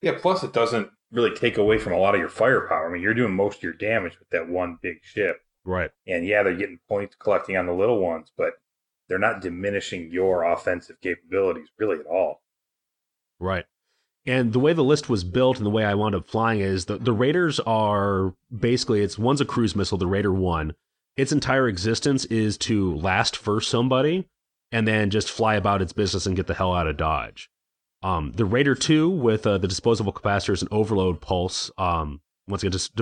[0.00, 0.18] Yeah.
[0.20, 2.88] Plus, it doesn't really take away from a lot of your firepower.
[2.88, 5.36] I mean, you're doing most of your damage with that one big ship.
[5.66, 5.90] Right.
[6.06, 8.54] And yeah, they're getting points collecting on the little ones, but
[9.08, 12.42] they're not diminishing your offensive capabilities really at all.
[13.38, 13.64] Right.
[14.26, 16.86] And the way the list was built and the way I wound up flying is
[16.86, 20.74] the, the Raiders are basically it's one's a cruise missile, the Raider one.
[21.16, 24.26] Its entire existence is to last for somebody
[24.72, 27.50] and then just fly about its business and get the hell out of Dodge.
[28.02, 31.70] Um, the Raider 2 with uh, the disposable capacitors and overload pulse.
[31.78, 32.98] Um, once again, just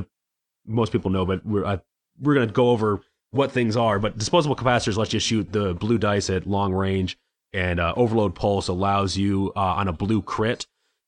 [0.67, 1.81] most people know, but we're
[2.21, 3.01] we're going to go over
[3.31, 3.99] what things are.
[3.99, 7.19] But disposable capacitors lets you shoot the blue dice at long range,
[7.53, 10.67] and uh, overload pulse allows you uh, on a blue crit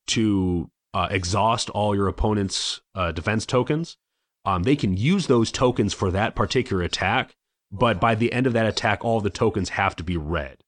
[0.09, 3.97] to uh, exhaust all your opponent's uh, defense tokens.
[4.45, 7.35] Um, they can use those tokens for that particular attack,
[7.73, 10.59] but by the end of that attack, all the tokens have to be red.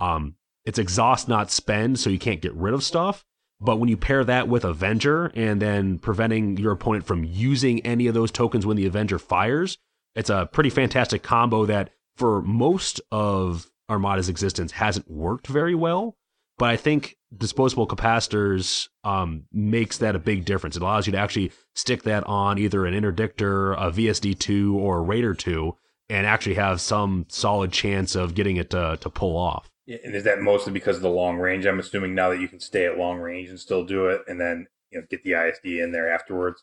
[0.00, 0.34] Um,
[0.64, 3.24] it's exhaust, not spend, so you can't get rid of stuff.
[3.60, 8.06] But when you pair that with Avenger and then preventing your opponent from using any
[8.06, 9.78] of those tokens when the Avenger fires,
[10.14, 16.16] it's a pretty fantastic combo that for most of Armada's existence hasn't worked very well.
[16.60, 20.76] But I think disposable capacitors um, makes that a big difference.
[20.76, 25.00] It allows you to actually stick that on either an interdictor, a VSD2, or a
[25.00, 25.74] Raider 2,
[26.10, 29.70] and actually have some solid chance of getting it to, to pull off.
[29.88, 31.64] And is that mostly because of the long range?
[31.64, 34.38] I'm assuming now that you can stay at long range and still do it, and
[34.38, 36.62] then you know get the ISD in there afterwards.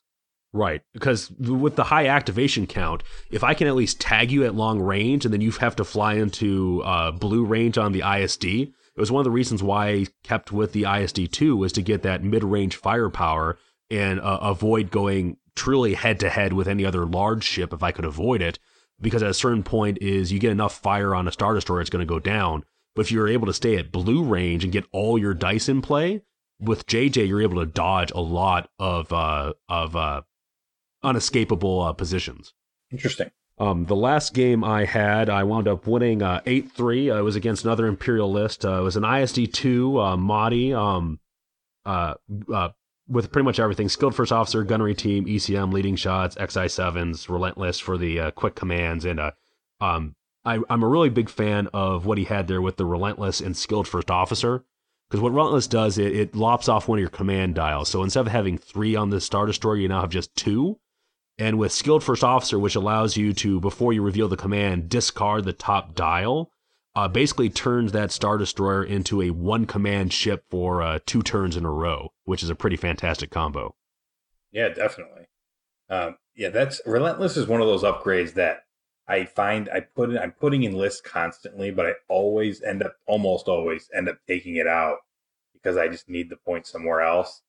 [0.53, 3.01] Right, because with the high activation count,
[3.31, 5.83] if I can at least tag you at long range, and then you have to
[5.83, 9.89] fly into uh, blue range on the ISD, it was one of the reasons why
[9.89, 13.59] I kept with the ISD two was to get that mid range firepower
[13.91, 17.91] and uh, avoid going truly head to head with any other large ship if I
[17.91, 18.57] could avoid it.
[18.99, 21.91] Because at a certain point, is you get enough fire on a star destroyer, it's
[21.91, 22.63] going to go down.
[22.95, 25.83] But if you're able to stay at blue range and get all your dice in
[25.83, 26.23] play,
[26.59, 30.23] with JJ, you're able to dodge a lot of uh, of uh,
[31.03, 32.53] unescapable uh, positions.
[32.91, 33.29] Interesting.
[33.59, 37.09] Um, the last game I had, I wound up winning uh, eight three.
[37.09, 38.65] Uh, it was against another Imperial list.
[38.65, 41.19] Uh, it was an ISD two uh, Motti, um,
[41.85, 42.13] uh,
[42.53, 42.69] uh,
[43.07, 47.79] with pretty much everything: skilled first officer, gunnery team, ECM, leading shots, XI sevens, relentless
[47.79, 49.31] for the uh, quick commands, and uh,
[49.81, 50.15] um,
[50.45, 53.57] I, I'm a really big fan of what he had there with the relentless and
[53.57, 54.63] skilled first officer.
[55.09, 57.87] Because what Relentless does, it, it lops off one of your command dials.
[57.87, 60.79] So instead of having three on the Star Destroyer, you now have just two.
[61.39, 65.45] And with Skilled First Officer, which allows you to, before you reveal the command, discard
[65.45, 66.51] the top dial,
[66.95, 71.55] uh, basically turns that Star Destroyer into a one command ship for uh, two turns
[71.55, 73.75] in a row, which is a pretty fantastic combo.
[74.51, 75.27] Yeah, definitely.
[75.89, 78.61] Um, yeah, that's Relentless is one of those upgrades that
[79.07, 82.95] I find I put in, I'm putting in lists constantly, but I always end up,
[83.05, 84.97] almost always end up taking it out
[85.53, 87.43] because I just need the point somewhere else.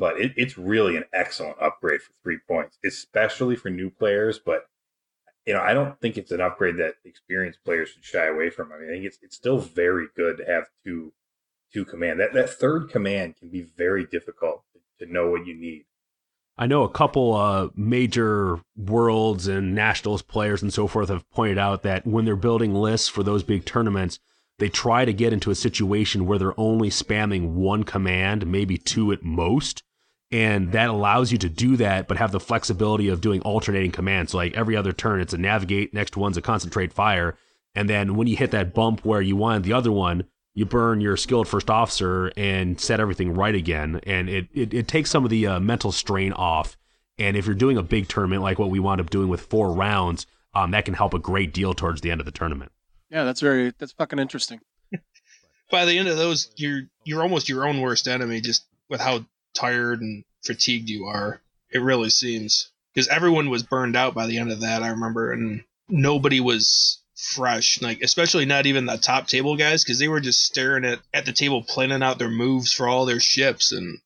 [0.00, 4.40] But it, it's really an excellent upgrade for three points, especially for new players.
[4.44, 4.64] But
[5.46, 8.72] you know, I don't think it's an upgrade that experienced players should shy away from.
[8.72, 11.12] I mean, I think it's it's still very good to have two
[11.70, 12.18] two command.
[12.18, 15.84] That that third command can be very difficult to, to know what you need.
[16.56, 21.58] I know a couple uh, major worlds and nationals players and so forth have pointed
[21.58, 24.18] out that when they're building lists for those big tournaments,
[24.58, 29.12] they try to get into a situation where they're only spamming one command, maybe two
[29.12, 29.82] at most.
[30.32, 34.32] And that allows you to do that, but have the flexibility of doing alternating commands.
[34.32, 37.36] So like every other turn, it's a navigate, next one's a concentrate fire.
[37.74, 40.24] And then when you hit that bump where you wanted the other one,
[40.54, 44.00] you burn your skilled first officer and set everything right again.
[44.04, 46.76] And it, it, it takes some of the uh, mental strain off.
[47.18, 49.72] And if you're doing a big tournament like what we wound up doing with four
[49.72, 52.72] rounds, um, that can help a great deal towards the end of the tournament.
[53.10, 54.60] Yeah, that's very that's fucking interesting.
[55.70, 59.24] By the end of those, you're you're almost your own worst enemy, just with how
[59.54, 61.40] tired and fatigued you are.
[61.70, 64.82] It really seems because everyone was burned out by the end of that.
[64.82, 69.98] I remember, and nobody was fresh, like especially not even the top table guys, because
[69.98, 73.20] they were just staring at at the table, planning out their moves for all their
[73.20, 73.98] ships, and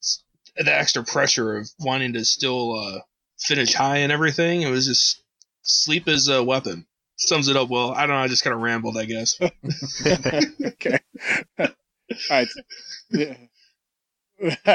[0.56, 3.00] the extra pressure of wanting to still uh,
[3.38, 4.62] finish high and everything.
[4.62, 5.22] It was just
[5.62, 6.86] sleep is a weapon.
[7.16, 7.92] Sums it up well.
[7.92, 8.22] I don't know.
[8.22, 9.40] I just kind of rambled, I guess.
[10.66, 10.98] okay.
[12.30, 12.44] All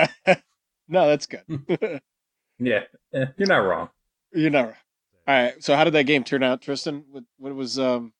[0.05, 0.43] right.
[0.89, 0.99] Yeah.
[0.99, 2.01] no, that's good.
[2.59, 2.81] Yeah,
[3.13, 3.89] eh, you're not wrong.
[4.33, 4.75] You're not right.
[5.27, 5.63] All right.
[5.63, 7.05] So how did that game turn out, Tristan?
[7.09, 8.11] What, what was um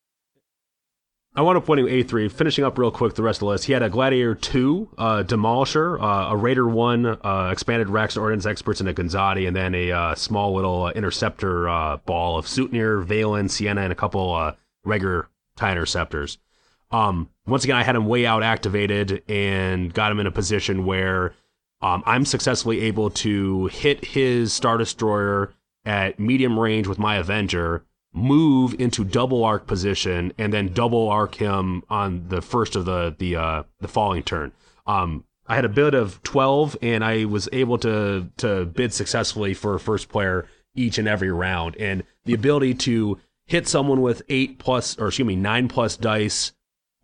[1.36, 2.32] I wound up winning A3.
[2.32, 3.66] Finishing up real quick the rest of the list.
[3.66, 8.46] He had a Gladiator 2, uh, Demolisher, uh, a Raider 1, uh, Expanded Rax Ordnance
[8.46, 12.46] Experts, and a Gozanti, and then a uh, small little uh, interceptor uh, ball of
[12.46, 16.40] Soontir, Valen, Ciena, and a couple uh, regular tie interceptors.
[16.92, 20.86] Um, once again, I had him way out activated and got him in a position
[20.86, 21.34] where
[21.82, 25.54] um, I'm successfully able to hit his Star Destroyer
[25.86, 31.36] at medium range with my Avenger move into double arc position and then double arc
[31.36, 34.52] him on the first of the the uh, the falling turn.
[34.88, 39.54] Um, I had a bid of twelve, and I was able to to bid successfully
[39.54, 41.76] for first player each and every round.
[41.78, 46.54] And the ability to hit someone with eight plus, or excuse me, nine plus dice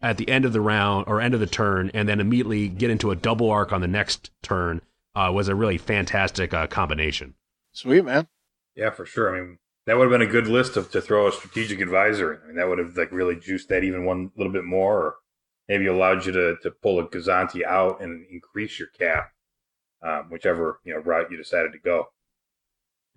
[0.01, 2.89] at the end of the round or end of the turn, and then immediately get
[2.89, 4.81] into a double arc on the next turn
[5.15, 7.33] uh, was a really fantastic uh, combination.
[7.71, 8.27] Sweet man.
[8.75, 9.35] Yeah, for sure.
[9.35, 12.33] I mean, that would have been a good list of, to throw a strategic advisor
[12.33, 12.39] in.
[12.43, 15.15] I mean, that would have like really juiced that even one little bit more, or
[15.67, 19.31] maybe allowed you to, to pull a Gozanti out and increase your cap,
[20.01, 22.09] um, whichever you know route you decided to go.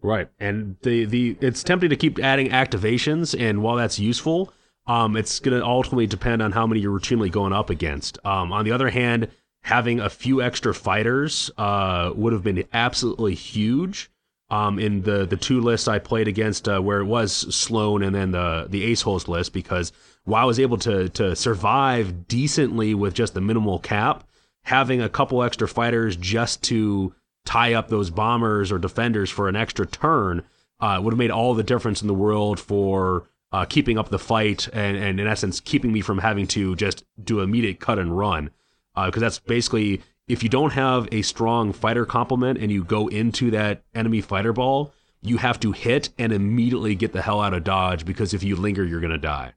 [0.01, 4.53] Right, and the the it's tempting to keep adding activations, and while that's useful,
[4.89, 8.19] um, it's going to ultimately depend on how many you're routinely going up against.
[8.25, 9.29] Um, on the other hand,
[9.63, 14.11] having a few extra fighters uh, would have been absolutely huge
[14.51, 18.15] um, in the the two lists I played against, uh, where it was Sloane and
[18.15, 19.93] then the the Ace Holes list, because
[20.25, 24.25] while I was able to to survive decently with just the minimal cap,
[24.65, 29.57] having a couple extra fighters just to tie up those bombers or defenders for an
[29.57, 30.43] extra turn
[30.81, 34.19] uh, would have made all the difference in the world for uh, keeping up the
[34.19, 38.17] fight and, and in essence keeping me from having to just do immediate cut and
[38.17, 38.51] run
[38.95, 43.09] because uh, that's basically if you don't have a strong fighter complement and you go
[43.09, 44.93] into that enemy fighter ball,
[45.23, 48.55] you have to hit and immediately get the hell out of dodge because if you
[48.55, 49.55] linger, you're going to die.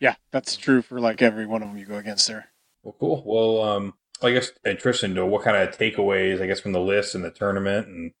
[0.00, 2.46] Yeah, that's true for like every one of them you go against there.
[2.82, 3.22] Well, cool.
[3.26, 7.16] Well, um, I guess uh, Tristan, what kind of takeaways, I guess, from the list
[7.16, 8.12] and the tournament, and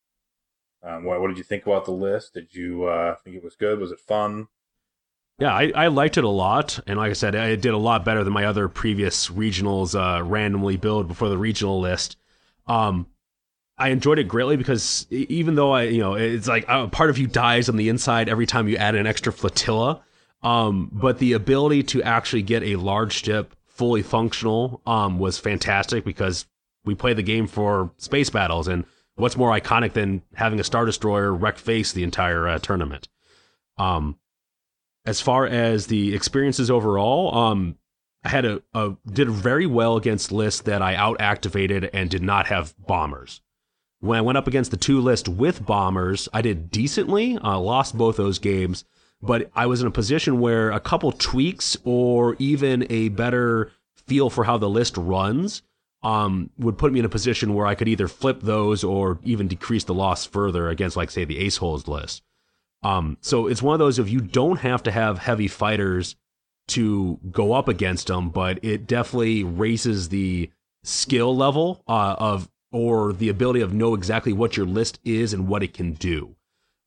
[0.82, 2.34] um, what, what did you think about the list?
[2.34, 3.78] Did you uh, think it was good?
[3.78, 4.48] Was it fun?
[5.38, 8.04] Yeah, I, I liked it a lot, and like I said, I did a lot
[8.04, 12.16] better than my other previous regionals uh, randomly build before the regional list.
[12.66, 13.06] Um,
[13.78, 17.18] I enjoyed it greatly because even though I, you know, it's like a part of
[17.18, 20.02] you dies on the inside every time you add an extra flotilla.
[20.42, 26.04] Um, but the ability to actually get a large ship fully functional um, was fantastic
[26.04, 26.46] because
[26.84, 28.84] we play the game for space battles, and
[29.14, 33.08] what's more iconic than having a star destroyer wreck face the entire uh, tournament?
[33.76, 34.18] Um,
[35.08, 37.78] as far as the experiences overall, um,
[38.22, 42.22] I had a, a did very well against lists that I out activated and did
[42.22, 43.40] not have bombers.
[44.00, 47.38] When I went up against the two list with bombers, I did decently.
[47.38, 48.84] Uh, lost both those games,
[49.22, 53.72] but I was in a position where a couple tweaks or even a better
[54.06, 55.62] feel for how the list runs
[56.02, 59.48] um, would put me in a position where I could either flip those or even
[59.48, 62.22] decrease the loss further against, like, say, the ace holes list.
[62.82, 66.16] Um, so it's one of those if you don't have to have heavy fighters
[66.68, 70.50] to go up against them, but it definitely raises the
[70.84, 75.48] skill level uh, of or the ability of know exactly what your list is and
[75.48, 76.36] what it can do.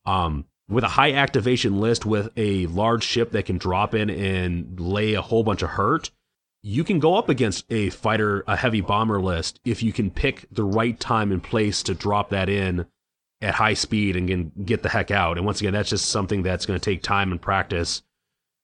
[0.05, 4.80] Um, with a high activation list with a large ship that can drop in and
[4.80, 6.11] lay a whole bunch of hurt,
[6.63, 10.45] you can go up against a fighter, a heavy bomber list if you can pick
[10.51, 12.85] the right time and place to drop that in
[13.41, 15.38] at high speed and can get the heck out.
[15.38, 18.03] And once again, that's just something that's going to take time and practice.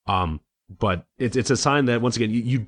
[0.06, 0.40] Um,
[0.70, 2.68] but it's it's a sign that once again you, you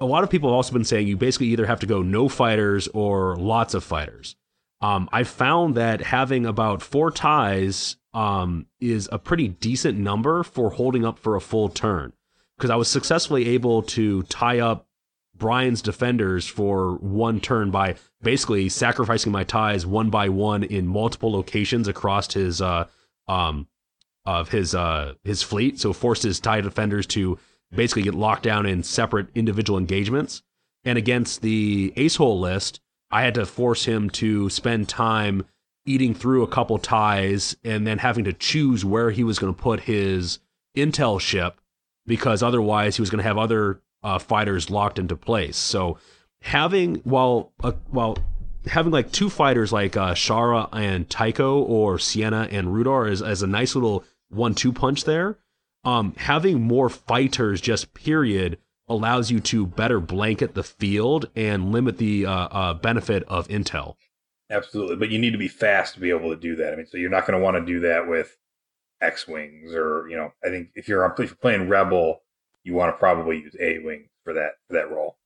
[0.00, 2.28] a lot of people have also been saying you basically either have to go no
[2.28, 4.36] fighters or lots of fighters.
[4.80, 10.70] Um, I found that having about four ties um, is a pretty decent number for
[10.70, 12.12] holding up for a full turn
[12.56, 14.85] because I was successfully able to tie up
[15.38, 21.30] Brian's defenders for one turn by basically sacrificing my ties one by one in multiple
[21.30, 22.86] locations across his uh
[23.28, 23.66] um
[24.24, 25.78] of his uh his fleet.
[25.78, 27.38] So forced his tie defenders to
[27.74, 30.42] basically get locked down in separate individual engagements.
[30.84, 32.80] And against the ace hole list,
[33.10, 35.44] I had to force him to spend time
[35.84, 39.62] eating through a couple ties and then having to choose where he was going to
[39.62, 40.40] put his
[40.76, 41.60] intel ship
[42.06, 45.56] because otherwise he was going to have other uh, fighters locked into place.
[45.56, 45.98] So
[46.40, 48.16] having while uh, while
[48.66, 53.42] having like two fighters like uh, Shara and Tycho or Ciena and Rudor is as
[53.42, 55.38] a nice little one-two punch there.
[55.84, 58.58] Um, having more fighters just period
[58.88, 63.94] allows you to better blanket the field and limit the uh, uh, benefit of intel.
[64.50, 66.72] Absolutely, but you need to be fast to be able to do that.
[66.72, 68.36] I mean, so you're not going to want to do that with
[69.00, 70.32] X wings or you know.
[70.44, 72.20] I think if you're if you're playing Rebel,
[72.66, 75.16] you want to probably use A wings for that for that role.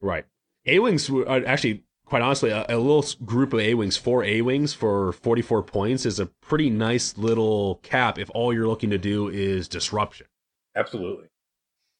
[0.00, 0.26] Right.
[0.66, 4.74] A wings actually, quite honestly, a, a little group of A wings, four A wings
[4.74, 9.28] for 44 points is a pretty nice little cap if all you're looking to do
[9.28, 10.26] is disruption.
[10.76, 11.28] Absolutely.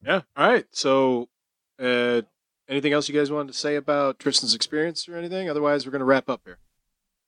[0.05, 0.21] Yeah.
[0.37, 0.67] All right.
[0.73, 1.31] So,
[1.79, 2.21] uh,
[2.69, 5.49] anything else you guys wanted to say about Tristan's experience or anything?
[5.49, 6.59] Otherwise, we're going to wrap up here.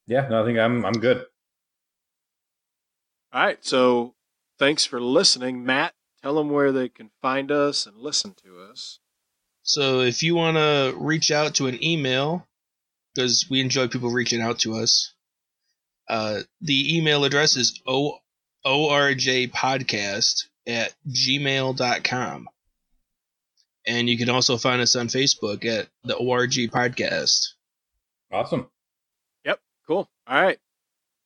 [0.07, 0.29] Yeah.
[0.29, 1.25] No, I think I'm I'm good.
[3.33, 3.65] All right.
[3.65, 4.15] So,
[4.59, 5.95] thanks for listening, Matt.
[6.23, 9.01] Tell them where they can find us and listen to us.
[9.63, 12.47] So if you want to reach out to an email,
[13.15, 15.15] because we enjoy people reaching out to us,
[16.09, 18.19] uh, the email address is o-
[18.65, 22.49] orjpodcast at gmail.com.
[23.85, 27.55] And you can also find us on Facebook at the ORG Podcast.
[28.31, 28.69] Awesome.
[29.45, 29.61] Yep.
[29.89, 30.09] Cool.
[30.27, 30.59] All right.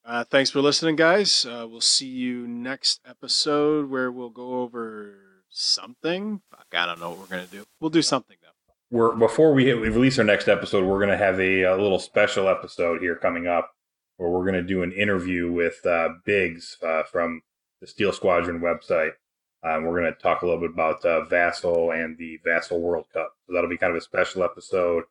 [0.06, 1.44] Uh, thanks for listening, guys.
[1.44, 5.18] Uh, we'll see you next episode where we'll go over
[5.48, 6.40] something.
[6.48, 7.64] Fuck, I don't know what we're gonna do.
[7.80, 8.46] We'll do something though.
[8.96, 12.48] We're before we, we release our next episode, we're to have a, a, little special
[12.48, 13.72] episode here coming up
[14.16, 17.42] where we're to do an interview with uh, Biggs uh, from
[17.80, 19.10] the Steel Squadron website.
[19.64, 23.06] Um, we're going to talk a little bit about uh, Vassal and the Vassal World
[23.12, 23.32] Cup.
[23.46, 25.02] So that'll be kind of a special episode,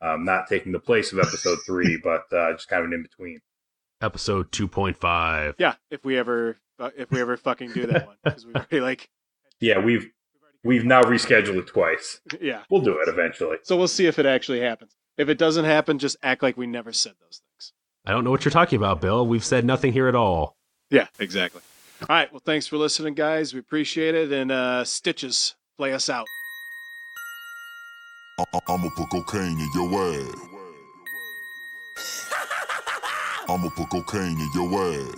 [0.00, 3.02] um, not taking the place of episode three, but uh, just kind of an in
[3.02, 3.40] between
[4.02, 6.58] episode 2.5 yeah if we ever
[6.96, 9.08] if we ever fucking do that one because we've already like
[9.60, 10.10] yeah we've
[10.66, 12.20] we've now rescheduled it twice.
[12.40, 12.62] Yeah.
[12.68, 13.56] We'll do it eventually.
[13.62, 14.94] So we'll see if it actually happens.
[15.16, 17.72] If it doesn't happen just act like we never said those things.
[18.04, 19.26] I don't know what you're talking about bill.
[19.26, 20.56] We've said nothing here at all.
[20.90, 21.62] Yeah exactly.
[22.02, 23.54] All right well thanks for listening guys.
[23.54, 26.26] We appreciate it and uh stitches play us out.
[28.68, 30.55] I'ma put cocaine in your ass
[33.48, 35.14] I'ma put cocaine in your ass.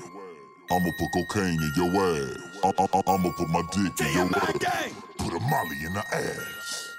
[0.71, 2.37] I'ma put cocaine in your ass.
[2.63, 4.93] I'ma put my dick in your ass.
[5.17, 6.95] Put a molly in the ass.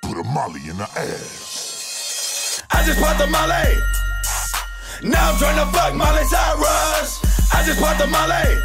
[0.00, 2.62] Put a molly in the ass.
[2.70, 3.76] I just popped the molly.
[5.02, 7.20] Now I'm trying to fuck Molly Cyrus.
[7.52, 8.56] I just popped the molly.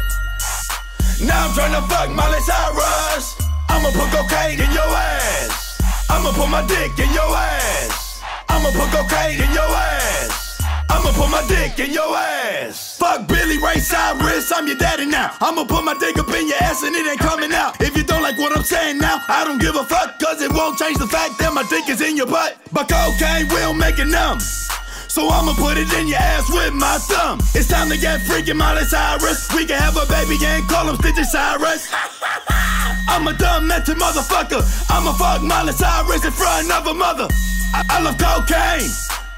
[1.28, 3.36] Now I'm trying to fuck Molly Cyrus.
[3.68, 5.78] I'ma put cocaine in your ass.
[6.08, 8.22] I'ma put my dick in your ass.
[8.48, 10.47] I'ma put cocaine in your ass.
[10.88, 12.96] I'ma put my dick in your ass.
[12.98, 15.36] Fuck Billy Ray Cyrus, I'm your daddy now.
[15.40, 17.80] I'ma put my dick up in your ass and it ain't coming out.
[17.80, 20.52] If you don't like what I'm saying now, I don't give a fuck, cause it
[20.52, 22.56] won't change the fact that my dick is in your butt.
[22.72, 24.40] But cocaine will make it numb.
[24.40, 27.40] So I'ma put it in your ass with my thumb.
[27.54, 29.48] It's time to get freaking Miley Cyrus.
[29.54, 31.88] We can have a baby and call him Stitches Cyrus.
[33.08, 34.60] I'm a dumb mental motherfucker.
[34.90, 37.26] I'ma fuck Miley Cyrus in front of a mother.
[37.74, 38.88] I, I love cocaine.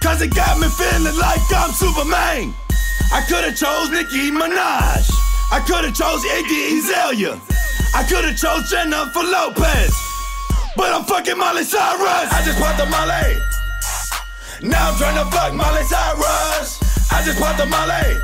[0.00, 2.54] Cause it got me feeling like I'm Superman.
[3.12, 5.04] I could've chose Nicki Minaj.
[5.52, 7.40] I could've chose Iggy Azalea.
[7.94, 9.92] I could've chose Jennifer Lopez.
[10.76, 12.32] But I'm fucking Miley Cyrus.
[12.32, 13.36] I just popped the Molly.
[14.62, 16.80] Now I'm trying to fuck Miley Cyrus.
[17.12, 18.16] I just popped the Molly.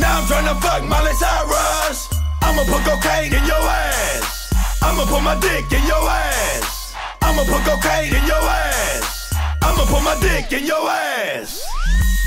[0.00, 2.08] Now I'm trying to fuck Miley Cyrus.
[2.42, 4.50] I'ma put cocaine in your ass.
[4.82, 6.94] I'ma put my dick in your ass.
[7.22, 9.19] I'ma put cocaine in your ass.
[9.62, 11.62] I'ma put my dick in your ass.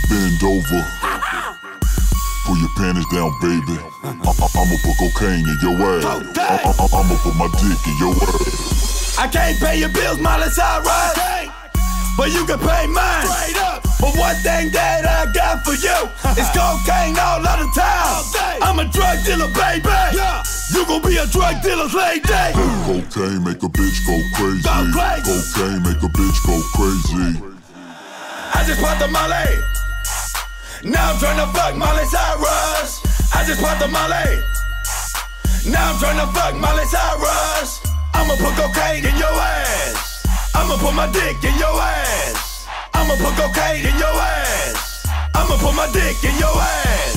[0.09, 0.81] Bend over.
[2.45, 3.79] Pull your panties down, baby.
[4.03, 6.05] I'ma put cocaine in your ass.
[6.05, 9.17] I'ma put my dick in your ass.
[9.17, 11.62] I can't pay your bills, Miley Cyrus.
[12.15, 13.27] But you can pay mine.
[13.99, 15.99] But one thing that I got for you
[16.41, 18.59] is cocaine all of the time.
[18.61, 19.89] I'm a drug dealer, baby.
[20.73, 22.21] You gon' be a drug dealer's lady.
[22.85, 24.61] Cocaine make a bitch go crazy.
[24.61, 25.25] Go crazy.
[25.25, 27.41] Cocaine make a bitch go crazy.
[28.53, 29.49] I just popped the Molly.
[30.83, 33.01] Now I'm trying to fuck Molly Cyrus.
[33.33, 34.37] I just popped the Molly.
[35.71, 37.81] Now I'm trying to fuck Molly Cyrus.
[38.13, 40.12] I'ma put cocaine in your ass.
[40.55, 42.67] I'ma put my dick in your ass.
[42.93, 45.05] I'ma put cocaine in your ass.
[45.35, 47.12] I'ma put my dick in your ass.